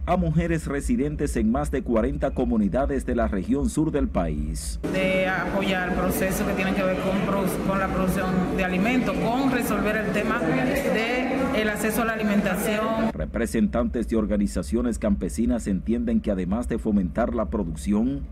a 0.06 0.16
mujeres 0.16 0.66
residentes 0.66 1.36
en 1.36 1.50
más 1.50 1.70
de 1.70 1.82
40 1.82 2.32
comunidades 2.32 3.06
de 3.06 3.14
la 3.14 3.28
región 3.28 3.70
sur 3.70 3.90
del 3.90 4.08
país. 4.08 4.78
De 4.92 5.26
apoyar 5.26 5.94
procesos 5.94 6.46
que 6.46 6.54
tienen 6.54 6.74
que 6.74 6.82
ver 6.82 6.96
con, 6.98 7.66
con 7.66 7.78
la 7.78 7.88
producción 7.88 8.56
de 8.56 8.64
alimentos, 8.64 9.16
con 9.16 9.50
resolver 9.50 9.96
el 9.96 10.12
tema 10.12 10.40
del 10.40 11.54
el 11.56 11.68
acceso 11.68 12.02
a 12.02 12.04
la 12.04 12.12
alimentación. 12.14 13.12
Representantes 13.12 14.08
de 14.08 14.16
organizaciones 14.16 14.98
campesinas 14.98 15.66
entienden 15.66 16.20
que 16.20 16.30
además 16.30 16.68
de 16.68 16.78
fomentar 16.78 17.34
la 17.34 17.46
producción, 17.46 18.26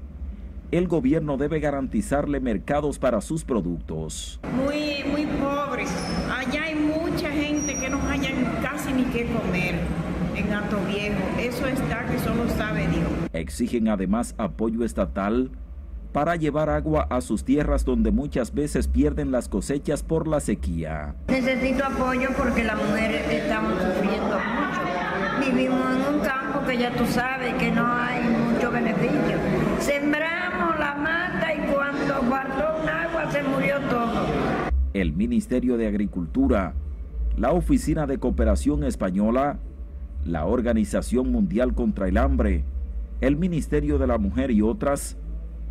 el 0.73 0.89
gobierno 0.89 1.37
debe 1.37 1.61
garantizarle 1.61 2.41
mercados 2.41 2.99
para 2.99 3.21
sus 3.21 3.45
productos. 3.45 4.41
Muy, 4.57 5.05
muy 5.11 5.27
pobres. 5.27 5.91
Allá 6.31 6.65
hay 6.65 6.75
mucha 6.75 7.31
gente 7.31 7.79
que 7.79 7.89
no 7.89 8.03
hayan 8.09 8.59
casi 8.61 8.93
ni 8.93 9.05
qué 9.05 9.27
comer 9.27 9.77
en 10.37 10.53
Alto 10.53 10.79
Viejo. 10.87 11.21
Eso 11.63 11.69
está 11.81 12.05
que 12.07 12.19
solo 12.19 12.49
sabe 12.57 12.89
Dios. 12.89 13.09
Exigen 13.33 13.87
además 13.87 14.35
apoyo 14.37 14.85
estatal 14.85 15.53
para 16.13 16.35
llevar 16.35 16.69
agua 16.69 17.07
a 17.09 17.21
sus 17.21 17.45
tierras 17.45 17.85
donde 17.85 18.11
muchas 18.11 18.53
veces 18.53 18.89
pierden 18.89 19.31
las 19.31 19.49
cosechas 19.49 20.03
por 20.03 20.27
la 20.27 20.41
sequía. 20.41 21.15
Necesito 21.29 21.85
apoyo 21.85 22.31
porque 22.37 22.65
las 22.65 22.77
mujeres 22.77 23.23
estamos 23.31 23.75
sufriendo 23.75 24.39
mucho. 24.41 25.51
Vivimos 25.53 25.87
en 25.95 26.15
un 26.15 26.21
campo 26.21 26.67
que 26.67 26.79
ya 26.79 26.93
tú 26.97 27.07
sabes 27.07 27.55
que 27.55 27.71
no 27.71 27.87
hay 27.87 28.25
mucho 28.25 28.73
beneficio. 28.73 29.39
Sembramos 29.79 30.77
la 30.81 30.97
mata 30.97 31.55
y 31.55 31.73
cuando 31.73 32.29
guardó 32.29 32.83
un 32.83 32.89
agua 32.89 33.31
se 33.31 33.41
murió 33.45 33.79
todo. 33.89 34.27
El 34.95 35.13
Ministerio 35.13 35.77
de 35.77 35.87
Agricultura, 35.87 36.75
la 37.37 37.53
Oficina 37.53 38.09
de 38.09 38.19
Cooperación 38.19 38.83
Española, 38.83 39.59
la 40.25 40.47
Organización 40.47 41.31
Mundial 41.31 41.75
contra 41.75 42.09
el 42.09 42.17
Hambre, 42.17 42.65
el 43.21 43.37
Ministerio 43.37 43.99
de 43.99 44.07
la 44.07 44.19
Mujer 44.19 44.51
y 44.51 44.63
otras 44.63 45.17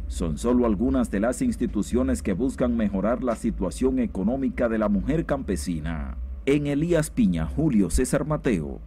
son 0.07 0.37
solo 0.37 0.65
algunas 0.65 1.09
de 1.09 1.21
las 1.21 1.41
instituciones 1.41 2.21
que 2.21 2.33
buscan 2.33 2.75
mejorar 2.75 3.23
la 3.23 3.37
situación 3.37 3.99
económica 3.99 4.67
de 4.67 4.77
la 4.77 4.89
mujer 4.89 5.25
campesina. 5.25 6.17
En 6.45 6.67
Elías 6.67 7.09
Piña, 7.09 7.45
Julio 7.45 7.89
César 7.89 8.25
Mateo, 8.25 8.81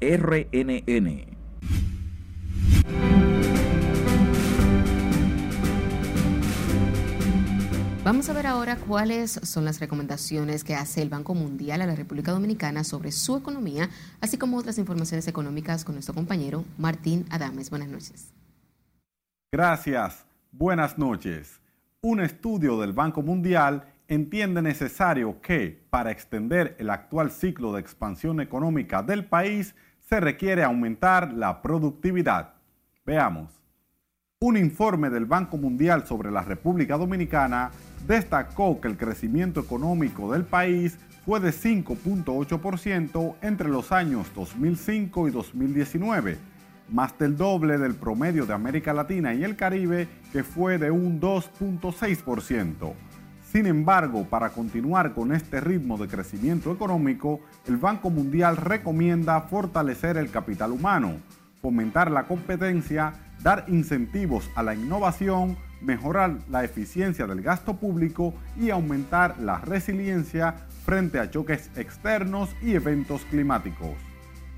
RNN. 0.00 1.26
Vamos 8.04 8.28
a 8.28 8.32
ver 8.32 8.48
ahora 8.48 8.74
cuáles 8.74 9.30
son 9.30 9.64
las 9.64 9.78
recomendaciones 9.78 10.64
que 10.64 10.74
hace 10.74 11.02
el 11.02 11.08
Banco 11.08 11.34
Mundial 11.34 11.82
a 11.82 11.86
la 11.86 11.94
República 11.94 12.32
Dominicana 12.32 12.82
sobre 12.82 13.12
su 13.12 13.36
economía, 13.36 13.90
así 14.20 14.38
como 14.38 14.56
otras 14.56 14.76
informaciones 14.78 15.28
económicas 15.28 15.84
con 15.84 15.94
nuestro 15.94 16.12
compañero 16.12 16.64
Martín 16.78 17.26
Adames. 17.30 17.70
Buenas 17.70 17.88
noches. 17.88 18.32
Gracias. 19.52 20.24
Buenas 20.50 20.98
noches. 20.98 21.60
Un 22.00 22.18
estudio 22.18 22.80
del 22.80 22.92
Banco 22.92 23.22
Mundial 23.22 23.84
entiende 24.08 24.62
necesario 24.62 25.40
que, 25.40 25.86
para 25.88 26.10
extender 26.10 26.74
el 26.80 26.90
actual 26.90 27.30
ciclo 27.30 27.72
de 27.72 27.82
expansión 27.82 28.40
económica 28.40 29.04
del 29.04 29.26
país, 29.26 29.76
se 30.00 30.18
requiere 30.18 30.64
aumentar 30.64 31.32
la 31.32 31.62
productividad. 31.62 32.54
Veamos. 33.06 33.61
Un 34.42 34.56
informe 34.56 35.08
del 35.08 35.24
Banco 35.24 35.56
Mundial 35.56 36.04
sobre 36.04 36.32
la 36.32 36.42
República 36.42 36.96
Dominicana 36.96 37.70
destacó 38.08 38.80
que 38.80 38.88
el 38.88 38.96
crecimiento 38.96 39.60
económico 39.60 40.32
del 40.32 40.42
país 40.42 40.98
fue 41.24 41.38
de 41.38 41.50
5.8% 41.50 43.36
entre 43.40 43.68
los 43.68 43.92
años 43.92 44.26
2005 44.34 45.28
y 45.28 45.30
2019, 45.30 46.38
más 46.90 47.16
del 47.18 47.36
doble 47.36 47.78
del 47.78 47.94
promedio 47.94 48.44
de 48.44 48.52
América 48.52 48.92
Latina 48.92 49.32
y 49.32 49.44
el 49.44 49.54
Caribe, 49.54 50.08
que 50.32 50.42
fue 50.42 50.76
de 50.76 50.90
un 50.90 51.20
2.6%. 51.20 52.94
Sin 53.52 53.66
embargo, 53.66 54.26
para 54.28 54.50
continuar 54.50 55.14
con 55.14 55.32
este 55.32 55.60
ritmo 55.60 55.96
de 55.98 56.08
crecimiento 56.08 56.72
económico, 56.72 57.38
el 57.68 57.76
Banco 57.76 58.10
Mundial 58.10 58.56
recomienda 58.56 59.40
fortalecer 59.42 60.16
el 60.16 60.32
capital 60.32 60.72
humano, 60.72 61.20
fomentar 61.62 62.10
la 62.10 62.24
competencia, 62.24 63.14
dar 63.42 63.64
incentivos 63.68 64.50
a 64.56 64.62
la 64.62 64.74
innovación, 64.74 65.56
mejorar 65.80 66.38
la 66.50 66.64
eficiencia 66.64 67.26
del 67.26 67.40
gasto 67.40 67.76
público 67.76 68.34
y 68.58 68.70
aumentar 68.70 69.38
la 69.38 69.58
resiliencia 69.58 70.56
frente 70.84 71.20
a 71.20 71.30
choques 71.30 71.70
externos 71.76 72.50
y 72.60 72.74
eventos 72.74 73.22
climáticos. 73.30 73.96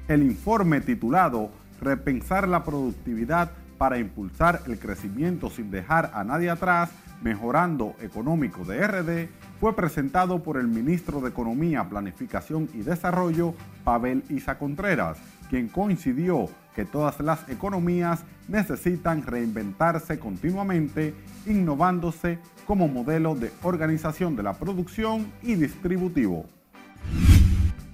El 0.09 0.23
informe 0.23 0.81
titulado 0.81 1.51
Repensar 1.81 2.49
la 2.49 2.65
productividad 2.65 3.51
para 3.77 3.99
impulsar 3.99 4.63
el 4.67 4.79
crecimiento 4.79 5.51
sin 5.51 5.71
dejar 5.71 6.11
a 6.15 6.25
nadie 6.25 6.49
atrás, 6.49 6.91
mejorando 7.23 7.95
económico 8.01 8.65
de 8.65 8.87
RD, 8.87 9.29
fue 9.65 9.75
presentado 9.75 10.43
por 10.43 10.59
el 10.59 10.69
ministro 10.69 11.23
de 11.23 11.31
Economía, 11.31 11.89
Planificación 11.89 12.69
y 12.75 12.83
Desarrollo, 12.83 13.55
Pavel 13.83 14.23
Isa 14.29 14.59
Contreras, 14.59 15.17
quien 15.49 15.69
coincidió 15.69 16.51
que 16.77 16.85
todas 16.85 17.19
las 17.21 17.49
economías 17.49 18.25
necesitan 18.47 19.23
reinventarse 19.23 20.19
continuamente, 20.19 21.15
innovándose 21.47 22.39
como 22.67 22.89
modelo 22.89 23.37
de 23.37 23.53
organización 23.63 24.37
de 24.37 24.43
la 24.43 24.53
producción 24.53 25.33
y 25.43 25.55
distributivo. 25.55 26.45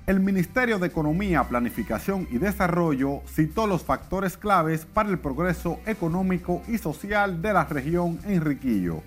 El 0.08 0.18
Ministerio 0.18 0.80
de 0.80 0.88
Economía, 0.88 1.44
Planificación 1.44 2.26
y 2.32 2.38
Desarrollo 2.38 3.22
citó 3.28 3.68
los 3.68 3.84
factores 3.84 4.36
claves 4.36 4.86
para 4.86 5.08
el 5.08 5.20
progreso 5.20 5.78
económico 5.86 6.62
y 6.66 6.78
social 6.78 7.40
de 7.40 7.52
la 7.52 7.64
región 7.66 8.18
Enriquillo. 8.26 9.04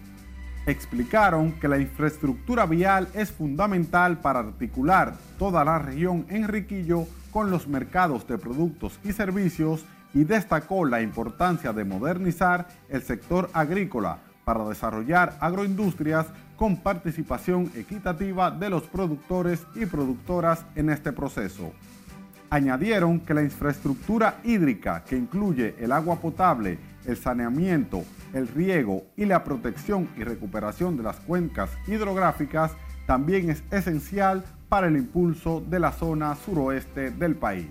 Explicaron 0.66 1.52
que 1.54 1.68
la 1.68 1.78
infraestructura 1.78 2.66
vial 2.66 3.10
es 3.14 3.32
fundamental 3.32 4.20
para 4.22 4.40
articular 4.40 5.14
toda 5.38 5.66
la 5.66 5.78
región 5.78 6.26
Enriquillo 6.30 7.06
con 7.32 7.52
los 7.52 7.68
mercados 7.68 8.26
de 8.28 8.38
productos 8.38 8.98
y 9.04 9.12
servicios 9.12 9.86
y 10.14 10.24
destacó 10.24 10.86
la 10.86 11.02
importancia 11.02 11.74
de 11.74 11.84
modernizar 11.84 12.68
el 12.88 13.02
sector 13.02 13.50
agrícola 13.52 14.20
para 14.46 14.66
desarrollar 14.70 15.36
agroindustrias 15.42 16.28
con 16.56 16.78
participación 16.78 17.70
equitativa 17.76 18.50
de 18.50 18.70
los 18.70 18.84
productores 18.84 19.66
y 19.76 19.86
productoras 19.86 20.66
en 20.76 20.90
este 20.90 21.12
proceso. 21.12 21.74
Añadieron 22.50 23.20
que 23.20 23.34
la 23.34 23.42
infraestructura 23.42 24.40
hídrica, 24.46 25.04
que 25.04 25.18
incluye 25.18 25.76
el 25.80 25.92
agua 25.92 26.18
potable, 26.18 26.78
el 27.06 27.18
saneamiento, 27.18 28.04
el 28.34 28.48
riego 28.48 29.06
y 29.16 29.26
la 29.26 29.44
protección 29.44 30.10
y 30.18 30.24
recuperación 30.24 30.98
de 30.98 31.04
las 31.04 31.18
cuencas 31.18 31.70
hidrográficas, 31.88 32.72
también 33.06 33.50
es 33.50 33.64
esencial 33.72 34.44
para 34.70 34.88
el 34.88 34.96
impulso 34.98 35.62
de 35.62 35.80
la 35.80 35.92
zona 35.92 36.36
suroeste 36.36 37.12
del 37.12 37.36
país. 37.36 37.68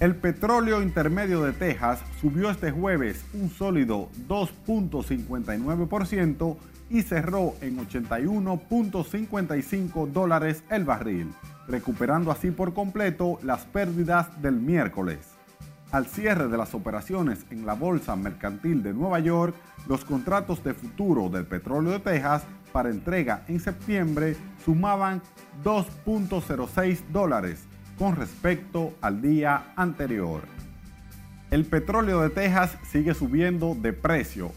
El 0.00 0.16
petróleo 0.16 0.82
intermedio 0.82 1.40
de 1.42 1.52
Texas 1.52 2.02
subió 2.20 2.50
este 2.50 2.72
jueves 2.72 3.24
un 3.32 3.48
sólido 3.48 4.08
2.59% 4.28 6.56
y 6.90 7.02
cerró 7.02 7.54
en 7.60 7.78
81.55 7.78 10.08
dólares 10.08 10.64
el 10.68 10.82
barril, 10.84 11.32
recuperando 11.68 12.32
así 12.32 12.50
por 12.50 12.74
completo 12.74 13.38
las 13.42 13.66
pérdidas 13.66 14.42
del 14.42 14.56
miércoles. 14.56 15.33
Al 15.94 16.06
cierre 16.06 16.48
de 16.48 16.56
las 16.56 16.74
operaciones 16.74 17.46
en 17.50 17.66
la 17.66 17.74
Bolsa 17.74 18.16
Mercantil 18.16 18.82
de 18.82 18.92
Nueva 18.92 19.20
York, 19.20 19.54
los 19.86 20.04
contratos 20.04 20.64
de 20.64 20.74
futuro 20.74 21.28
del 21.28 21.46
petróleo 21.46 21.92
de 21.92 22.00
Texas 22.00 22.42
para 22.72 22.90
entrega 22.90 23.44
en 23.46 23.60
septiembre 23.60 24.36
sumaban 24.64 25.22
2.06 25.62 26.98
dólares 27.12 27.62
con 27.96 28.16
respecto 28.16 28.92
al 29.00 29.22
día 29.22 29.72
anterior. 29.76 30.42
El 31.52 31.64
petróleo 31.64 32.22
de 32.22 32.30
Texas 32.30 32.76
sigue 32.90 33.14
subiendo 33.14 33.76
de 33.80 33.92
precio. 33.92 34.50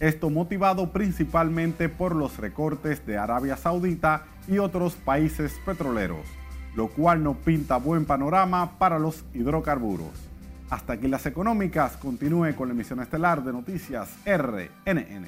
Esto 0.00 0.28
motivado 0.28 0.90
principalmente 0.90 1.88
por 1.88 2.16
los 2.16 2.36
recortes 2.38 3.06
de 3.06 3.16
Arabia 3.16 3.56
Saudita 3.56 4.24
y 4.48 4.58
otros 4.58 4.96
países 4.96 5.52
petroleros, 5.64 6.26
lo 6.74 6.88
cual 6.88 7.22
no 7.22 7.34
pinta 7.34 7.76
buen 7.76 8.06
panorama 8.06 8.76
para 8.76 8.98
los 8.98 9.24
hidrocarburos. 9.32 10.29
Hasta 10.70 10.92
aquí 10.92 11.08
las 11.08 11.26
económicas, 11.26 11.96
continúe 11.96 12.54
con 12.54 12.68
la 12.68 12.74
emisión 12.74 13.00
estelar 13.00 13.42
de 13.42 13.52
noticias 13.52 14.08
RNN. 14.24 15.26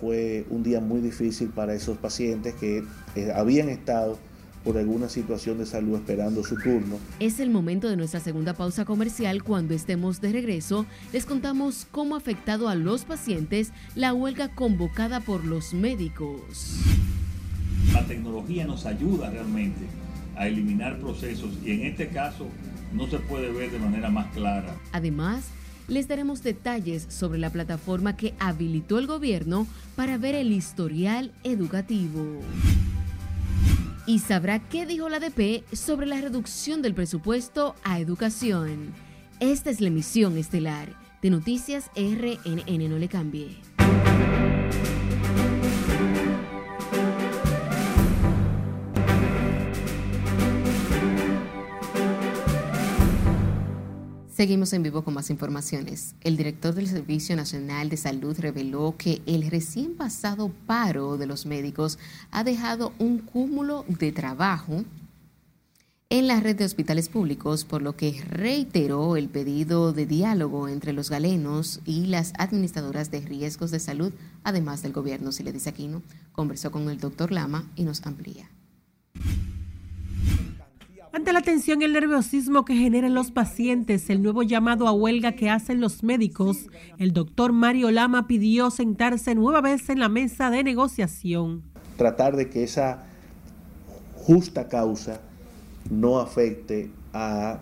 Fue 0.00 0.46
un 0.50 0.62
día 0.62 0.80
muy 0.80 1.00
difícil 1.00 1.48
para 1.48 1.74
esos 1.74 1.98
pacientes 1.98 2.54
que 2.54 2.84
eh, 3.16 3.32
habían 3.34 3.68
estado 3.68 4.18
por 4.62 4.78
alguna 4.78 5.08
situación 5.08 5.58
de 5.58 5.66
salud 5.66 5.96
esperando 5.96 6.44
su 6.44 6.54
turno. 6.54 6.98
Es 7.18 7.40
el 7.40 7.50
momento 7.50 7.88
de 7.88 7.96
nuestra 7.96 8.20
segunda 8.20 8.54
pausa 8.54 8.84
comercial. 8.84 9.42
Cuando 9.42 9.74
estemos 9.74 10.20
de 10.20 10.30
regreso, 10.30 10.86
les 11.12 11.26
contamos 11.26 11.88
cómo 11.90 12.14
ha 12.14 12.18
afectado 12.18 12.68
a 12.68 12.76
los 12.76 13.04
pacientes 13.04 13.72
la 13.96 14.14
huelga 14.14 14.54
convocada 14.54 15.18
por 15.18 15.44
los 15.44 15.74
médicos. 15.74 16.78
La 17.92 18.04
tecnología 18.06 18.66
nos 18.66 18.86
ayuda 18.86 19.30
realmente 19.30 19.86
a 20.36 20.46
eliminar 20.46 20.98
procesos 20.98 21.50
y 21.64 21.72
en 21.72 21.86
este 21.86 22.08
caso 22.08 22.46
no 22.92 23.08
se 23.08 23.18
puede 23.18 23.52
ver 23.52 23.70
de 23.70 23.78
manera 23.78 24.10
más 24.10 24.32
clara. 24.32 24.74
Además, 24.92 25.44
les 25.88 26.08
daremos 26.08 26.42
detalles 26.42 27.06
sobre 27.08 27.38
la 27.38 27.50
plataforma 27.50 28.16
que 28.16 28.34
habilitó 28.38 28.98
el 28.98 29.06
gobierno 29.06 29.66
para 29.96 30.16
ver 30.18 30.34
el 30.34 30.52
historial 30.52 31.32
educativo. 31.44 32.40
Y 34.06 34.18
sabrá 34.18 34.58
qué 34.58 34.86
dijo 34.86 35.08
la 35.08 35.18
ADP 35.18 35.64
sobre 35.72 36.06
la 36.06 36.20
reducción 36.20 36.82
del 36.82 36.94
presupuesto 36.94 37.74
a 37.84 38.00
educación. 38.00 38.92
Esta 39.38 39.70
es 39.70 39.80
la 39.80 39.88
emisión 39.88 40.36
estelar 40.38 40.88
de 41.22 41.30
Noticias 41.30 41.90
RNN. 41.94 42.90
No 42.90 42.98
le 42.98 43.08
cambie. 43.08 43.56
Seguimos 54.42 54.72
en 54.72 54.82
vivo 54.82 55.04
con 55.04 55.14
más 55.14 55.30
informaciones. 55.30 56.16
El 56.20 56.36
director 56.36 56.74
del 56.74 56.88
Servicio 56.88 57.36
Nacional 57.36 57.88
de 57.88 57.96
Salud 57.96 58.36
reveló 58.40 58.96
que 58.98 59.22
el 59.24 59.48
recién 59.48 59.94
pasado 59.94 60.50
paro 60.66 61.16
de 61.16 61.28
los 61.28 61.46
médicos 61.46 61.96
ha 62.32 62.42
dejado 62.42 62.92
un 62.98 63.18
cúmulo 63.18 63.84
de 63.86 64.10
trabajo 64.10 64.82
en 66.10 66.26
la 66.26 66.40
red 66.40 66.56
de 66.56 66.64
hospitales 66.64 67.08
públicos, 67.08 67.64
por 67.64 67.82
lo 67.82 67.94
que 67.94 68.20
reiteró 68.30 69.16
el 69.16 69.28
pedido 69.28 69.92
de 69.92 70.06
diálogo 70.06 70.66
entre 70.66 70.92
los 70.92 71.08
galenos 71.08 71.78
y 71.84 72.06
las 72.06 72.32
administradoras 72.36 73.12
de 73.12 73.20
riesgos 73.20 73.70
de 73.70 73.78
salud, 73.78 74.12
además 74.42 74.82
del 74.82 74.92
gobierno, 74.92 75.30
si 75.30 75.44
le 75.44 75.52
dice 75.52 75.68
Aquino. 75.68 76.02
Conversó 76.32 76.72
con 76.72 76.90
el 76.90 76.98
doctor 76.98 77.30
Lama 77.30 77.70
y 77.76 77.84
nos 77.84 78.04
amplía. 78.04 78.50
Ante 81.14 81.34
la 81.34 81.42
tensión 81.42 81.82
y 81.82 81.84
el 81.84 81.92
nerviosismo 81.92 82.64
que 82.64 82.74
generan 82.74 83.12
los 83.12 83.30
pacientes, 83.32 84.08
el 84.08 84.22
nuevo 84.22 84.42
llamado 84.42 84.88
a 84.88 84.92
huelga 84.92 85.32
que 85.32 85.50
hacen 85.50 85.78
los 85.78 86.02
médicos, 86.02 86.68
el 86.96 87.12
doctor 87.12 87.52
Mario 87.52 87.90
Lama 87.90 88.26
pidió 88.26 88.70
sentarse 88.70 89.34
nueva 89.34 89.60
vez 89.60 89.90
en 89.90 89.98
la 89.98 90.08
mesa 90.08 90.50
de 90.50 90.64
negociación. 90.64 91.64
Tratar 91.98 92.34
de 92.34 92.48
que 92.48 92.64
esa 92.64 93.04
justa 94.14 94.68
causa 94.68 95.20
no 95.90 96.18
afecte 96.18 96.90
a 97.12 97.58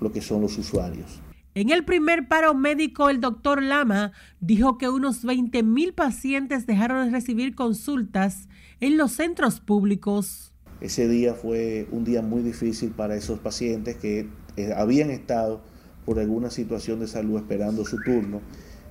lo 0.00 0.10
que 0.10 0.22
son 0.22 0.40
los 0.40 0.56
usuarios. 0.56 1.20
En 1.54 1.68
el 1.68 1.84
primer 1.84 2.26
paro 2.26 2.54
médico, 2.54 3.10
el 3.10 3.20
doctor 3.20 3.62
Lama 3.62 4.12
dijo 4.40 4.78
que 4.78 4.88
unos 4.88 5.24
20 5.24 5.62
mil 5.62 5.92
pacientes 5.92 6.66
dejaron 6.66 7.04
de 7.04 7.12
recibir 7.12 7.54
consultas 7.54 8.48
en 8.80 8.96
los 8.96 9.12
centros 9.12 9.60
públicos. 9.60 10.53
Ese 10.80 11.08
día 11.08 11.34
fue 11.34 11.86
un 11.90 12.04
día 12.04 12.22
muy 12.22 12.42
difícil 12.42 12.90
para 12.90 13.16
esos 13.16 13.38
pacientes 13.38 13.96
que 13.96 14.26
eh, 14.56 14.72
habían 14.76 15.10
estado 15.10 15.60
por 16.04 16.18
alguna 16.18 16.50
situación 16.50 17.00
de 17.00 17.06
salud 17.06 17.38
esperando 17.38 17.84
su 17.84 18.00
turno 18.02 18.40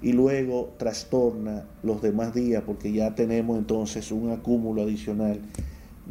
y 0.01 0.11
luego 0.13 0.73
trastorna 0.77 1.65
los 1.83 2.01
demás 2.01 2.33
días 2.33 2.63
porque 2.65 2.91
ya 2.91 3.15
tenemos 3.15 3.57
entonces 3.57 4.11
un 4.11 4.31
acúmulo 4.31 4.81
adicional 4.81 5.39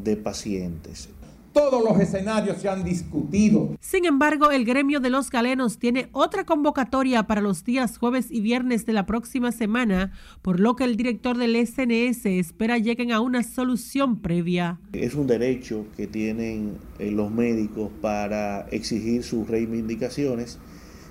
de 0.03 0.17
pacientes. 0.17 1.09
Todos 1.53 1.85
los 1.85 2.01
escenarios 2.01 2.63
se 2.63 2.69
han 2.69 2.83
discutido. 2.83 3.77
Sin 3.81 4.07
embargo, 4.07 4.51
el 4.51 4.65
gremio 4.65 5.01
de 5.01 5.11
los 5.11 5.31
galenos 5.31 5.79
tiene 5.79 6.09
otra 6.13 6.45
convocatoria 6.45 7.25
para 7.25 7.43
los 7.43 7.63
días 7.65 7.99
jueves 7.99 8.31
y 8.31 8.41
viernes 8.41 8.87
de 8.87 8.95
la 8.95 9.05
próxima 9.05 9.53
semana, 9.53 10.13
por 10.41 10.61
lo 10.61 10.77
que 10.77 10.85
el 10.85 10.97
director 10.97 11.37
del 11.37 11.55
SNS 11.55 12.25
espera 12.25 12.79
lleguen 12.79 13.13
a 13.13 13.21
una 13.21 13.43
solución 13.43 14.21
previa. 14.21 14.81
Es 14.95 15.15
un 15.15 15.27
derecho 15.27 15.85
que 15.95 16.07
tienen 16.07 16.79
eh, 16.99 17.11
los 17.11 17.31
médicos 17.31 17.91
para 18.01 18.63
exigir 18.71 19.23
sus 19.23 19.47
reivindicaciones. 19.47 20.59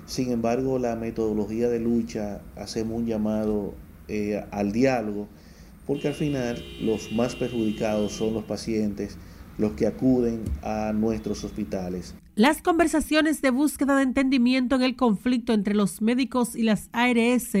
Sin 0.06 0.32
embargo, 0.32 0.80
la 0.80 0.96
metodología 0.96 1.68
de 1.68 1.78
lucha 1.78 2.40
hacemos 2.56 2.98
un 2.98 3.06
llamado 3.06 3.74
eh, 4.08 4.44
al 4.50 4.72
diálogo, 4.72 5.28
porque 5.86 6.08
al 6.08 6.14
final 6.14 6.60
los 6.80 7.12
más 7.12 7.36
perjudicados 7.36 8.12
son 8.12 8.34
los 8.34 8.42
pacientes 8.42 9.16
los 9.58 9.72
que 9.72 9.86
acuden 9.86 10.42
a 10.62 10.92
nuestros 10.92 11.44
hospitales. 11.44 12.14
Las 12.34 12.62
conversaciones 12.62 13.42
de 13.42 13.50
búsqueda 13.50 13.94
de 13.96 14.04
entendimiento 14.04 14.76
en 14.76 14.82
el 14.82 14.96
conflicto 14.96 15.52
entre 15.52 15.74
los 15.74 16.00
médicos 16.00 16.56
y 16.56 16.62
las 16.62 16.88
ARS 16.92 17.52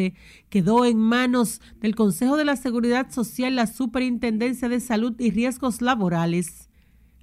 quedó 0.48 0.86
en 0.86 0.98
manos 0.98 1.60
del 1.80 1.94
Consejo 1.94 2.38
de 2.38 2.46
la 2.46 2.56
Seguridad 2.56 3.10
Social, 3.10 3.54
la 3.54 3.66
Superintendencia 3.66 4.70
de 4.70 4.80
Salud 4.80 5.14
y 5.18 5.30
Riesgos 5.30 5.82
Laborales. 5.82 6.70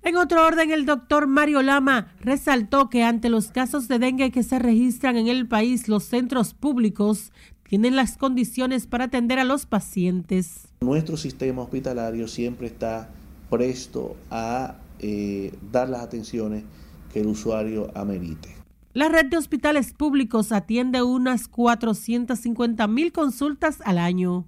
En 0.04 0.16
otro 0.16 0.46
orden, 0.46 0.72
el 0.72 0.86
doctor 0.86 1.28
Mario 1.28 1.62
Lama 1.62 2.14
resaltó 2.22 2.90
que 2.90 3.04
ante 3.04 3.30
los 3.30 3.52
casos 3.52 3.88
de 3.88 4.00
dengue 4.00 4.32
que 4.32 4.44
se 4.44 4.60
registran 4.60 5.18
en 5.18 5.28
el 5.28 5.48
país, 5.48 5.88
los 5.88 6.06
centros 6.06 6.54
públicos 6.54 7.32
tienen 7.64 7.96
las 7.96 8.16
condiciones 8.16 8.88
para 8.88 9.06
atender 9.06 9.40
a 9.40 9.44
los 9.44 9.66
pacientes. 9.66 10.68
Nuestro 10.82 11.18
sistema 11.18 11.64
hospitalario 11.64 12.28
siempre 12.28 12.68
está 12.68 13.10
presto 13.50 14.16
a 14.30 14.76
eh, 15.00 15.54
dar 15.72 15.90
las 15.90 16.02
atenciones 16.02 16.64
que 17.12 17.22
el 17.22 17.28
usuario 17.28 17.90
amerite. 17.96 18.56
La 18.94 19.08
red 19.08 19.28
de 19.28 19.38
hospitales 19.38 19.94
públicos 19.94 20.52
atiende 20.52 21.04
unas 21.04 21.48
450 21.48 22.88
mil 22.88 23.12
consultas 23.12 23.82
al 23.86 23.98
año. 23.98 24.48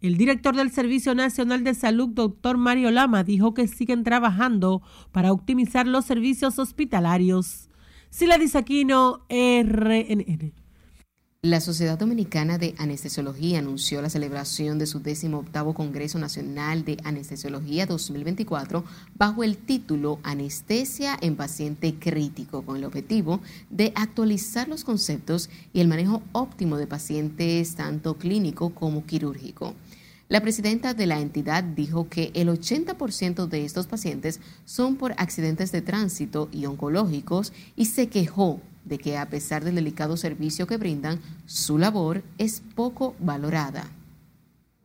El 0.00 0.16
director 0.16 0.56
del 0.56 0.70
Servicio 0.70 1.14
Nacional 1.14 1.64
de 1.64 1.74
Salud, 1.74 2.08
doctor 2.08 2.56
Mario 2.56 2.90
Lama, 2.90 3.24
dijo 3.24 3.52
que 3.52 3.68
siguen 3.68 4.02
trabajando 4.02 4.80
para 5.12 5.32
optimizar 5.32 5.86
los 5.86 6.06
servicios 6.06 6.58
hospitalarios. 6.58 7.68
Sila 8.08 8.38
Disaquino, 8.38 9.26
RNN. 9.28 10.59
La 11.42 11.62
Sociedad 11.62 11.96
Dominicana 11.96 12.58
de 12.58 12.74
Anestesiología 12.76 13.60
anunció 13.60 14.02
la 14.02 14.10
celebración 14.10 14.78
de 14.78 14.84
su 14.84 15.00
18 15.00 15.72
Congreso 15.72 16.18
Nacional 16.18 16.84
de 16.84 16.98
Anestesiología 17.02 17.86
2024 17.86 18.84
bajo 19.16 19.42
el 19.42 19.56
título 19.56 20.18
Anestesia 20.22 21.16
en 21.22 21.36
paciente 21.36 21.94
crítico, 21.94 22.60
con 22.60 22.76
el 22.76 22.84
objetivo 22.84 23.40
de 23.70 23.90
actualizar 23.94 24.68
los 24.68 24.84
conceptos 24.84 25.48
y 25.72 25.80
el 25.80 25.88
manejo 25.88 26.22
óptimo 26.32 26.76
de 26.76 26.86
pacientes 26.86 27.74
tanto 27.74 28.18
clínico 28.18 28.74
como 28.74 29.06
quirúrgico. 29.06 29.72
La 30.28 30.42
presidenta 30.42 30.92
de 30.92 31.06
la 31.06 31.20
entidad 31.20 31.64
dijo 31.64 32.06
que 32.10 32.32
el 32.34 32.50
80% 32.50 33.46
de 33.48 33.64
estos 33.64 33.86
pacientes 33.86 34.40
son 34.66 34.96
por 34.96 35.12
accidentes 35.16 35.72
de 35.72 35.80
tránsito 35.80 36.50
y 36.52 36.66
oncológicos 36.66 37.54
y 37.76 37.86
se 37.86 38.08
quejó 38.08 38.60
de 38.84 38.98
que 38.98 39.18
a 39.18 39.28
pesar 39.28 39.64
del 39.64 39.74
delicado 39.74 40.16
servicio 40.16 40.66
que 40.66 40.76
brindan, 40.76 41.20
su 41.46 41.78
labor 41.78 42.22
es 42.38 42.62
poco 42.74 43.14
valorada. 43.18 43.84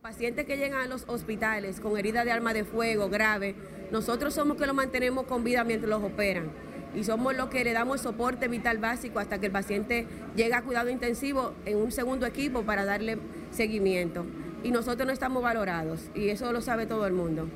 Pacientes 0.02 0.46
que 0.46 0.56
llegan 0.56 0.80
a 0.80 0.86
los 0.86 1.04
hospitales 1.08 1.80
con 1.80 1.98
herida 1.98 2.24
de 2.24 2.30
arma 2.30 2.54
de 2.54 2.64
fuego 2.64 3.08
grave, 3.08 3.56
nosotros 3.90 4.34
somos 4.34 4.56
que 4.56 4.66
los 4.66 4.76
mantenemos 4.76 5.26
con 5.26 5.42
vida 5.42 5.64
mientras 5.64 5.90
los 5.90 6.02
operan 6.02 6.50
y 6.96 7.04
somos 7.04 7.36
los 7.36 7.48
que 7.48 7.62
le 7.62 7.74
damos 7.74 8.00
soporte 8.00 8.48
vital 8.48 8.78
básico 8.78 9.18
hasta 9.18 9.38
que 9.38 9.46
el 9.46 9.52
paciente 9.52 10.06
llega 10.34 10.58
a 10.58 10.62
cuidado 10.62 10.88
intensivo 10.88 11.52
en 11.66 11.76
un 11.76 11.92
segundo 11.92 12.24
equipo 12.24 12.62
para 12.62 12.84
darle 12.86 13.18
seguimiento. 13.50 14.24
Y 14.62 14.70
nosotros 14.70 15.06
no 15.06 15.12
estamos 15.12 15.42
valorados 15.42 16.08
y 16.14 16.30
eso 16.30 16.52
lo 16.52 16.62
sabe 16.62 16.86
todo 16.86 17.06
el 17.06 17.12
mundo. 17.12 17.48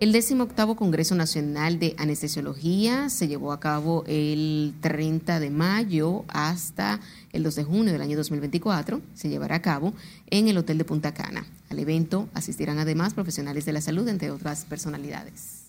El 0.00 0.12
18 0.12 0.76
Congreso 0.76 1.14
Nacional 1.14 1.78
de 1.78 1.94
Anestesiología 1.98 3.10
se 3.10 3.28
llevó 3.28 3.52
a 3.52 3.60
cabo 3.60 4.02
el 4.06 4.72
30 4.80 5.38
de 5.40 5.50
mayo 5.50 6.24
hasta 6.28 7.00
el 7.34 7.42
2 7.42 7.54
de 7.56 7.64
junio 7.64 7.92
del 7.92 8.00
año 8.00 8.16
2024. 8.16 9.02
Se 9.12 9.28
llevará 9.28 9.56
a 9.56 9.62
cabo 9.62 9.92
en 10.30 10.48
el 10.48 10.56
Hotel 10.56 10.78
de 10.78 10.86
Punta 10.86 11.12
Cana. 11.12 11.44
Al 11.68 11.78
evento 11.78 12.30
asistirán 12.32 12.78
además 12.78 13.12
profesionales 13.12 13.66
de 13.66 13.74
la 13.74 13.82
salud, 13.82 14.08
entre 14.08 14.30
otras 14.30 14.64
personalidades. 14.64 15.59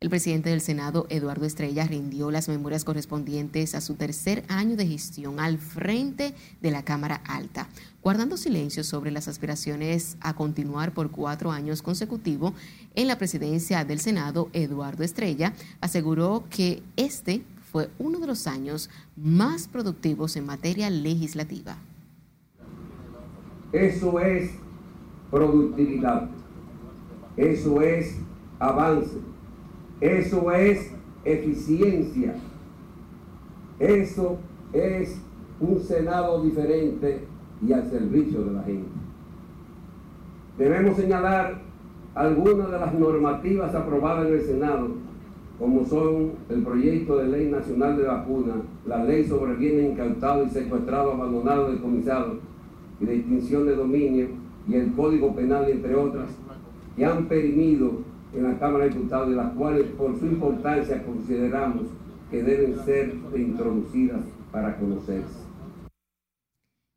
El 0.00 0.10
presidente 0.10 0.50
del 0.50 0.60
Senado, 0.60 1.08
Eduardo 1.10 1.44
Estrella, 1.44 1.84
rindió 1.84 2.30
las 2.30 2.48
memorias 2.48 2.84
correspondientes 2.84 3.74
a 3.74 3.80
su 3.80 3.96
tercer 3.96 4.44
año 4.46 4.76
de 4.76 4.86
gestión 4.86 5.40
al 5.40 5.58
frente 5.58 6.34
de 6.62 6.70
la 6.70 6.84
Cámara 6.84 7.20
Alta, 7.26 7.66
guardando 8.00 8.36
silencio 8.36 8.84
sobre 8.84 9.10
las 9.10 9.26
aspiraciones 9.26 10.16
a 10.20 10.34
continuar 10.34 10.92
por 10.92 11.10
cuatro 11.10 11.50
años 11.50 11.82
consecutivos 11.82 12.52
en 12.94 13.08
la 13.08 13.18
presidencia 13.18 13.84
del 13.84 13.98
Senado. 13.98 14.50
Eduardo 14.52 15.02
Estrella 15.02 15.52
aseguró 15.80 16.44
que 16.48 16.80
este 16.94 17.42
fue 17.72 17.90
uno 17.98 18.20
de 18.20 18.28
los 18.28 18.46
años 18.46 18.90
más 19.16 19.66
productivos 19.66 20.36
en 20.36 20.46
materia 20.46 20.90
legislativa. 20.90 21.76
Eso 23.72 24.20
es 24.20 24.52
productividad, 25.28 26.30
eso 27.36 27.82
es 27.82 28.14
avance 28.60 29.16
eso 30.00 30.52
es 30.52 30.92
eficiencia. 31.24 32.34
Eso 33.78 34.38
es 34.72 35.20
un 35.60 35.80
Senado 35.80 36.42
diferente 36.42 37.24
y 37.66 37.72
al 37.72 37.90
servicio 37.90 38.44
de 38.44 38.52
la 38.52 38.62
gente. 38.62 38.88
Debemos 40.56 40.96
señalar 40.96 41.60
algunas 42.14 42.70
de 42.70 42.78
las 42.78 42.94
normativas 42.94 43.74
aprobadas 43.74 44.28
en 44.28 44.34
el 44.34 44.42
Senado, 44.42 44.88
como 45.58 45.84
son 45.86 46.32
el 46.48 46.62
proyecto 46.62 47.16
de 47.18 47.28
ley 47.28 47.50
nacional 47.50 47.96
de 47.96 48.04
vacuna, 48.04 48.54
la 48.86 49.04
ley 49.04 49.24
sobre 49.24 49.54
bienes 49.54 49.92
incautados 49.92 50.48
y 50.48 50.50
secuestrados, 50.50 51.14
abandonados, 51.14 51.72
decomisados 51.72 52.38
y 53.00 53.06
de 53.06 53.16
extinción 53.16 53.66
de 53.66 53.74
dominio, 53.74 54.28
y 54.68 54.74
el 54.74 54.92
Código 54.92 55.34
Penal, 55.34 55.68
entre 55.68 55.94
otras, 55.94 56.28
que 56.96 57.04
han 57.04 57.26
perimido 57.26 57.92
en 58.34 58.42
la 58.44 58.58
Cámara 58.58 58.84
de 58.84 58.90
Diputados, 58.90 59.30
de 59.30 59.36
las 59.36 59.52
cuales 59.54 59.86
por 59.96 60.18
su 60.18 60.26
importancia 60.26 61.02
consideramos 61.04 61.86
que 62.30 62.42
deben 62.42 62.84
ser 62.84 63.14
introducidas 63.34 64.20
para 64.52 64.76
conocerse. 64.76 65.48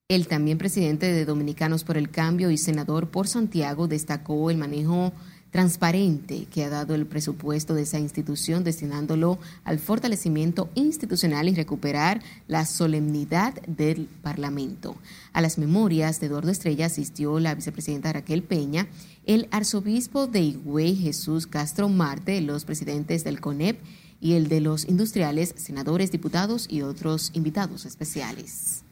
El 0.09 0.27
también 0.27 0.57
presidente 0.57 1.05
de 1.05 1.23
Dominicanos 1.23 1.85
por 1.85 1.95
el 1.95 2.11
Cambio 2.11 2.51
y 2.51 2.57
senador 2.57 3.07
por 3.07 3.29
Santiago 3.29 3.87
destacó 3.87 4.51
el 4.51 4.57
manejo 4.57 5.13
transparente 5.51 6.47
que 6.51 6.63
ha 6.63 6.69
dado 6.69 6.95
el 6.95 7.05
presupuesto 7.05 7.73
de 7.73 7.83
esa 7.83 7.99
institución 7.99 8.63
destinándolo 8.63 9.37
al 9.63 9.79
fortalecimiento 9.79 10.69
institucional 10.75 11.49
y 11.49 11.55
recuperar 11.55 12.21
la 12.47 12.65
solemnidad 12.65 13.53
del 13.67 14.07
Parlamento. 14.23 14.95
A 15.33 15.41
las 15.41 15.57
memorias 15.57 16.19
de 16.19 16.27
Eduardo 16.27 16.51
Estrella 16.51 16.87
asistió 16.87 17.39
la 17.39 17.53
vicepresidenta 17.53 18.13
Raquel 18.13 18.43
Peña, 18.43 18.87
el 19.25 19.47
arzobispo 19.51 20.27
de 20.27 20.41
Higüey 20.41 20.95
Jesús 20.95 21.47
Castro 21.47 21.89
Marte, 21.89 22.41
los 22.41 22.65
presidentes 22.65 23.23
del 23.23 23.41
CONEP 23.41 23.79
y 24.21 24.33
el 24.33 24.47
de 24.47 24.61
los 24.61 24.87
industriales, 24.87 25.53
senadores, 25.57 26.11
diputados 26.11 26.67
y 26.69 26.83
otros 26.83 27.31
invitados 27.33 27.85
especiales. 27.85 28.83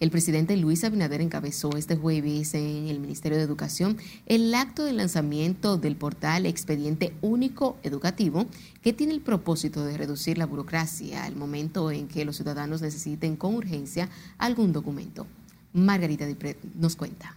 El 0.00 0.10
presidente 0.10 0.56
Luis 0.56 0.82
Abinader 0.82 1.20
encabezó 1.20 1.76
este 1.76 1.96
jueves 1.96 2.54
en 2.54 2.88
el 2.88 2.98
Ministerio 2.98 3.38
de 3.38 3.44
Educación 3.44 3.96
el 4.26 4.52
acto 4.54 4.84
de 4.84 4.92
lanzamiento 4.92 5.76
del 5.76 5.94
portal 5.94 6.46
Expediente 6.46 7.14
Único 7.20 7.78
Educativo, 7.84 8.46
que 8.82 8.92
tiene 8.92 9.12
el 9.12 9.20
propósito 9.20 9.84
de 9.84 9.96
reducir 9.96 10.36
la 10.36 10.46
burocracia 10.46 11.24
al 11.24 11.36
momento 11.36 11.92
en 11.92 12.08
que 12.08 12.24
los 12.24 12.36
ciudadanos 12.36 12.82
necesiten 12.82 13.36
con 13.36 13.54
urgencia 13.54 14.08
algún 14.36 14.72
documento. 14.72 15.26
Margarita 15.72 16.26
Dipret 16.26 16.58
nos 16.74 16.96
cuenta. 16.96 17.36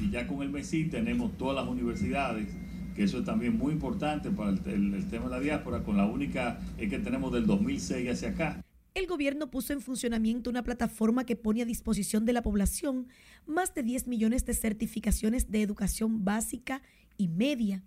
Y 0.00 0.10
ya 0.10 0.28
con 0.28 0.42
el 0.42 0.50
MESI 0.50 0.84
tenemos 0.84 1.36
todas 1.36 1.56
las 1.56 1.68
universidades 1.68 2.48
que 2.94 3.04
eso 3.04 3.20
es 3.20 3.24
también 3.24 3.56
muy 3.56 3.72
importante 3.72 4.30
para 4.30 4.50
el, 4.50 4.60
tema 5.08 5.24
de 5.24 5.30
la 5.30 5.40
diáspora, 5.40 5.82
con 5.82 5.96
la 5.96 6.04
única 6.04 6.60
que 6.76 6.98
tenemos 6.98 7.32
del 7.32 7.46
2006 7.46 8.10
hacia 8.10 8.28
acá 8.28 8.62
el 8.94 9.06
gobierno 9.06 9.50
puso 9.50 9.72
en 9.72 9.80
funcionamiento 9.80 10.50
una 10.50 10.62
plataforma 10.62 11.24
que 11.24 11.36
pone 11.36 11.62
a 11.62 11.66
disposición 11.66 12.26
de 12.26 12.34
la 12.34 12.42
población 12.42 13.08
más 13.46 13.74
de 13.74 13.82
10 13.82 14.06
millones 14.06 14.44
de 14.44 14.52
certificaciones 14.54 15.50
de 15.50 15.62
educación 15.62 16.24
básica 16.24 16.82
y 17.16 17.26
media, 17.28 17.82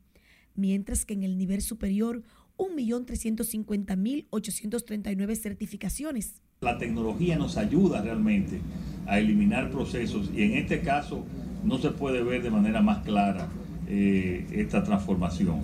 mientras 0.56 1.06
que 1.06 1.14
en 1.14 1.22
el 1.24 1.38
nivel 1.38 1.62
superior 1.62 2.24
1.350.839 2.58 5.36
certificaciones. 5.36 6.41
La 6.62 6.78
tecnología 6.78 7.38
nos 7.38 7.58
ayuda 7.58 8.01
realmente 8.01 8.62
a 9.06 9.20
eliminar 9.20 9.70
procesos 9.70 10.32
y 10.34 10.43
en 10.43 10.53
este 10.53 10.80
caso 10.82 11.26
no 11.64 11.78
se 11.78 11.91
puede 11.91 12.24
ver 12.24 12.41
de 12.41 12.49
manera 12.49 12.82
más 12.82 13.03
clara 13.03 13.49
eh, 13.88 14.47
esta 14.51 14.84
transformación. 14.84 15.60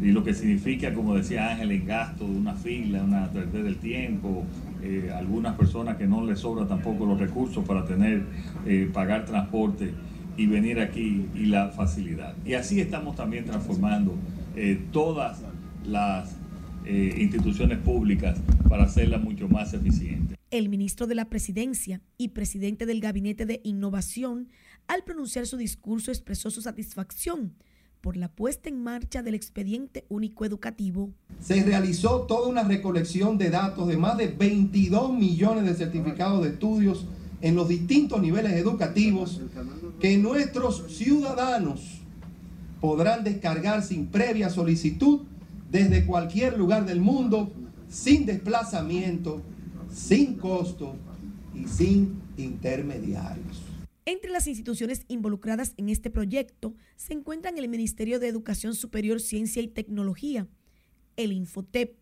Y 0.00 0.12
lo 0.12 0.22
que 0.22 0.32
significa, 0.32 0.94
como 0.94 1.16
decía 1.16 1.50
Ángel, 1.50 1.72
el 1.72 1.84
gasto 1.84 2.24
de 2.24 2.36
una 2.36 2.54
fila, 2.54 3.02
una 3.02 3.28
perder 3.32 3.64
del 3.64 3.78
tiempo, 3.78 4.44
eh, 4.82 5.10
algunas 5.14 5.56
personas 5.56 5.96
que 5.96 6.06
no 6.06 6.24
les 6.24 6.38
sobra 6.40 6.66
tampoco 6.66 7.04
los 7.04 7.18
recursos 7.18 7.64
para 7.66 7.84
tener, 7.84 8.24
eh, 8.64 8.88
pagar 8.92 9.24
transporte 9.24 9.92
y 10.36 10.46
venir 10.46 10.78
aquí 10.80 11.26
y 11.34 11.46
la 11.46 11.70
facilidad. 11.70 12.36
Y 12.44 12.54
así 12.54 12.80
estamos 12.80 13.16
también 13.16 13.44
transformando 13.44 14.14
eh, 14.56 14.80
todas 14.92 15.42
las 15.84 16.36
instituciones 16.90 17.76
públicas 17.80 18.40
para 18.66 18.84
hacerlas 18.84 19.22
mucho 19.22 19.46
más 19.46 19.74
eficientes. 19.74 20.38
El 20.50 20.70
ministro 20.70 21.06
de 21.06 21.14
la 21.14 21.28
Presidencia 21.28 22.00
y 22.16 22.28
presidente 22.28 22.86
del 22.86 23.00
Gabinete 23.02 23.44
de 23.44 23.60
Innovación, 23.62 24.48
al 24.86 25.04
pronunciar 25.04 25.46
su 25.46 25.58
discurso, 25.58 26.10
expresó 26.10 26.50
su 26.50 26.62
satisfacción 26.62 27.52
por 28.00 28.16
la 28.16 28.28
puesta 28.28 28.68
en 28.68 28.82
marcha 28.82 29.22
del 29.22 29.34
expediente 29.34 30.04
único 30.08 30.44
educativo. 30.44 31.10
Se 31.40 31.62
realizó 31.62 32.22
toda 32.22 32.48
una 32.48 32.62
recolección 32.62 33.38
de 33.38 33.50
datos 33.50 33.88
de 33.88 33.96
más 33.96 34.16
de 34.16 34.28
22 34.28 35.12
millones 35.12 35.64
de 35.64 35.74
certificados 35.74 36.42
de 36.42 36.50
estudios 36.50 37.06
en 37.40 37.54
los 37.54 37.68
distintos 37.68 38.20
niveles 38.20 38.52
educativos 38.52 39.40
que 40.00 40.18
nuestros 40.18 40.84
ciudadanos 40.88 42.00
podrán 42.80 43.24
descargar 43.24 43.82
sin 43.82 44.06
previa 44.06 44.50
solicitud 44.50 45.20
desde 45.70 46.06
cualquier 46.06 46.56
lugar 46.56 46.86
del 46.86 47.00
mundo, 47.00 47.52
sin 47.88 48.26
desplazamiento, 48.26 49.42
sin 49.92 50.34
costo 50.34 50.94
y 51.54 51.66
sin 51.66 52.20
intermediarios. 52.36 53.67
Entre 54.10 54.30
las 54.30 54.46
instituciones 54.46 55.04
involucradas 55.08 55.74
en 55.76 55.90
este 55.90 56.08
proyecto 56.08 56.74
se 56.96 57.12
encuentran 57.12 57.58
el 57.58 57.68
Ministerio 57.68 58.18
de 58.18 58.28
Educación 58.28 58.72
Superior, 58.72 59.20
Ciencia 59.20 59.60
y 59.60 59.68
Tecnología, 59.68 60.46
el 61.18 61.30
Infotep, 61.30 61.94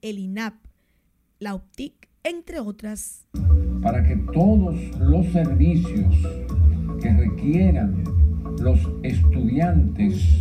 el 0.00 0.18
INAP, 0.18 0.54
la 1.38 1.54
OPTIC, 1.54 2.08
entre 2.24 2.60
otras. 2.60 3.26
Para 3.82 4.02
que 4.02 4.16
todos 4.32 4.80
los 4.98 5.26
servicios 5.26 6.16
que 7.02 7.12
requieran 7.12 8.02
los 8.58 8.80
estudiantes 9.02 10.40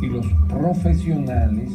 y 0.00 0.06
los 0.06 0.26
profesionales 0.48 1.70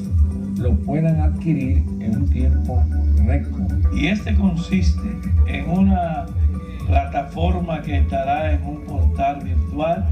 lo 0.57 0.76
puedan 0.80 1.22
adquirir 1.22 1.84
en 1.99 2.18
un 2.18 2.30
tiempo 2.32 2.84
récord. 3.28 3.93
Y 3.93 4.07
este 4.07 4.34
consiste 4.34 5.07
en 5.45 5.70
una 5.70 6.26
plataforma 6.86 7.81
que 7.81 7.99
estará 7.99 8.53
en 8.53 8.65
un 8.65 8.81
portal 8.86 9.43
virtual 9.43 10.05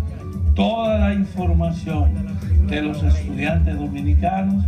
toda 0.56 1.00
la 1.00 1.14
información 1.14 2.12
de 2.68 2.82
los 2.82 3.02
estudiantes 3.04 3.78
dominicanos 3.78 4.64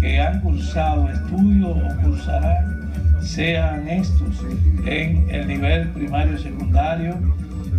que 0.00 0.20
han 0.20 0.40
cursado 0.40 1.08
estudios 1.08 1.76
o 1.76 2.02
cursarán, 2.02 2.90
sean 3.22 3.88
estos 3.88 4.44
en 4.84 5.28
el 5.30 5.46
nivel 5.46 5.88
primario 5.90 6.36
secundario, 6.38 7.16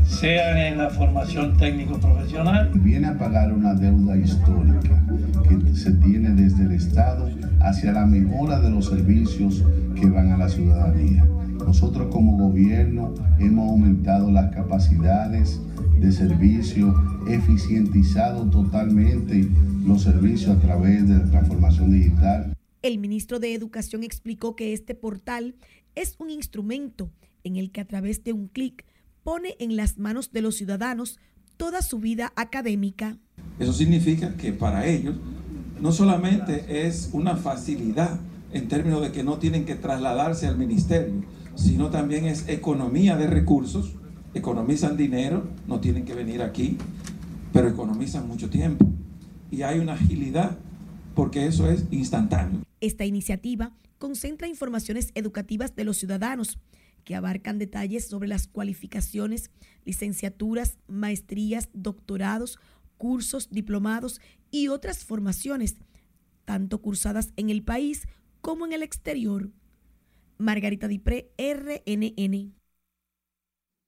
sean 0.05 0.57
en 0.57 0.77
la 0.77 0.89
formación 0.89 1.57
técnico 1.57 1.99
profesional. 1.99 2.71
Viene 2.75 3.07
a 3.07 3.17
pagar 3.17 3.51
una 3.51 3.73
deuda 3.73 4.15
histórica 4.15 5.03
que 5.47 5.75
se 5.75 5.91
tiene 5.95 6.29
desde 6.29 6.63
el 6.63 6.71
Estado 6.71 7.29
hacia 7.59 7.91
la 7.91 8.05
mejora 8.05 8.59
de 8.59 8.69
los 8.69 8.87
servicios 8.87 9.63
que 9.95 10.09
van 10.09 10.31
a 10.31 10.37
la 10.37 10.49
ciudadanía. 10.49 11.25
Nosotros 11.65 12.11
como 12.11 12.37
gobierno 12.37 13.13
hemos 13.39 13.69
aumentado 13.69 14.29
las 14.31 14.53
capacidades 14.53 15.59
de 15.99 16.11
servicio, 16.11 16.93
eficientizado 17.27 18.49
totalmente 18.49 19.47
los 19.85 20.03
servicios 20.03 20.57
a 20.57 20.59
través 20.59 21.07
de 21.07 21.15
la 21.19 21.25
transformación 21.25 21.91
digital. 21.91 22.55
El 22.81 22.99
ministro 22.99 23.39
de 23.39 23.53
Educación 23.53 24.03
explicó 24.03 24.55
que 24.55 24.73
este 24.73 24.95
portal 24.95 25.55
es 25.95 26.15
un 26.19 26.29
instrumento 26.29 27.09
en 27.43 27.55
el 27.55 27.71
que 27.71 27.81
a 27.81 27.85
través 27.85 28.23
de 28.23 28.33
un 28.33 28.47
clic 28.47 28.85
pone 29.23 29.55
en 29.59 29.75
las 29.75 29.97
manos 29.97 30.31
de 30.31 30.41
los 30.41 30.55
ciudadanos 30.55 31.19
toda 31.57 31.81
su 31.81 31.99
vida 31.99 32.33
académica. 32.35 33.17
Eso 33.59 33.73
significa 33.73 34.35
que 34.35 34.51
para 34.51 34.85
ellos 34.85 35.15
no 35.81 35.91
solamente 35.91 36.87
es 36.87 37.09
una 37.13 37.35
facilidad 37.37 38.19
en 38.51 38.67
términos 38.67 39.01
de 39.01 39.11
que 39.11 39.23
no 39.23 39.37
tienen 39.37 39.65
que 39.65 39.75
trasladarse 39.75 40.47
al 40.47 40.57
ministerio, 40.57 41.13
sino 41.55 41.89
también 41.89 42.25
es 42.25 42.47
economía 42.47 43.15
de 43.15 43.27
recursos, 43.27 43.93
economizan 44.33 44.97
dinero, 44.97 45.43
no 45.67 45.79
tienen 45.79 46.05
que 46.05 46.13
venir 46.13 46.41
aquí, 46.41 46.77
pero 47.51 47.67
economizan 47.67 48.27
mucho 48.27 48.49
tiempo. 48.49 48.85
y 49.51 49.61
hay 49.61 49.77
una 49.77 49.93
agilidad 49.93 50.57
porque 51.13 51.45
eso 51.45 51.69
es 51.69 51.85
instantáneo. 51.91 52.63
Esta 52.81 53.05
iniciativa 53.05 53.71
concentra 53.99 54.47
informaciones 54.47 55.11
educativas 55.13 55.75
de 55.75 55.83
los 55.83 55.97
ciudadanos 55.97 56.57
que 57.03 57.15
abarcan 57.15 57.59
detalles 57.59 58.07
sobre 58.07 58.27
las 58.27 58.47
cualificaciones, 58.47 59.51
licenciaturas, 59.85 60.77
maestrías, 60.87 61.69
doctorados, 61.73 62.59
cursos, 62.97 63.49
diplomados 63.51 64.21
y 64.49 64.69
otras 64.69 65.03
formaciones, 65.03 65.75
tanto 66.45 66.81
cursadas 66.81 67.31
en 67.35 67.49
el 67.49 67.63
país 67.63 68.07
como 68.41 68.65
en 68.65 68.73
el 68.73 68.83
exterior. 68.83 69.49
Margarita 70.37 70.87
Dipré, 70.87 71.31
RNN. 71.37 72.53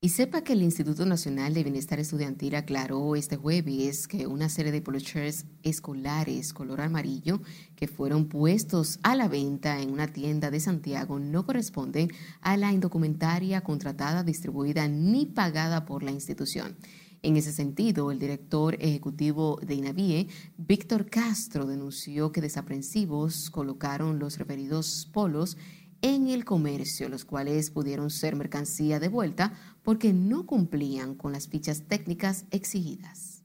Y 0.05 0.09
sepa 0.09 0.43
que 0.43 0.53
el 0.53 0.61
Instituto 0.61 1.03
Nacional 1.03 1.55
de 1.55 1.63
Bienestar 1.63 1.99
Estudiantil 1.99 2.53
aclaró 2.53 3.15
este 3.15 3.37
jueves 3.37 4.07
que 4.07 4.27
una 4.27 4.49
serie 4.49 4.71
de 4.71 4.81
polochers 4.81 5.45
escolares 5.63 6.53
color 6.53 6.81
amarillo 6.81 7.41
que 7.75 7.87
fueron 7.87 8.29
puestos 8.29 8.99
a 9.01 9.15
la 9.15 9.27
venta 9.27 9.81
en 9.81 9.91
una 9.91 10.05
tienda 10.05 10.51
de 10.51 10.59
Santiago 10.59 11.17
no 11.17 11.43
corresponden 11.43 12.11
a 12.41 12.55
la 12.55 12.71
indocumentaria 12.71 13.61
contratada, 13.61 14.23
distribuida 14.23 14.87
ni 14.87 15.25
pagada 15.25 15.85
por 15.85 16.03
la 16.03 16.11
institución. 16.11 16.77
En 17.23 17.37
ese 17.37 17.51
sentido, 17.51 18.11
el 18.11 18.19
director 18.19 18.75
ejecutivo 18.79 19.59
de 19.65 19.73
INAVIE, 19.73 20.27
Víctor 20.57 21.09
Castro, 21.09 21.65
denunció 21.65 22.31
que 22.31 22.39
desaprensivos 22.39 23.49
colocaron 23.49 24.19
los 24.19 24.37
referidos 24.37 25.09
polos 25.11 25.57
en 26.01 26.27
el 26.27 26.45
comercio, 26.45 27.09
los 27.09 27.25
cuales 27.25 27.71
pudieron 27.71 28.09
ser 28.09 28.35
mercancía 28.35 28.99
de 28.99 29.07
vuelta 29.07 29.53
porque 29.83 30.13
no 30.13 30.45
cumplían 30.45 31.15
con 31.15 31.31
las 31.31 31.47
fichas 31.47 31.83
técnicas 31.87 32.45
exigidas. 32.51 33.43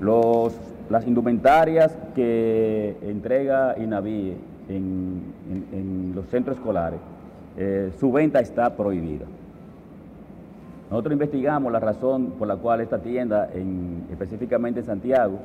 Los, 0.00 0.54
las 0.90 1.06
indumentarias 1.06 1.96
que 2.14 2.96
entrega 3.02 3.76
INAVIE 3.78 4.36
en, 4.68 5.22
en, 5.72 6.12
los 6.14 6.26
centros 6.28 6.56
escolares, 6.56 7.00
eh, 7.56 7.92
su 7.98 8.10
venta 8.10 8.40
está 8.40 8.76
prohibida. 8.76 9.26
Nosotros 10.90 11.12
investigamos 11.12 11.72
la 11.72 11.80
razón 11.80 12.32
por 12.38 12.48
la 12.48 12.56
cual 12.56 12.80
esta 12.80 12.98
tienda, 12.98 13.50
en, 13.54 14.06
específicamente 14.10 14.80
en 14.80 14.86
Santiago, 14.86 15.38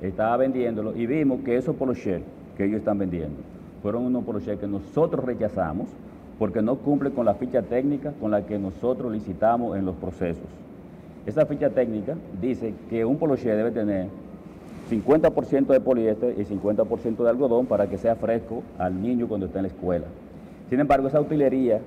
estaba 0.00 0.36
vendiéndolo 0.36 0.96
y 0.96 1.06
vimos 1.06 1.40
que 1.44 1.56
esos 1.56 1.76
polochers 1.76 2.24
que 2.56 2.64
ellos 2.64 2.78
están 2.78 2.98
vendiendo 2.98 3.53
fueron 3.84 4.06
unos 4.06 4.24
polochers 4.24 4.58
que 4.58 4.66
nosotros 4.66 5.22
rechazamos 5.26 5.88
porque 6.38 6.62
no 6.62 6.76
cumple 6.76 7.10
con 7.10 7.26
la 7.26 7.34
ficha 7.34 7.60
técnica 7.60 8.14
con 8.18 8.30
la 8.30 8.46
que 8.46 8.58
nosotros 8.58 9.12
licitamos 9.12 9.76
en 9.76 9.84
los 9.84 9.94
procesos. 9.96 10.46
Esa 11.26 11.44
ficha 11.44 11.68
técnica 11.68 12.16
dice 12.40 12.72
que 12.88 13.04
un 13.04 13.18
poloché 13.18 13.54
debe 13.54 13.72
tener 13.72 14.06
50% 14.90 15.66
de 15.66 15.80
poliéster 15.80 16.34
y 16.40 16.46
50% 16.46 17.24
de 17.24 17.28
algodón 17.28 17.66
para 17.66 17.86
que 17.86 17.98
sea 17.98 18.16
fresco 18.16 18.62
al 18.78 19.02
niño 19.02 19.28
cuando 19.28 19.44
está 19.44 19.58
en 19.58 19.64
la 19.64 19.68
escuela. 19.68 20.06
Sin 20.70 20.80
embargo, 20.80 21.06
esa 21.06 21.20
utilería 21.20 21.82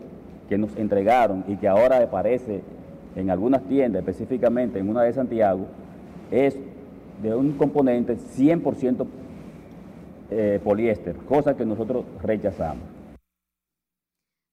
que 0.47 0.59
nos 0.59 0.77
entregaron 0.77 1.45
y 1.47 1.55
que 1.55 1.67
ahora 1.67 1.97
aparece 1.97 2.61
en 3.15 3.31
algunas 3.31 3.63
tiendas, 3.63 4.01
específicamente 4.01 4.77
en 4.77 4.87
una 4.87 5.01
de 5.01 5.13
Santiago, 5.13 5.65
es 6.29 6.59
de 7.23 7.33
un 7.33 7.53
componente 7.53 8.17
100% 8.17 9.07
eh, 10.29 10.59
poliéster, 10.63 11.15
cosa 11.17 11.55
que 11.55 11.65
nosotros 11.65 12.05
rechazamos. 12.21 12.83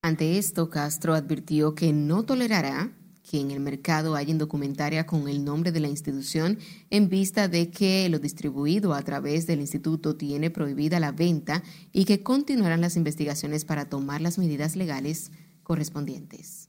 Ante 0.03 0.39
esto, 0.39 0.69
Castro 0.69 1.15
advirtió 1.15 1.75
que 1.75 1.93
no 1.93 2.25
tolerará 2.25 2.93
que 3.29 3.41
en 3.41 3.51
el 3.51 3.61
mercado 3.61 4.15
haya 4.15 4.31
indocumentaria 4.31 5.07
con 5.07 5.29
el 5.29 5.45
nombre 5.45 5.73
de 5.73 5.81
la 5.81 5.89
institución 5.89 6.59
en 6.91 7.09
vista 7.09 7.49
de 7.49 7.71
que 7.71 8.09
lo 8.11 8.19
distribuido 8.19 8.93
a 8.93 9.03
través 9.03 9.47
del 9.47 9.61
instituto 9.61 10.15
tiene 10.15 10.51
prohibida 10.51 11.01
la 11.01 11.11
venta 11.11 11.63
y 11.91 12.05
que 12.05 12.23
continuarán 12.23 12.83
las 12.83 12.97
investigaciones 12.97 13.65
para 13.65 13.89
tomar 13.89 14.21
las 14.21 14.39
medidas 14.39 14.77
legales 14.77 15.33
correspondientes. 15.63 16.64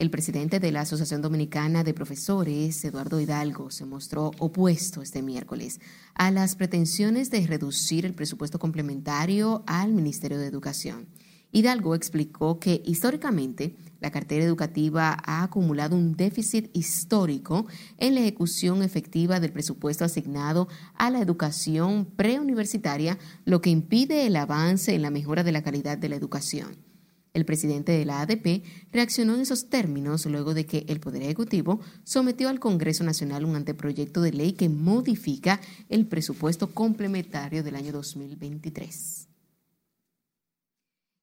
El 0.00 0.10
presidente 0.10 0.60
de 0.60 0.70
la 0.70 0.82
Asociación 0.82 1.22
Dominicana 1.22 1.82
de 1.82 1.92
Profesores, 1.92 2.84
Eduardo 2.84 3.20
Hidalgo, 3.20 3.72
se 3.72 3.84
mostró 3.84 4.30
opuesto 4.38 5.02
este 5.02 5.22
miércoles 5.22 5.80
a 6.14 6.30
las 6.30 6.54
pretensiones 6.54 7.32
de 7.32 7.44
reducir 7.44 8.06
el 8.06 8.14
presupuesto 8.14 8.60
complementario 8.60 9.64
al 9.66 9.92
Ministerio 9.92 10.38
de 10.38 10.46
Educación. 10.46 11.08
Hidalgo 11.50 11.96
explicó 11.96 12.60
que 12.60 12.80
históricamente 12.86 13.74
la 13.98 14.12
cartera 14.12 14.44
educativa 14.44 15.16
ha 15.24 15.42
acumulado 15.42 15.96
un 15.96 16.14
déficit 16.14 16.70
histórico 16.74 17.66
en 17.96 18.14
la 18.14 18.20
ejecución 18.20 18.84
efectiva 18.84 19.40
del 19.40 19.52
presupuesto 19.52 20.04
asignado 20.04 20.68
a 20.94 21.10
la 21.10 21.20
educación 21.20 22.04
preuniversitaria, 22.04 23.18
lo 23.44 23.60
que 23.60 23.70
impide 23.70 24.28
el 24.28 24.36
avance 24.36 24.94
en 24.94 25.02
la 25.02 25.10
mejora 25.10 25.42
de 25.42 25.50
la 25.50 25.64
calidad 25.64 25.98
de 25.98 26.08
la 26.08 26.14
educación. 26.14 26.87
El 27.34 27.44
presidente 27.44 27.92
de 27.92 28.04
la 28.04 28.20
ADP 28.20 28.62
reaccionó 28.92 29.34
en 29.34 29.42
esos 29.42 29.68
términos 29.68 30.26
luego 30.26 30.54
de 30.54 30.66
que 30.66 30.84
el 30.88 31.00
Poder 31.00 31.22
Ejecutivo 31.22 31.80
sometió 32.04 32.48
al 32.48 32.60
Congreso 32.60 33.04
Nacional 33.04 33.44
un 33.44 33.56
anteproyecto 33.56 34.22
de 34.22 34.32
ley 34.32 34.52
que 34.52 34.68
modifica 34.68 35.60
el 35.88 36.06
presupuesto 36.06 36.72
complementario 36.74 37.62
del 37.62 37.76
año 37.76 37.92
2023. 37.92 39.28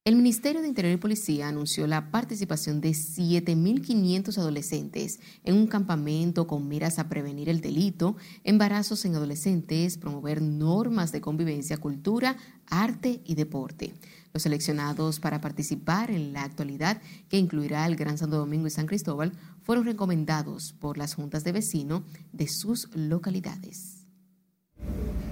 El 0.07 0.17
Ministerio 0.17 0.61
de 0.61 0.67
Interior 0.67 0.93
y 0.93 0.97
Policía 0.97 1.47
anunció 1.47 1.87
la 1.87 2.11
participación 2.11 2.79
de 2.79 2.89
7.500 2.89 4.37
adolescentes 4.37 5.19
en 5.43 5.55
un 5.55 5.65
campamento 5.65 6.45
con 6.45 6.67
miras 6.67 6.99
a 6.99 7.09
prevenir 7.09 7.49
el 7.49 7.59
delito, 7.59 8.15
embarazos 8.43 9.03
en 9.05 9.15
adolescentes, 9.15 9.97
promover 9.97 10.43
normas 10.43 11.11
de 11.11 11.21
convivencia, 11.21 11.77
cultura, 11.77 12.37
arte 12.67 13.21
y 13.25 13.33
deporte. 13.33 13.95
Los 14.35 14.43
seleccionados 14.43 15.21
para 15.21 15.39
participar 15.39 16.11
en 16.11 16.33
la 16.33 16.43
actualidad, 16.43 17.01
que 17.29 17.37
incluirá 17.37 17.85
el 17.85 17.95
Gran 17.95 18.17
Santo 18.17 18.35
Domingo 18.35 18.67
y 18.67 18.69
San 18.69 18.85
Cristóbal, 18.85 19.31
fueron 19.63 19.85
recomendados 19.85 20.73
por 20.73 20.97
las 20.97 21.15
juntas 21.15 21.45
de 21.45 21.53
vecinos 21.53 22.01
de 22.33 22.49
sus 22.49 22.89
localidades. 22.93 24.05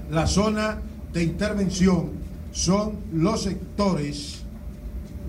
La 0.10 0.26
zona 0.26 0.80
de 1.12 1.22
intervención 1.22 2.12
son 2.54 2.98
los 3.12 3.44
sectores, 3.44 4.44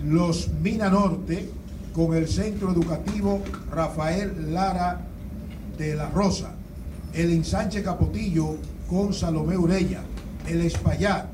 los 0.05 0.47
Mina 0.61 0.89
Norte, 0.89 1.49
con 1.93 2.15
el 2.15 2.29
Centro 2.29 2.71
Educativo 2.71 3.43
Rafael 3.69 4.53
Lara 4.53 5.01
de 5.77 5.95
la 5.95 6.09
Rosa, 6.11 6.55
el 7.11 7.29
Ensanche 7.29 7.83
Capotillo 7.83 8.55
con 8.89 9.13
Salomé 9.13 9.57
Urella, 9.57 10.01
el 10.47 10.61
Espaillat, 10.61 11.27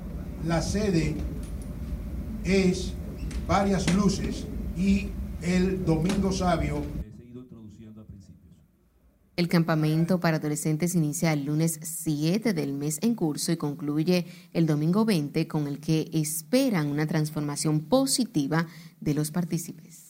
la 0.48 0.60
sede 0.64 1.16
es 2.44 2.94
varias 3.48 3.94
luces 3.94 4.46
y 4.78 5.10
el 5.42 5.84
Domingo 5.86 6.32
Sabio. 6.32 6.82
El 9.38 9.48
campamento 9.48 10.20
para 10.20 10.38
adolescentes 10.38 10.94
inicia 10.94 11.34
el 11.34 11.46
lunes 11.46 11.80
7 11.82 12.54
del 12.54 12.74
mes 12.74 13.00
en 13.02 13.16
curso 13.16 13.52
y 13.52 13.58
concluye 13.58 14.28
el 14.54 14.68
domingo 14.68 15.04
20 15.04 15.48
con 15.48 15.68
el 15.68 15.80
que 15.80 16.10
esperan 16.14 16.88
una 16.88 17.08
transformación 17.08 17.80
positiva 17.80 18.68
de 19.00 19.14
los 19.16 19.32
partícipes. 19.32 20.01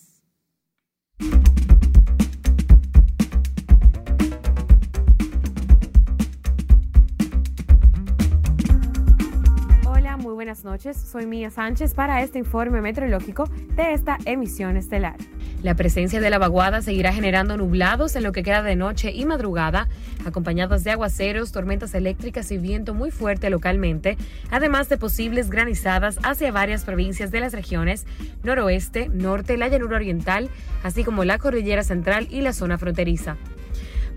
Noches. 10.71 10.95
Soy 10.95 11.25
Mía 11.25 11.49
Sánchez 11.49 11.93
para 11.93 12.23
este 12.23 12.39
informe 12.39 12.79
meteorológico 12.79 13.43
de 13.75 13.91
esta 13.91 14.17
emisión 14.23 14.77
estelar. 14.77 15.17
La 15.63 15.75
presencia 15.75 16.21
de 16.21 16.29
la 16.29 16.37
vaguada 16.37 16.81
seguirá 16.81 17.11
generando 17.11 17.57
nublados 17.57 18.15
en 18.15 18.23
lo 18.23 18.31
que 18.31 18.41
queda 18.41 18.63
de 18.63 18.77
noche 18.77 19.11
y 19.11 19.25
madrugada, 19.25 19.89
acompañados 20.25 20.85
de 20.85 20.91
aguaceros, 20.91 21.51
tormentas 21.51 21.93
eléctricas 21.93 22.51
y 22.53 22.57
viento 22.57 22.93
muy 22.93 23.11
fuerte 23.11 23.49
localmente, 23.49 24.17
además 24.49 24.87
de 24.87 24.97
posibles 24.97 25.49
granizadas 25.49 26.19
hacia 26.23 26.53
varias 26.53 26.85
provincias 26.85 27.31
de 27.31 27.41
las 27.41 27.51
regiones 27.51 28.05
noroeste, 28.43 29.09
norte, 29.09 29.57
la 29.57 29.67
llanura 29.67 29.97
oriental, 29.97 30.49
así 30.83 31.03
como 31.03 31.25
la 31.25 31.37
cordillera 31.37 31.83
central 31.83 32.29
y 32.31 32.41
la 32.41 32.53
zona 32.53 32.77
fronteriza. 32.77 33.35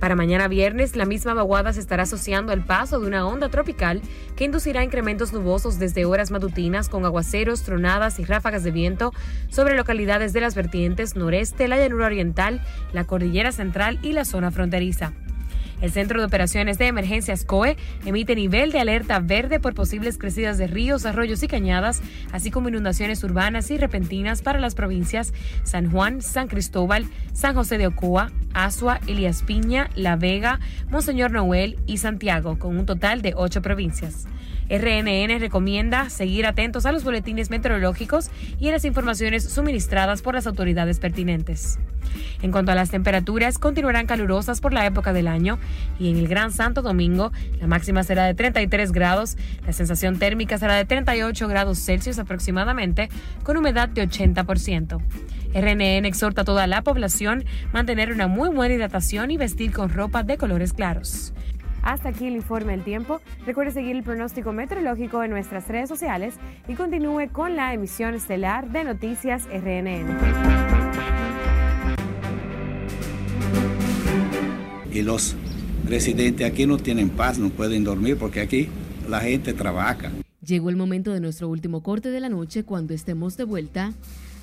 Para 0.04 0.16
mañana 0.16 0.48
viernes, 0.48 0.96
la 0.96 1.06
misma 1.06 1.32
vaguada 1.32 1.72
se 1.72 1.80
estará 1.80 2.02
asociando 2.02 2.52
al 2.52 2.62
paso 2.62 3.00
de 3.00 3.06
una 3.06 3.26
onda 3.26 3.48
tropical 3.48 4.02
que 4.36 4.44
inducirá 4.44 4.84
incrementos 4.84 5.32
nubosos 5.32 5.78
desde 5.78 6.04
horas 6.04 6.30
matutinas 6.30 6.90
con 6.90 7.06
aguaceros, 7.06 7.62
tronadas 7.62 8.18
y 8.18 8.26
ráfagas 8.26 8.64
de 8.64 8.70
viento 8.70 9.14
sobre 9.48 9.74
localidades 9.74 10.34
de 10.34 10.42
las 10.42 10.54
vertientes 10.54 11.16
noreste, 11.16 11.68
la 11.68 11.78
llanura 11.78 12.04
oriental, 12.04 12.60
la 12.92 13.04
cordillera 13.04 13.50
central 13.50 13.98
y 14.02 14.12
la 14.12 14.26
zona 14.26 14.50
fronteriza. 14.50 15.14
El 15.84 15.92
Centro 15.92 16.18
de 16.18 16.24
Operaciones 16.24 16.78
de 16.78 16.86
Emergencias 16.86 17.44
COE 17.44 17.76
emite 18.06 18.34
nivel 18.34 18.72
de 18.72 18.80
alerta 18.80 19.18
verde 19.18 19.60
por 19.60 19.74
posibles 19.74 20.16
crecidas 20.16 20.56
de 20.56 20.66
ríos, 20.66 21.04
arroyos 21.04 21.42
y 21.42 21.46
cañadas, 21.46 22.00
así 22.32 22.50
como 22.50 22.70
inundaciones 22.70 23.22
urbanas 23.22 23.70
y 23.70 23.76
repentinas 23.76 24.40
para 24.40 24.60
las 24.60 24.74
provincias 24.74 25.34
San 25.62 25.90
Juan, 25.90 26.22
San 26.22 26.48
Cristóbal, 26.48 27.04
San 27.34 27.54
José 27.54 27.76
de 27.76 27.88
Ocoa, 27.88 28.32
Asua, 28.54 28.98
Elías 29.06 29.42
Piña, 29.42 29.90
La 29.94 30.16
Vega, 30.16 30.58
Monseñor 30.88 31.32
Noel 31.32 31.78
y 31.84 31.98
Santiago, 31.98 32.58
con 32.58 32.78
un 32.78 32.86
total 32.86 33.20
de 33.20 33.34
ocho 33.36 33.60
provincias. 33.60 34.24
RNN 34.68 35.38
recomienda 35.40 36.10
seguir 36.10 36.46
atentos 36.46 36.86
a 36.86 36.92
los 36.92 37.04
boletines 37.04 37.50
meteorológicos 37.50 38.30
y 38.58 38.68
a 38.68 38.72
las 38.72 38.84
informaciones 38.84 39.44
suministradas 39.44 40.22
por 40.22 40.34
las 40.34 40.46
autoridades 40.46 40.98
pertinentes. 40.98 41.78
En 42.42 42.52
cuanto 42.52 42.72
a 42.72 42.74
las 42.74 42.90
temperaturas, 42.90 43.58
continuarán 43.58 44.06
calurosas 44.06 44.60
por 44.60 44.72
la 44.72 44.86
época 44.86 45.12
del 45.12 45.28
año 45.28 45.58
y 45.98 46.10
en 46.10 46.16
el 46.16 46.28
Gran 46.28 46.52
Santo 46.52 46.82
Domingo 46.82 47.32
la 47.60 47.66
máxima 47.66 48.02
será 48.02 48.24
de 48.24 48.34
33 48.34 48.92
grados, 48.92 49.36
la 49.66 49.72
sensación 49.72 50.18
térmica 50.18 50.58
será 50.58 50.74
de 50.74 50.84
38 50.84 51.48
grados 51.48 51.78
Celsius 51.78 52.18
aproximadamente, 52.18 53.08
con 53.42 53.56
humedad 53.56 53.88
de 53.88 54.06
80%. 54.06 55.00
RNN 55.54 56.04
exhorta 56.04 56.42
a 56.42 56.44
toda 56.44 56.66
la 56.66 56.82
población 56.82 57.44
mantener 57.72 58.10
una 58.10 58.26
muy 58.26 58.48
buena 58.48 58.74
hidratación 58.74 59.30
y 59.30 59.36
vestir 59.36 59.72
con 59.72 59.88
ropa 59.88 60.24
de 60.24 60.36
colores 60.36 60.72
claros. 60.72 61.32
Hasta 61.84 62.08
aquí 62.08 62.26
el 62.26 62.34
informe 62.34 62.72
del 62.72 62.82
tiempo. 62.82 63.20
Recuerde 63.44 63.70
seguir 63.70 63.94
el 63.94 64.02
pronóstico 64.02 64.52
meteorológico 64.52 65.22
en 65.22 65.30
nuestras 65.30 65.68
redes 65.68 65.88
sociales 65.88 66.34
y 66.66 66.74
continúe 66.74 67.28
con 67.30 67.56
la 67.56 67.74
emisión 67.74 68.14
estelar 68.14 68.72
de 68.72 68.84
Noticias 68.84 69.44
RNN. 69.46 70.18
Y 74.90 75.02
los 75.02 75.36
residentes 75.86 76.46
aquí 76.50 76.66
no 76.66 76.78
tienen 76.78 77.10
paz, 77.10 77.38
no 77.38 77.50
pueden 77.50 77.84
dormir 77.84 78.16
porque 78.16 78.40
aquí 78.40 78.68
la 79.08 79.20
gente 79.20 79.52
trabaja. 79.52 80.10
Llegó 80.40 80.70
el 80.70 80.76
momento 80.76 81.12
de 81.12 81.20
nuestro 81.20 81.48
último 81.48 81.82
corte 81.82 82.10
de 82.10 82.20
la 82.20 82.30
noche 82.30 82.64
cuando 82.64 82.94
estemos 82.94 83.36
de 83.36 83.44
vuelta. 83.44 83.92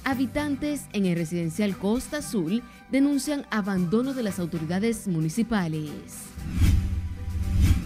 Habitantes 0.04 0.86
en 0.94 1.06
el 1.06 1.16
residencial 1.16 1.76
Costa 1.76 2.18
Azul 2.18 2.62
denuncian 2.92 3.46
abandono 3.50 4.14
de 4.14 4.24
las 4.24 4.40
autoridades 4.40 5.08
municipales 5.08 5.90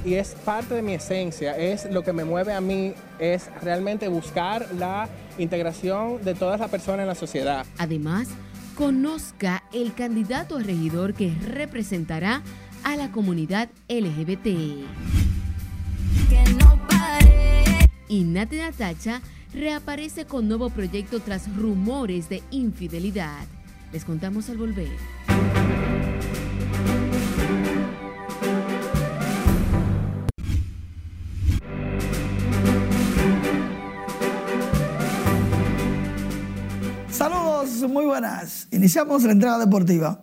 y 0.06 0.14
es 0.14 0.36
parte 0.46 0.76
de 0.76 0.82
mi 0.84 0.94
esencia, 0.94 1.58
es 1.58 1.92
lo 1.92 2.04
que 2.04 2.14
me 2.14 2.24
mueve 2.24 2.54
a 2.54 2.62
mí, 2.62 2.94
es 3.18 3.50
realmente 3.62 4.08
buscar 4.08 4.68
la 4.78 5.10
integración 5.40 6.24
de 6.24 6.36
todas 6.36 6.60
las 6.60 6.70
personas 6.70 7.02
en 7.02 7.08
la 7.08 7.16
sociedad. 7.16 7.66
Además, 7.80 8.30
conozca 8.76 9.64
el 9.74 9.96
candidato 9.96 10.58
a 10.58 10.62
regidor 10.62 11.16
que 11.16 11.34
representará 11.48 12.44
a 12.84 12.96
la 12.96 13.12
comunidad 13.12 13.70
LGBT. 13.90 14.48
Y 18.08 18.24
Nati 18.24 18.58
Natacha 18.58 19.22
reaparece 19.54 20.26
con 20.26 20.48
nuevo 20.48 20.70
proyecto 20.70 21.20
tras 21.20 21.54
rumores 21.56 22.30
de 22.30 22.44
infidelidad. 22.52 23.46
Les 23.92 24.06
contamos 24.06 24.50
al 24.50 24.58
volver. 24.58 24.90
Muy 37.66 38.06
buenas. 38.06 38.68
Iniciamos 38.72 39.24
la 39.24 39.32
entrega 39.32 39.58
deportiva 39.58 40.22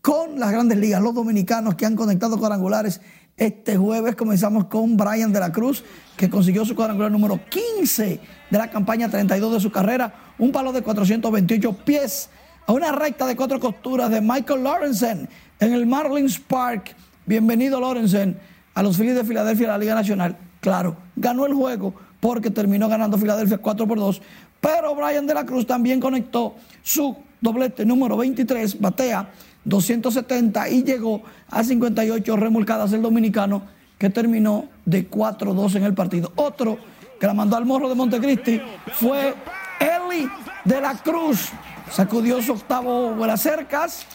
con 0.00 0.38
las 0.38 0.52
grandes 0.52 0.78
ligas, 0.78 1.02
los 1.02 1.12
dominicanos 1.12 1.74
que 1.74 1.84
han 1.84 1.96
conectado 1.96 2.38
cuadrangulares 2.38 3.00
este 3.36 3.76
jueves. 3.76 4.14
Comenzamos 4.14 4.66
con 4.66 4.96
Brian 4.96 5.32
de 5.32 5.40
la 5.40 5.50
Cruz, 5.50 5.82
que 6.16 6.30
consiguió 6.30 6.64
su 6.64 6.76
cuadrangular 6.76 7.10
número 7.10 7.40
15 7.48 8.20
de 8.50 8.58
la 8.58 8.70
campaña 8.70 9.08
32 9.08 9.54
de 9.54 9.60
su 9.60 9.72
carrera, 9.72 10.14
un 10.38 10.52
palo 10.52 10.72
de 10.72 10.82
428 10.82 11.84
pies 11.84 12.30
a 12.66 12.72
una 12.72 12.92
recta 12.92 13.26
de 13.26 13.34
cuatro 13.34 13.58
costuras 13.58 14.08
de 14.10 14.20
Michael 14.20 14.62
Lorenzen 14.62 15.28
en 15.58 15.72
el 15.72 15.84
Marlins 15.84 16.38
Park. 16.38 16.94
Bienvenido 17.26 17.80
Lorenzen 17.80 18.38
a 18.74 18.84
los 18.84 18.96
Phillies 18.96 19.16
de 19.16 19.24
Filadelfia 19.24 19.66
de 19.66 19.72
la 19.72 19.78
Liga 19.78 19.94
Nacional. 19.96 20.36
Claro, 20.60 20.96
ganó 21.16 21.44
el 21.44 21.54
juego 21.54 21.94
porque 22.20 22.50
terminó 22.50 22.88
ganando 22.88 23.18
Filadelfia 23.18 23.58
4 23.58 23.86
por 23.86 23.98
2, 23.98 24.22
pero 24.60 24.94
Brian 24.94 25.26
de 25.26 25.34
la 25.34 25.44
Cruz 25.44 25.66
también 25.66 26.00
conectó 26.00 26.54
su 26.82 27.16
doblete 27.40 27.84
número 27.84 28.16
23, 28.16 28.80
batea 28.80 29.30
270 29.64 30.68
y 30.70 30.82
llegó 30.82 31.22
a 31.50 31.62
58 31.62 32.36
remolcadas 32.36 32.92
el 32.92 33.02
dominicano 33.02 33.62
que 33.98 34.10
terminó 34.10 34.66
de 34.84 35.10
4-2 35.10 35.76
en 35.76 35.84
el 35.84 35.94
partido. 35.94 36.32
Otro 36.36 36.78
que 37.20 37.26
la 37.26 37.34
mandó 37.34 37.56
al 37.56 37.66
morro 37.66 37.88
de 37.88 37.94
Montecristi 37.94 38.60
fue 38.92 39.34
Eli 39.80 40.28
de 40.64 40.80
la 40.80 40.94
Cruz. 40.94 41.50
Sacudió 41.90 42.40
su 42.42 42.52
octavo 42.52 43.14
las 43.26 43.42
cercas. 43.42 44.06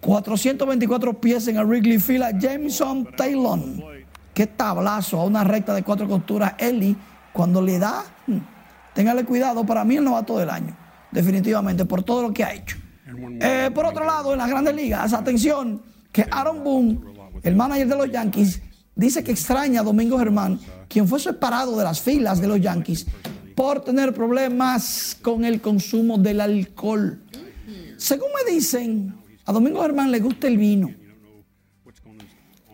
424 0.00 1.14
pies 1.14 1.48
en 1.48 1.56
el 1.56 1.66
Wrigley 1.66 1.98
Field 1.98 2.22
a 2.24 2.38
Jameson 2.38 3.08
Taylor. 3.16 3.58
Qué 4.34 4.46
tablazo 4.46 5.20
a 5.20 5.24
una 5.24 5.44
recta 5.44 5.72
de 5.72 5.82
cuatro 5.82 6.06
costuras. 6.06 6.54
Eli, 6.58 6.96
cuando 7.32 7.62
le 7.62 7.78
da, 7.78 8.04
hmm, 8.26 8.38
téngale 8.94 9.24
cuidado, 9.24 9.64
para 9.66 9.84
mí 9.84 9.96
el 9.96 10.04
novato 10.04 10.38
del 10.38 10.50
año 10.50 10.76
definitivamente, 11.14 11.84
por 11.84 12.02
todo 12.02 12.22
lo 12.22 12.34
que 12.34 12.44
ha 12.44 12.52
hecho. 12.52 12.76
Eh, 13.40 13.70
por 13.72 13.86
otro 13.86 14.04
lado, 14.04 14.32
en 14.32 14.38
las 14.38 14.50
grandes 14.50 14.74
ligas, 14.74 15.12
atención, 15.12 15.80
que 16.10 16.26
Aaron 16.30 16.62
Boone, 16.64 16.98
el 17.42 17.54
manager 17.54 17.88
de 17.88 17.96
los 17.96 18.10
Yankees, 18.10 18.60
dice 18.96 19.22
que 19.22 19.30
extraña 19.30 19.80
a 19.80 19.84
Domingo 19.84 20.18
Germán, 20.18 20.58
quien 20.88 21.06
fue 21.06 21.20
separado 21.20 21.78
de 21.78 21.84
las 21.84 22.00
filas 22.00 22.40
de 22.40 22.48
los 22.48 22.60
Yankees 22.60 23.06
por 23.54 23.80
tener 23.80 24.12
problemas 24.12 25.16
con 25.22 25.44
el 25.44 25.60
consumo 25.60 26.18
del 26.18 26.40
alcohol. 26.40 27.22
Según 27.96 28.28
me 28.34 28.52
dicen, 28.52 29.14
a 29.44 29.52
Domingo 29.52 29.82
Germán 29.82 30.10
le 30.10 30.18
gusta 30.18 30.48
el 30.48 30.58
vino. 30.58 30.90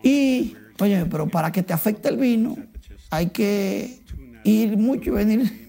Y, 0.01 0.55
oye, 0.79 1.05
pero 1.05 1.27
para 1.27 1.51
que 1.51 1.61
te 1.61 1.73
afecte 1.73 2.09
el 2.09 2.17
vino, 2.17 2.55
hay 3.11 3.27
que 3.27 4.01
ir 4.43 4.77
mucho 4.77 5.11
y 5.11 5.13
venir 5.13 5.60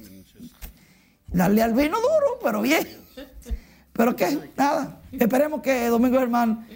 darle 1.33 1.63
al 1.63 1.73
vino 1.73 1.97
duro, 1.97 2.39
pero 2.43 2.63
bien. 2.63 2.87
Pero 3.93 4.17
qué, 4.17 4.39
nada. 4.57 5.01
Esperemos 5.13 5.61
que 5.61 5.87
Domingo 5.89 6.19
Germán 6.19 6.67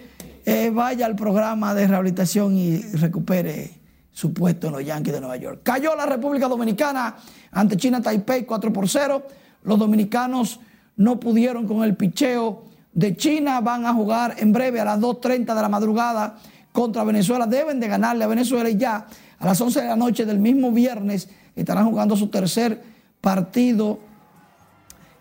eh, 0.44 0.70
vaya 0.72 1.06
al 1.06 1.16
programa 1.16 1.74
de 1.74 1.86
rehabilitación 1.86 2.56
y 2.56 2.78
recupere 2.92 3.72
su 4.12 4.32
puesto 4.32 4.68
en 4.68 4.74
los 4.74 4.84
Yankees 4.84 5.14
de 5.14 5.20
Nueva 5.20 5.36
York. 5.36 5.60
Cayó 5.62 5.94
la 5.96 6.06
República 6.06 6.48
Dominicana 6.48 7.16
ante 7.52 7.76
China 7.76 8.00
Taipei 8.00 8.44
4 8.44 8.72
por 8.72 8.88
0. 8.88 9.26
Los 9.64 9.78
dominicanos 9.78 10.60
no 10.96 11.18
pudieron 11.18 11.66
con 11.66 11.82
el 11.82 11.96
picheo 11.96 12.64
de 12.92 13.16
China. 13.16 13.60
Van 13.60 13.86
a 13.86 13.92
jugar 13.92 14.36
en 14.38 14.52
breve 14.52 14.80
a 14.80 14.84
las 14.84 15.00
2.30 15.00 15.54
de 15.54 15.62
la 15.62 15.68
madrugada 15.68 16.38
contra 16.72 17.04
Venezuela. 17.04 17.46
Deben 17.46 17.80
de 17.80 17.88
ganarle 17.88 18.24
a 18.24 18.26
Venezuela 18.26 18.68
y 18.68 18.76
ya 18.76 19.06
a 19.38 19.44
las 19.44 19.60
11 19.60 19.80
de 19.82 19.86
la 19.86 19.96
noche 19.96 20.24
del 20.24 20.38
mismo 20.38 20.70
viernes 20.70 21.28
estarán 21.54 21.86
jugando 21.86 22.16
su 22.16 22.28
tercer 22.28 22.82
partido 23.20 23.98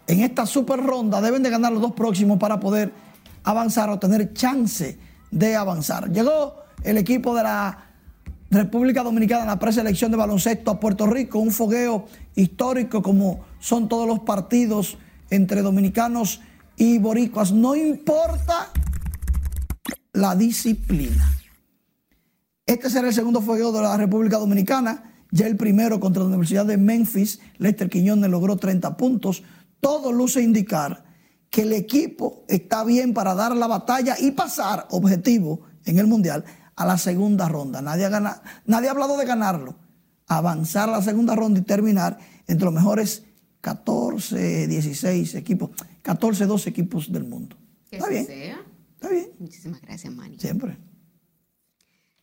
en 0.08 0.22
esta 0.22 0.46
super 0.46 0.80
ronda 0.80 1.22
deben 1.22 1.44
de 1.44 1.50
ganar 1.50 1.72
los 1.72 1.82
dos 1.82 1.94
próximos 1.94 2.38
para 2.38 2.60
poder 2.60 2.92
avanzar 3.44 3.90
o 3.90 4.00
tener 4.00 4.34
chance 4.34 4.98
de 5.32 5.56
avanzar. 5.56 6.12
Llegó 6.12 6.56
el 6.84 6.98
equipo 6.98 7.36
de 7.36 7.44
la 7.44 7.86
República 8.50 9.04
Dominicana 9.04 9.42
en 9.42 9.48
la 9.48 9.60
preselección 9.60 10.12
de 10.12 10.18
baloncesto 10.18 10.72
a 10.72 10.80
Puerto 10.80 11.08
Rico, 11.08 11.40
un 11.40 11.52
fogueo 11.52 12.06
histórico 12.36 13.02
como 13.02 13.46
son 13.60 13.90
todos 13.90 14.08
los 14.08 14.20
partidos 14.20 14.98
entre 15.30 15.62
dominicanos 15.62 16.42
y 16.78 17.00
boricuas. 17.00 17.52
No 17.52 17.76
importa 17.76 18.72
la 20.14 20.36
disciplina. 20.36 21.32
Este 22.66 22.90
será 22.90 23.08
el 23.08 23.14
segundo 23.14 23.42
fogueo 23.42 23.72
de 23.72 23.82
la 23.82 23.98
República 23.98 24.38
Dominicana. 24.38 25.12
Ya 25.32 25.48
el 25.48 25.58
primero 25.58 26.00
contra 26.00 26.22
la 26.24 26.30
Universidad 26.30 26.66
de 26.66 26.78
Memphis, 26.78 27.40
Lester 27.58 27.90
Quiñones 27.90 28.30
logró 28.30 28.56
30 28.56 28.96
puntos 28.96 29.44
todo 29.86 30.12
luce 30.12 30.42
indicar 30.42 31.06
que 31.52 31.62
el 31.62 31.72
equipo 31.72 32.44
está 32.48 32.84
bien 32.84 33.14
para 33.14 33.36
dar 33.36 33.56
la 33.56 33.68
batalla 33.68 34.16
y 34.20 34.32
pasar 34.32 34.88
objetivo 34.90 35.62
en 35.86 36.00
el 36.00 36.08
Mundial 36.08 36.44
a 36.76 36.88
la 36.88 36.98
segunda 36.98 37.48
ronda. 37.48 37.84
Nadie 37.84 38.06
ha, 38.06 38.42
nadie 38.66 38.88
ha 38.88 38.92
hablado 38.92 39.16
de 39.16 39.26
ganarlo. 39.26 39.78
Avanzar 40.26 40.90
a 40.90 40.94
la 40.94 41.02
segunda 41.04 41.36
ronda 41.36 41.60
y 41.60 41.64
terminar 41.64 42.18
entre 42.48 42.66
los 42.66 42.74
mejores 42.74 43.26
14, 43.62 44.66
16 44.66 45.36
equipos, 45.36 45.70
14, 46.02 46.48
12 46.48 46.68
equipos 46.68 47.12
del 47.12 47.26
mundo. 47.26 47.56
está 47.92 48.10
bien. 48.10 48.26
Está 48.96 49.10
bien. 49.10 49.30
Muchísimas 49.38 49.82
gracias, 49.82 50.12
Manny. 50.12 50.40
Siempre. 50.40 50.80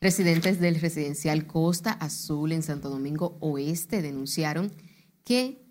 Residentes 0.01 0.59
del 0.59 0.81
residencial 0.81 1.47
Costa 1.47 1.93
Azul 1.93 2.51
en 2.51 2.65
Santo 2.65 2.91
Domingo 2.91 3.39
Oeste 3.41 4.03
denunciaron 4.03 4.73
que 5.23 5.62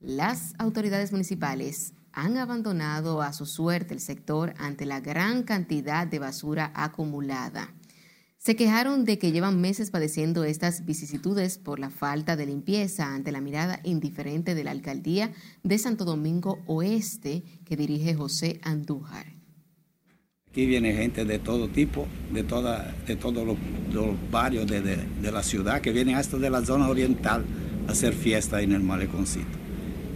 las 0.00 0.54
autoridades 0.58 1.12
municipales 1.12 1.92
han 2.12 2.38
abandonado 2.38 3.20
a 3.20 3.32
su 3.34 3.44
suerte 3.44 3.92
el 3.92 4.00
sector 4.00 4.54
ante 4.58 4.86
la 4.86 5.00
gran 5.00 5.42
cantidad 5.42 6.06
de 6.06 6.18
basura 6.18 6.72
acumulada. 6.74 7.74
se 8.38 8.56
quejaron 8.56 9.04
de 9.04 9.18
que 9.18 9.32
llevan 9.32 9.60
meses 9.60 9.90
padeciendo 9.90 10.44
estas 10.44 10.86
vicisitudes 10.86 11.58
por 11.58 11.78
la 11.78 11.90
falta 11.90 12.36
de 12.36 12.46
limpieza 12.46 13.14
ante 13.14 13.32
la 13.32 13.42
mirada 13.42 13.80
indiferente 13.84 14.54
de 14.54 14.64
la 14.64 14.70
alcaldía 14.70 15.32
de 15.62 15.76
Santo 15.76 16.06
Domingo 16.06 16.58
Oeste 16.66 17.42
que 17.66 17.76
dirige 17.76 18.14
José 18.14 18.58
Andújar. 18.62 19.26
Aquí 20.48 20.64
viene 20.64 20.94
gente 20.94 21.26
de 21.26 21.38
todo 21.38 21.68
tipo, 21.68 22.08
de, 22.32 22.42
toda, 22.42 22.94
de 23.06 23.14
todos 23.14 23.46
los, 23.46 23.56
barrios 24.32 24.66
de, 24.66 25.30
la 25.30 25.42
ciudad, 25.42 25.82
que 25.82 25.92
vienen 25.92 26.16
hasta 26.16 26.38
de 26.38 26.48
la 26.48 26.64
zona 26.64 26.88
oriental 26.88 27.44
a 27.86 27.92
hacer 27.92 28.14
fiesta 28.14 28.62
en 28.62 28.72
el 28.72 28.80
maleconcito. 28.80 29.59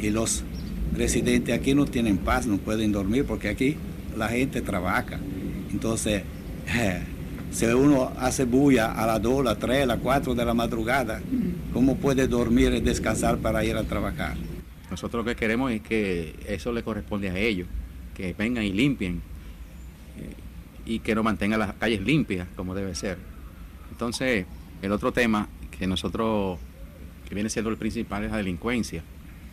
Y 0.01 0.11
los 0.11 0.45
residentes 0.95 1.55
aquí 1.59 1.75
no 1.75 1.87
tienen 1.87 2.19
paz, 2.19 2.47
no 2.47 2.59
pueden 2.59 2.93
dormir 2.93 3.25
porque 3.25 3.49
aquí 3.49 3.77
la 4.17 4.29
gente 4.29 4.61
trabaja. 4.61 5.19
Entonces, 5.71 6.23
eh, 6.69 7.03
si 7.51 7.67
uno 7.67 8.13
hace 8.19 8.45
bulla 8.45 8.93
a 8.93 9.07
las 9.07 9.23
2, 9.23 9.41
a 9.41 9.45
las 9.45 9.59
3, 9.59 9.83
a 9.83 9.87
las 9.87 9.99
4 9.99 10.35
de 10.35 10.45
la 10.45 10.55
madrugada, 10.55 11.21
¿cómo 11.73 11.97
puede 11.97 12.27
dormir 12.27 12.73
y 12.75 12.81
descansar 12.81 13.39
para 13.39 13.65
ir 13.65 13.77
a 13.77 13.85
trabajar? 13.85 14.37
Nosotros 14.91 15.25
lo 15.25 15.31
que 15.31 15.37
queremos 15.37 15.73
es 15.73 15.81
que 15.81 16.35
eso 16.47 16.73
le 16.73 16.83
corresponde 16.83 17.31
a 17.31 17.37
ellos, 17.37 17.67
que 18.15 18.33
vengan 18.35 18.65
y 18.65 18.73
limpien 18.73 19.23
eh, 20.19 20.35
y 20.87 20.99
que 21.01 21.15
nos 21.15 21.25
mantengan 21.25 21.59
las 21.59 21.73
calles 21.75 22.01
limpias 22.03 22.47
como 22.55 22.75
debe 22.75 22.95
ser. 22.95 23.19
Entonces, 23.91 24.47
el 24.83 24.93
otro 24.93 25.13
tema 25.13 25.49
que 25.77 25.87
nosotros, 25.87 26.59
que 27.29 27.35
viene 27.35 27.51
siendo 27.51 27.71
el 27.71 27.77
principal, 27.77 28.25
es 28.25 28.31
la 28.31 28.37
delincuencia, 28.37 29.03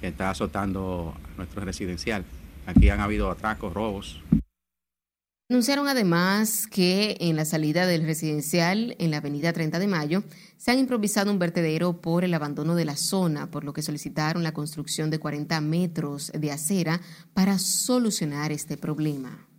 que 0.02 0.08
está 0.08 0.32
azotando 0.32 1.16
nuestro 1.38 1.64
residencial. 1.64 2.26
Aquí 2.66 2.89
han 2.89 2.99
habido 2.99 3.32
atracos, 3.32 3.74
robos, 3.74 4.22
Anunciaron 5.52 5.89
además 5.89 6.66
que 6.66 7.18
en 7.20 7.36
la 7.36 7.43
salida 7.43 7.86
del 7.86 8.06
residencial 8.06 8.95
en 8.99 9.12
la 9.12 9.18
avenida 9.18 9.52
30 9.52 9.80
de 9.80 9.88
Mayo 9.88 10.24
se 10.56 10.72
han 10.72 10.80
improvisado 10.80 11.30
un 11.30 11.39
vertedero 11.39 11.99
por 11.99 12.24
el 12.24 12.34
abandono 12.34 12.74
de 12.74 12.86
la 12.86 12.95
zona, 12.95 13.52
por 13.52 13.66
lo 13.66 13.74
que 13.74 13.82
solicitaron 13.82 14.43
la 14.43 14.54
construcción 14.54 15.10
de 15.10 15.20
40 15.20 15.60
metros 15.60 16.32
de 16.34 16.54
acera 16.54 17.02
para 17.34 17.60
solucionar 17.60 18.54
este 18.54 18.78
problema. 18.78 19.51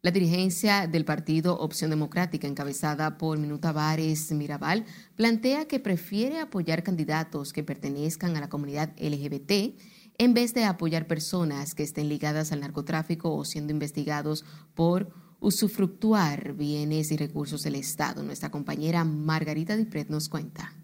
La 0.00 0.12
dirigencia 0.12 0.86
del 0.86 1.04
partido 1.04 1.58
Opción 1.58 1.90
Democrática, 1.90 2.46
encabezada 2.46 3.18
por 3.18 3.36
Minuta 3.36 3.72
Vares 3.72 4.30
Mirabal, 4.30 4.84
plantea 5.16 5.66
que 5.66 5.80
prefiere 5.80 6.38
apoyar 6.38 6.84
candidatos 6.84 7.52
que 7.52 7.64
pertenezcan 7.64 8.36
a 8.36 8.40
la 8.40 8.48
comunidad 8.48 8.92
LGBT 8.96 9.76
en 10.18 10.34
vez 10.34 10.54
de 10.54 10.62
apoyar 10.62 11.08
personas 11.08 11.74
que 11.74 11.82
estén 11.82 12.08
ligadas 12.08 12.52
al 12.52 12.60
narcotráfico 12.60 13.34
o 13.34 13.44
siendo 13.44 13.72
investigados 13.72 14.44
por 14.76 15.12
usufructuar 15.40 16.52
bienes 16.52 17.10
y 17.10 17.16
recursos 17.16 17.62
del 17.62 17.74
Estado. 17.74 18.22
Nuestra 18.22 18.52
compañera 18.52 19.02
Margarita 19.02 19.76
Dipret 19.76 20.10
nos 20.10 20.28
cuenta. 20.28 20.74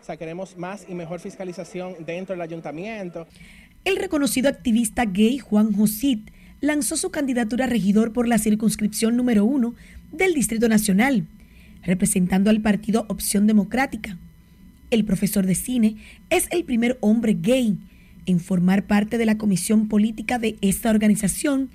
O 0.00 0.04
sea, 0.04 0.16
queremos 0.16 0.56
más 0.56 0.86
y 0.88 0.94
mejor 0.94 1.20
fiscalización 1.20 1.94
dentro 2.06 2.32
del 2.32 2.40
ayuntamiento. 2.40 3.26
El 3.84 3.96
reconocido 3.96 4.48
activista 4.48 5.04
gay 5.04 5.38
Juan 5.38 5.74
Josit 5.74 6.30
lanzó 6.62 6.96
su 6.96 7.10
candidatura 7.10 7.66
a 7.66 7.68
regidor 7.68 8.14
por 8.14 8.26
la 8.26 8.38
circunscripción 8.38 9.16
número 9.16 9.44
uno 9.44 9.74
del 10.12 10.32
Distrito 10.32 10.68
Nacional, 10.68 11.26
representando 11.82 12.48
al 12.48 12.62
partido 12.62 13.04
Opción 13.08 13.46
Democrática 13.46 14.16
el 14.92 15.04
profesor 15.04 15.46
de 15.46 15.54
cine, 15.54 15.96
es 16.30 16.48
el 16.50 16.64
primer 16.64 16.98
hombre 17.00 17.36
gay 17.40 17.78
en 18.26 18.40
formar 18.40 18.84
parte 18.84 19.18
de 19.18 19.26
la 19.26 19.38
comisión 19.38 19.88
política 19.88 20.38
de 20.38 20.56
esta 20.60 20.90
organización 20.90 21.70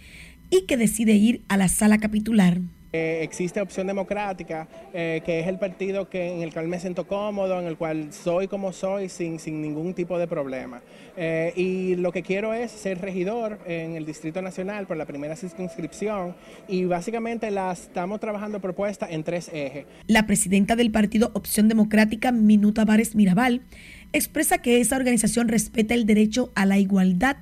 y 0.50 0.62
que 0.62 0.78
decide 0.78 1.16
ir 1.16 1.42
a 1.50 1.58
la 1.58 1.68
sala 1.68 1.98
capitular. 1.98 2.62
Eh, 2.94 3.20
existe 3.22 3.60
Opción 3.60 3.88
Democrática, 3.88 4.68
eh, 4.94 5.22
que 5.26 5.42
es 5.42 5.48
el 5.48 5.60
partido 5.60 6.10
que, 6.10 6.32
en 6.34 6.42
el 6.42 6.54
cual 6.54 6.68
me 6.68 6.80
siento 6.80 7.06
cómodo, 7.06 7.60
en 7.60 7.68
el 7.68 7.78
cual 7.78 8.14
soy 8.14 8.48
como 8.48 8.72
soy 8.72 9.10
sin, 9.10 9.40
sin 9.40 9.62
ningún 9.62 9.94
tipo 9.94 10.18
de 10.18 10.28
problema. 10.28 10.82
Eh, 11.18 11.52
y 11.56 11.96
lo 11.96 12.12
que 12.12 12.24
quiero 12.24 12.54
es 12.54 12.72
ser 12.72 13.02
regidor 13.02 13.60
en 13.66 13.96
el 13.96 14.06
Distrito 14.06 14.42
Nacional 14.42 14.88
por 14.88 14.96
la 14.96 15.06
primera 15.06 15.36
circunscripción 15.36 16.36
y 16.68 16.86
básicamente 16.86 17.52
la 17.52 17.74
estamos 17.74 18.20
trabajando 18.20 18.62
propuesta 18.62 19.08
en 19.10 19.24
tres 19.24 19.50
ejes. 19.54 19.86
La 20.08 20.26
presidenta 20.26 20.76
del 20.76 20.92
partido 20.92 21.32
Opción 21.34 21.68
Democrática, 21.68 22.32
Minuta 22.32 22.86
Vares 22.86 23.16
Mirabal, 23.16 23.64
expresa 24.14 24.60
que 24.60 24.80
esa 24.80 24.96
organización 24.96 25.50
respeta 25.50 25.94
el 25.94 26.06
derecho 26.06 26.52
a 26.56 26.66
la 26.66 26.78
igualdad 26.78 27.38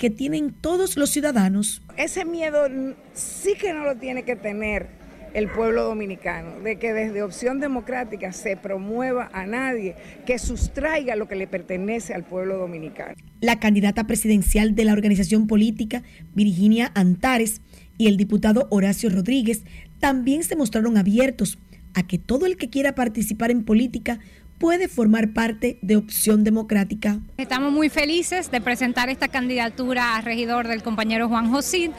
que 0.00 0.08
tienen 0.08 0.54
todos 0.54 0.96
los 0.96 1.10
ciudadanos. 1.10 1.82
Ese 1.98 2.24
miedo 2.24 2.66
sí 3.12 3.52
que 3.60 3.74
no 3.74 3.84
lo 3.84 3.96
tiene 3.96 4.22
que 4.22 4.34
tener 4.34 4.86
el 5.34 5.50
pueblo 5.50 5.84
dominicano, 5.84 6.58
de 6.60 6.78
que 6.78 6.94
desde 6.94 7.22
opción 7.22 7.60
democrática 7.60 8.32
se 8.32 8.56
promueva 8.56 9.28
a 9.34 9.44
nadie 9.44 9.96
que 10.24 10.38
sustraiga 10.38 11.16
lo 11.16 11.28
que 11.28 11.36
le 11.36 11.46
pertenece 11.46 12.14
al 12.14 12.24
pueblo 12.24 12.56
dominicano. 12.56 13.14
La 13.42 13.60
candidata 13.60 14.04
presidencial 14.06 14.74
de 14.74 14.86
la 14.86 14.94
organización 14.94 15.46
política, 15.46 16.02
Virginia 16.34 16.90
Antares, 16.94 17.60
y 17.98 18.06
el 18.08 18.16
diputado 18.16 18.68
Horacio 18.70 19.10
Rodríguez 19.10 19.64
también 19.98 20.44
se 20.44 20.56
mostraron 20.56 20.96
abiertos 20.96 21.58
a 21.92 22.06
que 22.06 22.16
todo 22.16 22.46
el 22.46 22.56
que 22.56 22.70
quiera 22.70 22.94
participar 22.94 23.50
en 23.50 23.64
política 23.64 24.18
puede 24.60 24.88
formar 24.88 25.32
parte 25.32 25.78
de 25.80 25.96
Opción 25.96 26.44
Democrática. 26.44 27.18
Estamos 27.38 27.72
muy 27.72 27.88
felices 27.88 28.50
de 28.50 28.60
presentar 28.60 29.08
esta 29.08 29.26
candidatura 29.26 30.16
a 30.16 30.20
regidor 30.20 30.68
del 30.68 30.82
compañero 30.82 31.28
Juan 31.28 31.50
José, 31.50 31.90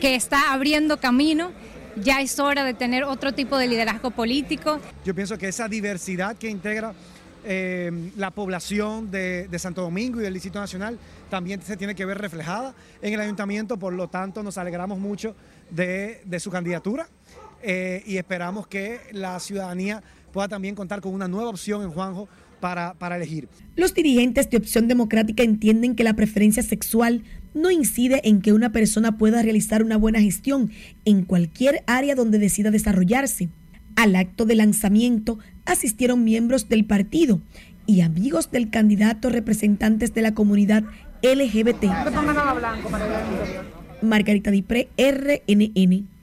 que 0.00 0.14
está 0.14 0.54
abriendo 0.54 0.96
camino. 0.96 1.52
Ya 2.02 2.22
es 2.22 2.38
hora 2.38 2.64
de 2.64 2.72
tener 2.72 3.04
otro 3.04 3.32
tipo 3.32 3.58
de 3.58 3.66
liderazgo 3.66 4.10
político. 4.10 4.80
Yo 5.04 5.14
pienso 5.14 5.36
que 5.36 5.48
esa 5.48 5.68
diversidad 5.68 6.36
que 6.36 6.48
integra 6.48 6.94
eh, 7.44 8.10
la 8.16 8.30
población 8.30 9.10
de, 9.10 9.48
Santo 9.58 9.82
Domingo 9.82 10.18
y 10.20 10.22
del 10.22 10.32
Distrito 10.32 10.60
Nacional 10.60 10.98
también 11.28 11.60
se 11.60 11.76
tiene 11.76 11.94
que 11.94 12.06
ver 12.06 12.18
reflejada 12.18 12.74
en 13.02 13.12
el 13.12 13.20
ayuntamiento, 13.20 13.76
por 13.76 13.92
lo 13.92 14.08
tanto 14.08 14.42
nos 14.42 14.56
alegramos 14.56 14.98
mucho 14.98 15.36
de, 15.70 16.22
su 16.40 16.50
candidatura 16.50 17.06
eh, 17.62 18.02
y 18.06 18.16
esperamos 18.16 18.66
que 18.66 19.00
la 19.12 19.38
ciudadanía 19.40 20.02
pueda 20.32 20.48
también 20.48 20.74
contar 20.74 21.00
con 21.00 21.14
una 21.14 21.28
nueva 21.28 21.50
opción 21.50 21.82
en 21.82 21.90
Juanjo 21.90 22.28
para, 22.60 22.94
para 22.94 23.16
elegir. 23.16 23.48
Los 23.76 23.94
dirigentes 23.94 24.50
de 24.50 24.56
Opción 24.56 24.88
Democrática 24.88 25.42
entienden 25.42 25.94
que 25.94 26.04
la 26.04 26.14
preferencia 26.14 26.62
sexual 26.62 27.22
no 27.54 27.70
incide 27.70 28.20
en 28.24 28.40
que 28.40 28.52
una 28.52 28.70
persona 28.72 29.16
pueda 29.16 29.42
realizar 29.42 29.82
una 29.82 29.96
buena 29.96 30.20
gestión 30.20 30.70
en 31.04 31.24
cualquier 31.24 31.82
área 31.86 32.14
donde 32.14 32.38
decida 32.38 32.70
desarrollarse. 32.70 33.48
Al 33.96 34.14
acto 34.16 34.44
de 34.44 34.54
lanzamiento 34.54 35.38
asistieron 35.64 36.24
miembros 36.24 36.68
del 36.68 36.84
partido 36.84 37.40
y 37.86 38.02
amigos 38.02 38.50
del 38.50 38.70
candidato 38.70 39.30
representantes 39.30 40.14
de 40.14 40.22
la 40.22 40.34
comunidad 40.34 40.84
LGBT. 41.22 41.84
Margarita 44.02 44.50
Dipré, 44.50 44.88
RNN. 44.96 46.17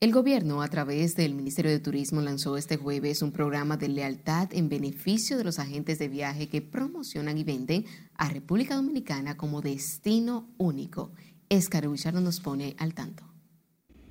El 0.00 0.12
gobierno, 0.12 0.62
a 0.62 0.68
través 0.68 1.16
del 1.16 1.34
Ministerio 1.34 1.72
de 1.72 1.80
Turismo, 1.80 2.20
lanzó 2.20 2.56
este 2.56 2.76
jueves 2.76 3.20
un 3.20 3.32
programa 3.32 3.76
de 3.76 3.88
lealtad 3.88 4.48
en 4.54 4.68
beneficio 4.68 5.36
de 5.36 5.42
los 5.42 5.58
agentes 5.58 5.98
de 5.98 6.06
viaje 6.06 6.48
que 6.48 6.62
promocionan 6.62 7.36
y 7.36 7.42
venden 7.42 7.84
a 8.14 8.28
República 8.28 8.76
Dominicana 8.76 9.36
como 9.36 9.60
destino 9.60 10.54
único. 10.56 11.10
Escar 11.48 11.88
nos 11.88 12.38
pone 12.38 12.76
al 12.78 12.94
tanto. 12.94 13.24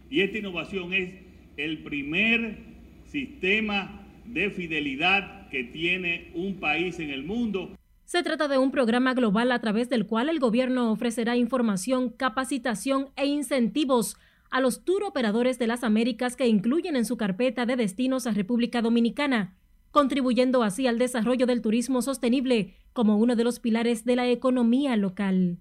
Y 0.09 0.23
esta 0.23 0.39
innovación 0.39 0.93
es 0.93 1.13
el 1.55 1.81
primer 1.83 2.65
sistema 3.05 4.05
de 4.25 4.49
fidelidad 4.49 5.47
que 5.47 5.63
tiene 5.63 6.33
un 6.35 6.59
país 6.59 6.99
en 6.99 7.11
el 7.11 7.23
mundo. 7.23 7.77
Se 8.03 8.23
trata 8.23 8.49
de 8.49 8.57
un 8.57 8.71
programa 8.71 9.13
global 9.13 9.53
a 9.53 9.61
través 9.61 9.87
del 9.87 10.05
cual 10.05 10.27
el 10.27 10.39
gobierno 10.39 10.91
ofrecerá 10.91 11.37
información, 11.37 12.09
capacitación 12.09 13.07
e 13.15 13.25
incentivos 13.25 14.17
a 14.49 14.61
los 14.61 14.83
tour 14.83 15.03
operadores 15.03 15.59
de 15.59 15.67
las 15.67 15.83
Américas 15.83 16.35
que 16.35 16.47
incluyen 16.47 16.95
en 16.95 17.05
su 17.05 17.17
carpeta 17.17 17.65
de 17.65 17.75
destinos 17.75 18.27
a 18.27 18.31
República 18.31 18.81
Dominicana, 18.81 19.55
contribuyendo 19.91 20.63
así 20.63 20.87
al 20.87 20.99
desarrollo 20.99 21.45
del 21.45 21.61
turismo 21.61 22.01
sostenible 22.01 22.75
como 22.93 23.17
uno 23.17 23.35
de 23.35 23.43
los 23.43 23.59
pilares 23.59 24.05
de 24.05 24.15
la 24.15 24.27
economía 24.27 24.95
local. 24.95 25.59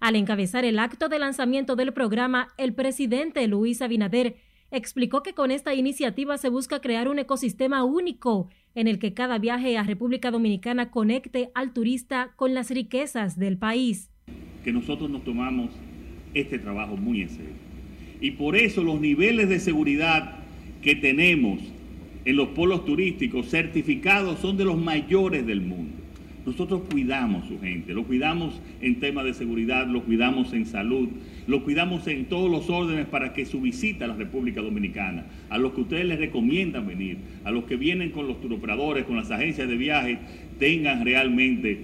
Al 0.00 0.16
encabezar 0.16 0.64
el 0.64 0.78
acto 0.78 1.08
de 1.08 1.18
lanzamiento 1.18 1.76
del 1.76 1.92
programa, 1.92 2.48
el 2.58 2.74
presidente 2.74 3.46
Luis 3.46 3.80
Abinader 3.80 4.36
explicó 4.70 5.22
que 5.22 5.32
con 5.32 5.50
esta 5.50 5.74
iniciativa 5.74 6.38
se 6.38 6.48
busca 6.48 6.80
crear 6.80 7.08
un 7.08 7.18
ecosistema 7.18 7.84
único 7.84 8.48
en 8.74 8.88
el 8.88 8.98
que 8.98 9.14
cada 9.14 9.38
viaje 9.38 9.78
a 9.78 9.84
República 9.84 10.30
Dominicana 10.30 10.90
conecte 10.90 11.50
al 11.54 11.72
turista 11.72 12.32
con 12.36 12.52
las 12.52 12.70
riquezas 12.70 13.38
del 13.38 13.56
país. 13.56 14.10
Que 14.64 14.72
nosotros 14.72 15.08
nos 15.08 15.24
tomamos 15.24 15.70
este 16.34 16.58
trabajo 16.58 16.96
muy 16.96 17.22
en 17.22 17.30
serio 17.30 17.65
y 18.20 18.32
por 18.32 18.56
eso 18.56 18.82
los 18.82 19.00
niveles 19.00 19.48
de 19.48 19.60
seguridad 19.60 20.36
que 20.82 20.94
tenemos 20.94 21.60
en 22.24 22.36
los 22.36 22.48
polos 22.48 22.84
turísticos 22.84 23.48
certificados 23.48 24.40
son 24.40 24.56
de 24.56 24.64
los 24.64 24.76
mayores 24.76 25.46
del 25.46 25.60
mundo. 25.60 25.92
nosotros 26.44 26.82
cuidamos 26.90 27.48
su 27.48 27.58
gente, 27.60 27.92
lo 27.92 28.04
cuidamos 28.04 28.60
en 28.80 29.00
temas 29.00 29.24
de 29.24 29.34
seguridad, 29.34 29.88
lo 29.88 30.02
cuidamos 30.02 30.52
en 30.52 30.64
salud, 30.66 31.08
lo 31.48 31.64
cuidamos 31.64 32.06
en 32.06 32.26
todos 32.26 32.48
los 32.48 32.70
órdenes 32.70 33.06
para 33.06 33.32
que 33.32 33.44
su 33.46 33.60
visita 33.60 34.04
a 34.04 34.08
la 34.08 34.14
República 34.14 34.60
Dominicana, 34.60 35.26
a 35.48 35.58
los 35.58 35.72
que 35.72 35.80
ustedes 35.80 36.06
les 36.06 36.18
recomiendan 36.20 36.86
venir, 36.86 37.18
a 37.44 37.50
los 37.50 37.64
que 37.64 37.76
vienen 37.76 38.10
con 38.10 38.28
los 38.28 38.40
turoperadores, 38.40 39.04
con 39.04 39.16
las 39.16 39.30
agencias 39.32 39.68
de 39.68 39.76
viaje, 39.76 40.18
tengan 40.58 41.04
realmente 41.04 41.80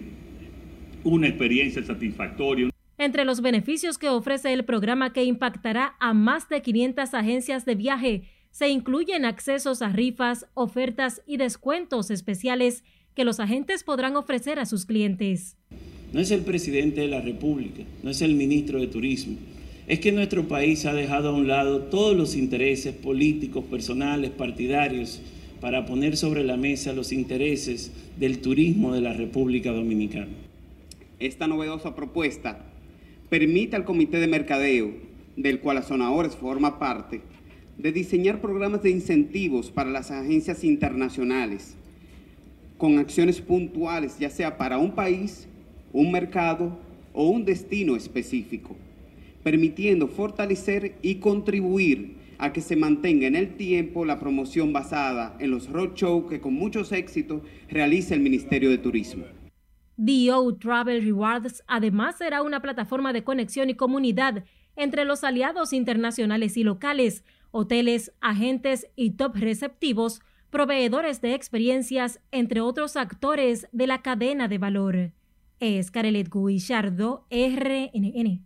una 1.04 1.28
experiencia 1.28 1.82
satisfactoria. 1.82 2.71
Entre 2.98 3.24
los 3.24 3.40
beneficios 3.40 3.98
que 3.98 4.08
ofrece 4.08 4.52
el 4.52 4.64
programa 4.64 5.12
que 5.12 5.24
impactará 5.24 5.96
a 5.98 6.12
más 6.12 6.48
de 6.48 6.62
500 6.62 7.14
agencias 7.14 7.64
de 7.64 7.74
viaje, 7.74 8.22
se 8.50 8.68
incluyen 8.68 9.24
accesos 9.24 9.80
a 9.80 9.88
rifas, 9.88 10.46
ofertas 10.54 11.22
y 11.26 11.38
descuentos 11.38 12.10
especiales 12.10 12.84
que 13.14 13.24
los 13.24 13.40
agentes 13.40 13.82
podrán 13.82 14.16
ofrecer 14.16 14.58
a 14.58 14.66
sus 14.66 14.84
clientes. 14.84 15.56
No 16.12 16.20
es 16.20 16.30
el 16.30 16.42
presidente 16.42 17.00
de 17.00 17.08
la 17.08 17.22
República, 17.22 17.82
no 18.02 18.10
es 18.10 18.20
el 18.20 18.34
ministro 18.34 18.78
de 18.78 18.86
Turismo. 18.86 19.38
Es 19.88 19.98
que 19.98 20.12
nuestro 20.12 20.46
país 20.46 20.84
ha 20.84 20.92
dejado 20.92 21.30
a 21.30 21.32
un 21.32 21.48
lado 21.48 21.84
todos 21.84 22.16
los 22.16 22.36
intereses 22.36 22.94
políticos, 22.94 23.64
personales, 23.64 24.30
partidarios, 24.30 25.20
para 25.60 25.86
poner 25.86 26.16
sobre 26.16 26.44
la 26.44 26.56
mesa 26.56 26.92
los 26.92 27.12
intereses 27.12 27.92
del 28.18 28.40
turismo 28.40 28.94
de 28.94 29.00
la 29.00 29.12
República 29.12 29.72
Dominicana. 29.72 30.28
Esta 31.18 31.46
novedosa 31.46 31.94
propuesta 31.94 32.71
permite 33.32 33.76
al 33.76 33.86
Comité 33.86 34.18
de 34.18 34.26
Mercadeo, 34.26 34.92
del 35.38 35.60
cual 35.60 35.78
Azonadores 35.78 36.36
forma 36.36 36.78
parte, 36.78 37.22
de 37.78 37.90
diseñar 37.90 38.42
programas 38.42 38.82
de 38.82 38.90
incentivos 38.90 39.70
para 39.70 39.88
las 39.88 40.10
agencias 40.10 40.64
internacionales 40.64 41.78
con 42.76 42.98
acciones 42.98 43.40
puntuales, 43.40 44.18
ya 44.18 44.28
sea 44.28 44.58
para 44.58 44.76
un 44.76 44.90
país, 44.90 45.48
un 45.94 46.12
mercado 46.12 46.78
o 47.14 47.30
un 47.30 47.46
destino 47.46 47.96
específico, 47.96 48.76
permitiendo 49.42 50.08
fortalecer 50.08 50.96
y 51.00 51.14
contribuir 51.14 52.16
a 52.36 52.52
que 52.52 52.60
se 52.60 52.76
mantenga 52.76 53.26
en 53.26 53.36
el 53.36 53.56
tiempo 53.56 54.04
la 54.04 54.20
promoción 54.20 54.74
basada 54.74 55.38
en 55.40 55.52
los 55.52 55.70
roadshows 55.70 56.28
que 56.28 56.42
con 56.42 56.52
muchos 56.52 56.92
éxitos 56.92 57.40
realiza 57.70 58.12
el 58.12 58.20
Ministerio 58.20 58.68
de 58.68 58.76
Turismo. 58.76 59.24
DO 60.04 60.56
Travel 60.56 61.04
Rewards 61.04 61.62
además 61.68 62.16
será 62.16 62.42
una 62.42 62.60
plataforma 62.60 63.12
de 63.12 63.22
conexión 63.22 63.70
y 63.70 63.74
comunidad 63.74 64.42
entre 64.74 65.04
los 65.04 65.22
aliados 65.22 65.72
internacionales 65.72 66.56
y 66.56 66.64
locales, 66.64 67.22
hoteles, 67.52 68.12
agentes 68.20 68.88
y 68.96 69.12
top 69.12 69.36
receptivos 69.36 70.20
proveedores 70.50 71.20
de 71.20 71.34
experiencias, 71.34 72.20
entre 72.32 72.60
otros 72.60 72.96
actores 72.96 73.68
de 73.70 73.86
la 73.86 74.02
cadena 74.02 74.48
de 74.48 74.58
valor. 74.58 75.12
Es 75.60 75.92
Carelet 75.92 76.28
Guillardo, 76.28 77.24
RNN. 77.30 78.44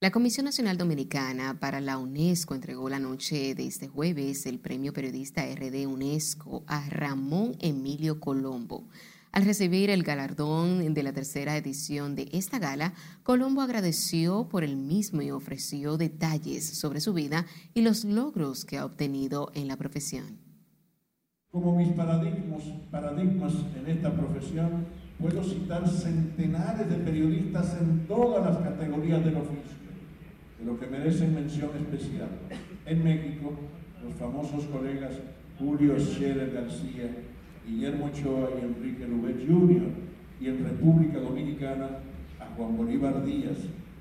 La 0.00 0.12
Comisión 0.12 0.44
Nacional 0.44 0.78
Dominicana 0.78 1.58
para 1.58 1.80
la 1.80 1.98
UNESCO 1.98 2.54
entregó 2.54 2.88
la 2.88 3.00
noche 3.00 3.56
de 3.56 3.66
este 3.66 3.88
jueves 3.88 4.46
el 4.46 4.60
premio 4.60 4.92
periodista 4.92 5.44
RD 5.44 5.86
UNESCO 5.88 6.62
a 6.68 6.88
Ramón 6.88 7.56
Emilio 7.60 8.20
Colombo. 8.20 8.88
Al 9.32 9.44
recibir 9.44 9.90
el 9.90 10.02
galardón 10.02 10.92
de 10.92 11.02
la 11.04 11.12
tercera 11.12 11.56
edición 11.56 12.16
de 12.16 12.28
esta 12.32 12.58
gala, 12.58 12.94
Colombo 13.22 13.62
agradeció 13.62 14.48
por 14.48 14.64
el 14.64 14.76
mismo 14.76 15.22
y 15.22 15.30
ofreció 15.30 15.96
detalles 15.96 16.66
sobre 16.66 17.00
su 17.00 17.14
vida 17.14 17.46
y 17.72 17.82
los 17.82 18.04
logros 18.04 18.64
que 18.64 18.76
ha 18.76 18.84
obtenido 18.84 19.52
en 19.54 19.68
la 19.68 19.76
profesión. 19.76 20.40
Como 21.52 21.76
mis 21.76 21.92
paradigmas, 21.92 23.54
en 23.76 23.86
esta 23.86 24.12
profesión, 24.12 24.86
puedo 25.20 25.44
citar 25.44 25.88
centenares 25.88 26.90
de 26.90 26.96
periodistas 26.96 27.76
en 27.80 28.06
todas 28.08 28.44
las 28.44 28.58
categorías 28.58 29.24
del 29.24 29.36
oficio, 29.36 29.78
de 30.58 30.64
lo 30.64 30.78
que 30.78 30.86
merecen 30.88 31.34
mención 31.34 31.70
especial. 31.76 32.28
En 32.84 33.04
México, 33.04 33.52
los 34.02 34.14
famosos 34.14 34.64
colegas 34.64 35.12
Julio 35.58 36.00
Scherer 36.00 36.52
García, 36.52 37.14
Guillermo 37.70 38.06
Ochoa 38.06 38.50
y 38.60 38.64
Enrique 38.64 39.06
Lubet 39.06 39.46
Jr., 39.46 40.10
y 40.40 40.48
en 40.48 40.64
República 40.64 41.18
Dominicana 41.18 41.98
a 42.40 42.46
Juan 42.56 42.76
Bolívar 42.76 43.24
Díaz, 43.24 43.58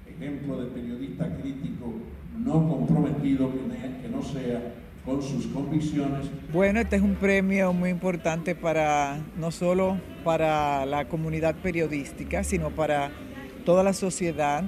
ejemplo 0.07 0.61
de 0.61 0.67
periodista 0.67 1.27
crítico 1.37 1.93
no 2.37 2.67
comprometido 2.67 3.51
que 3.51 4.09
no 4.09 4.21
sea 4.23 4.73
con 5.05 5.21
sus 5.21 5.47
convicciones. 5.47 6.29
Bueno, 6.53 6.79
este 6.79 6.95
es 6.95 7.01
un 7.01 7.15
premio 7.15 7.73
muy 7.73 7.89
importante 7.89 8.55
para 8.55 9.17
no 9.37 9.51
solo 9.51 9.97
para 10.23 10.85
la 10.85 11.09
comunidad 11.09 11.55
periodística, 11.55 12.43
sino 12.43 12.69
para 12.69 13.11
toda 13.65 13.83
la 13.83 13.93
sociedad 13.93 14.63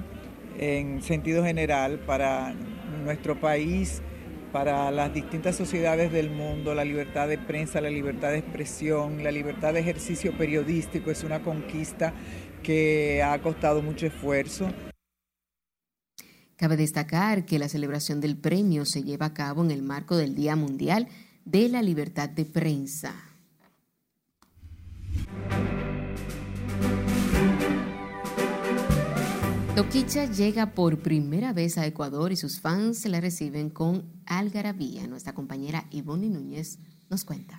en 0.58 1.00
sentido 1.02 1.42
general, 1.42 2.00
para 2.00 2.54
nuestro 3.04 3.40
país, 3.40 4.02
para 4.52 4.90
las 4.90 5.12
distintas 5.14 5.56
sociedades 5.56 6.12
del 6.12 6.30
mundo, 6.30 6.74
la 6.74 6.84
libertad 6.84 7.26
de 7.26 7.38
prensa, 7.38 7.80
la 7.80 7.88
libertad 7.88 8.30
de 8.30 8.38
expresión, 8.38 9.24
la 9.24 9.30
libertad 9.30 9.72
de 9.72 9.80
ejercicio 9.80 10.36
periodístico 10.36 11.10
es 11.10 11.24
una 11.24 11.42
conquista 11.42 12.12
que 12.62 13.22
ha 13.22 13.40
costado 13.40 13.82
mucho 13.82 14.06
esfuerzo. 14.06 14.70
Cabe 16.56 16.76
destacar 16.76 17.44
que 17.44 17.58
la 17.58 17.68
celebración 17.68 18.20
del 18.20 18.36
premio 18.36 18.84
se 18.84 19.02
lleva 19.02 19.26
a 19.26 19.34
cabo 19.34 19.64
en 19.64 19.70
el 19.70 19.82
marco 19.82 20.16
del 20.16 20.34
Día 20.34 20.54
Mundial 20.54 21.08
de 21.44 21.68
la 21.68 21.82
Libertad 21.82 22.28
de 22.28 22.44
Prensa. 22.44 23.14
Toquicha 29.74 30.26
llega 30.26 30.74
por 30.74 30.98
primera 30.98 31.54
vez 31.54 31.78
a 31.78 31.86
Ecuador 31.86 32.30
y 32.30 32.36
sus 32.36 32.60
fans 32.60 32.98
se 32.98 33.08
la 33.08 33.22
reciben 33.22 33.70
con 33.70 34.04
algarabía. 34.26 35.06
Nuestra 35.06 35.32
compañera 35.32 35.86
Ivonne 35.90 36.28
Núñez 36.28 36.78
nos 37.08 37.24
cuenta. 37.24 37.58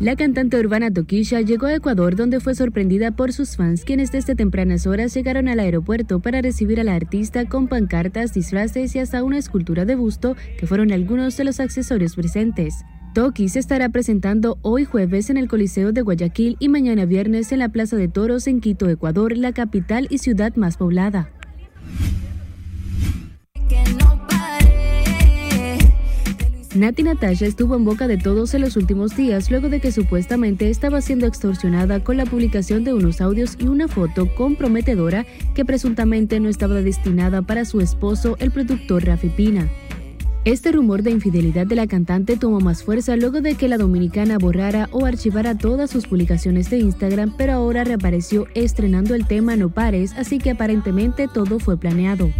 La 0.00 0.16
cantante 0.16 0.58
urbana 0.58 0.90
Tokisha 0.90 1.40
llegó 1.40 1.66
a 1.66 1.74
Ecuador 1.74 2.16
donde 2.16 2.40
fue 2.40 2.56
sorprendida 2.56 3.12
por 3.12 3.32
sus 3.32 3.56
fans 3.56 3.84
quienes 3.84 4.10
desde 4.10 4.34
tempranas 4.34 4.88
horas 4.88 5.14
llegaron 5.14 5.46
al 5.48 5.60
aeropuerto 5.60 6.18
para 6.18 6.42
recibir 6.42 6.80
a 6.80 6.84
la 6.84 6.96
artista 6.96 7.48
con 7.48 7.68
pancartas, 7.68 8.34
disfraces 8.34 8.94
y 8.96 8.98
hasta 8.98 9.22
una 9.22 9.38
escultura 9.38 9.84
de 9.84 9.94
busto 9.94 10.34
que 10.58 10.66
fueron 10.66 10.90
algunos 10.90 11.36
de 11.36 11.44
los 11.44 11.60
accesorios 11.60 12.16
presentes. 12.16 12.84
Toki 13.14 13.48
se 13.48 13.58
estará 13.58 13.88
presentando 13.88 14.58
hoy 14.62 14.84
jueves 14.84 15.30
en 15.30 15.38
el 15.38 15.48
Coliseo 15.48 15.92
de 15.92 16.02
Guayaquil 16.02 16.56
y 16.60 16.68
mañana 16.68 17.04
viernes 17.04 17.50
en 17.52 17.60
la 17.60 17.70
Plaza 17.70 17.96
de 17.96 18.08
Toros 18.08 18.46
en 18.46 18.60
Quito, 18.60 18.88
Ecuador, 18.88 19.36
la 19.36 19.52
capital 19.52 20.06
y 20.10 20.18
ciudad 20.18 20.54
más 20.56 20.76
poblada. 20.76 21.30
Nati 26.74 27.02
Natasha 27.02 27.46
estuvo 27.46 27.74
en 27.74 27.84
boca 27.84 28.06
de 28.06 28.18
todos 28.18 28.54
en 28.54 28.60
los 28.60 28.76
últimos 28.76 29.16
días 29.16 29.50
luego 29.50 29.68
de 29.68 29.80
que 29.80 29.90
supuestamente 29.90 30.68
estaba 30.68 31.00
siendo 31.00 31.26
extorsionada 31.26 32.04
con 32.04 32.18
la 32.18 32.26
publicación 32.26 32.84
de 32.84 32.92
unos 32.92 33.20
audios 33.20 33.56
y 33.58 33.66
una 33.66 33.88
foto 33.88 34.32
comprometedora 34.36 35.26
que 35.54 35.64
presuntamente 35.64 36.38
no 36.40 36.48
estaba 36.48 36.74
destinada 36.74 37.42
para 37.42 37.64
su 37.64 37.80
esposo, 37.80 38.36
el 38.38 38.52
productor 38.52 39.06
Rafi 39.06 39.28
Pina. 39.28 39.68
Este 40.44 40.72
rumor 40.72 41.02
de 41.02 41.10
infidelidad 41.10 41.66
de 41.66 41.74
la 41.74 41.86
cantante 41.86 42.36
tomó 42.36 42.60
más 42.60 42.82
fuerza 42.82 43.16
luego 43.16 43.40
de 43.40 43.54
que 43.54 43.68
la 43.68 43.76
dominicana 43.76 44.38
borrara 44.38 44.88
o 44.92 45.04
archivara 45.04 45.58
todas 45.58 45.90
sus 45.90 46.06
publicaciones 46.06 46.70
de 46.70 46.78
Instagram, 46.78 47.34
pero 47.36 47.52
ahora 47.52 47.84
reapareció 47.84 48.46
estrenando 48.54 49.14
el 49.14 49.26
tema 49.26 49.56
No 49.56 49.68
Pares, 49.68 50.14
así 50.16 50.38
que 50.38 50.50
aparentemente 50.50 51.28
todo 51.28 51.58
fue 51.58 51.76
planeado. 51.76 52.30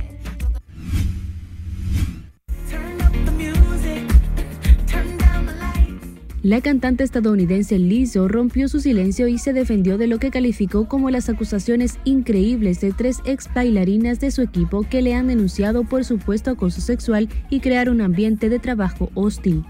La 6.44 6.60
cantante 6.60 7.02
estadounidense 7.02 7.80
Lizzo 7.80 8.28
rompió 8.28 8.68
su 8.68 8.78
silencio 8.78 9.26
y 9.26 9.38
se 9.38 9.52
defendió 9.52 9.98
de 9.98 10.06
lo 10.06 10.20
que 10.20 10.30
calificó 10.30 10.86
como 10.86 11.10
las 11.10 11.28
acusaciones 11.28 11.98
increíbles 12.04 12.80
de 12.80 12.92
tres 12.92 13.18
ex 13.24 13.52
bailarinas 13.52 14.20
de 14.20 14.30
su 14.30 14.42
equipo 14.42 14.84
que 14.88 15.02
le 15.02 15.16
han 15.16 15.26
denunciado 15.26 15.82
por 15.82 16.04
supuesto 16.04 16.52
acoso 16.52 16.80
sexual 16.80 17.28
y 17.50 17.58
crear 17.58 17.90
un 17.90 18.00
ambiente 18.00 18.48
de 18.48 18.60
trabajo 18.60 19.10
hostil. 19.14 19.64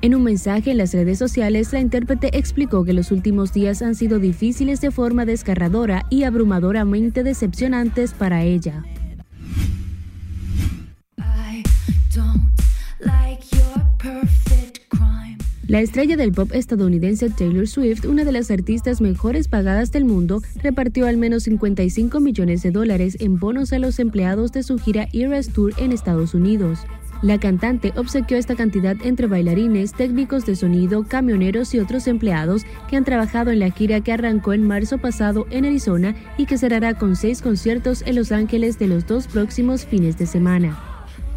En 0.00 0.14
un 0.14 0.22
mensaje 0.22 0.70
en 0.70 0.78
las 0.78 0.94
redes 0.94 1.18
sociales, 1.18 1.74
la 1.74 1.80
intérprete 1.80 2.38
explicó 2.38 2.84
que 2.84 2.94
los 2.94 3.12
últimos 3.12 3.52
días 3.52 3.82
han 3.82 3.94
sido 3.94 4.18
difíciles 4.18 4.80
de 4.80 4.90
forma 4.90 5.26
desgarradora 5.26 6.06
y 6.08 6.22
abrumadoramente 6.22 7.22
decepcionantes 7.22 8.14
para 8.14 8.42
ella. 8.44 8.82
La 15.68 15.80
estrella 15.80 16.16
del 16.16 16.32
pop 16.32 16.50
estadounidense 16.52 17.30
Taylor 17.30 17.68
Swift, 17.68 18.04
una 18.04 18.24
de 18.24 18.32
las 18.32 18.50
artistas 18.50 19.00
mejores 19.00 19.46
pagadas 19.46 19.92
del 19.92 20.04
mundo, 20.04 20.42
repartió 20.60 21.06
al 21.06 21.16
menos 21.16 21.44
55 21.44 22.18
millones 22.18 22.62
de 22.62 22.72
dólares 22.72 23.16
en 23.20 23.38
bonos 23.38 23.72
a 23.72 23.78
los 23.78 24.00
empleados 24.00 24.50
de 24.50 24.64
su 24.64 24.78
gira 24.78 25.08
Eras 25.12 25.48
Tour 25.48 25.72
en 25.78 25.92
Estados 25.92 26.34
Unidos. 26.34 26.80
La 27.22 27.38
cantante 27.38 27.92
obsequió 27.96 28.36
esta 28.36 28.56
cantidad 28.56 28.96
entre 29.04 29.28
bailarines, 29.28 29.92
técnicos 29.92 30.44
de 30.44 30.56
sonido, 30.56 31.04
camioneros 31.04 31.72
y 31.72 31.78
otros 31.78 32.08
empleados 32.08 32.64
que 32.90 32.96
han 32.96 33.04
trabajado 33.04 33.52
en 33.52 33.60
la 33.60 33.70
gira 33.70 34.00
que 34.00 34.12
arrancó 34.12 34.54
en 34.54 34.66
marzo 34.66 34.98
pasado 34.98 35.46
en 35.50 35.64
Arizona 35.64 36.16
y 36.36 36.46
que 36.46 36.58
cerrará 36.58 36.94
con 36.94 37.14
seis 37.14 37.40
conciertos 37.40 38.02
en 38.04 38.16
Los 38.16 38.32
Ángeles 38.32 38.80
de 38.80 38.88
los 38.88 39.06
dos 39.06 39.28
próximos 39.28 39.86
fines 39.86 40.18
de 40.18 40.26
semana. 40.26 40.76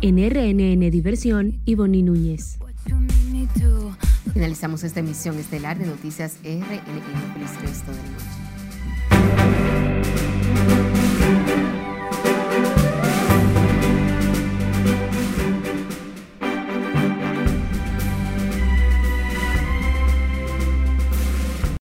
En 0.02 0.18
RNN 0.18 0.90
Diversión, 0.90 1.60
Ivonne 1.66 2.02
Núñez. 2.02 2.58
Finalizamos 4.36 4.84
esta 4.84 5.00
emisión 5.00 5.40
estelar 5.40 5.80
de 5.80 5.86
Noticias 5.86 6.40
RNN. 6.44 6.60
Feliz 7.34 7.62
resto 7.62 7.90
de 7.94 8.04
noche. 8.12 8.36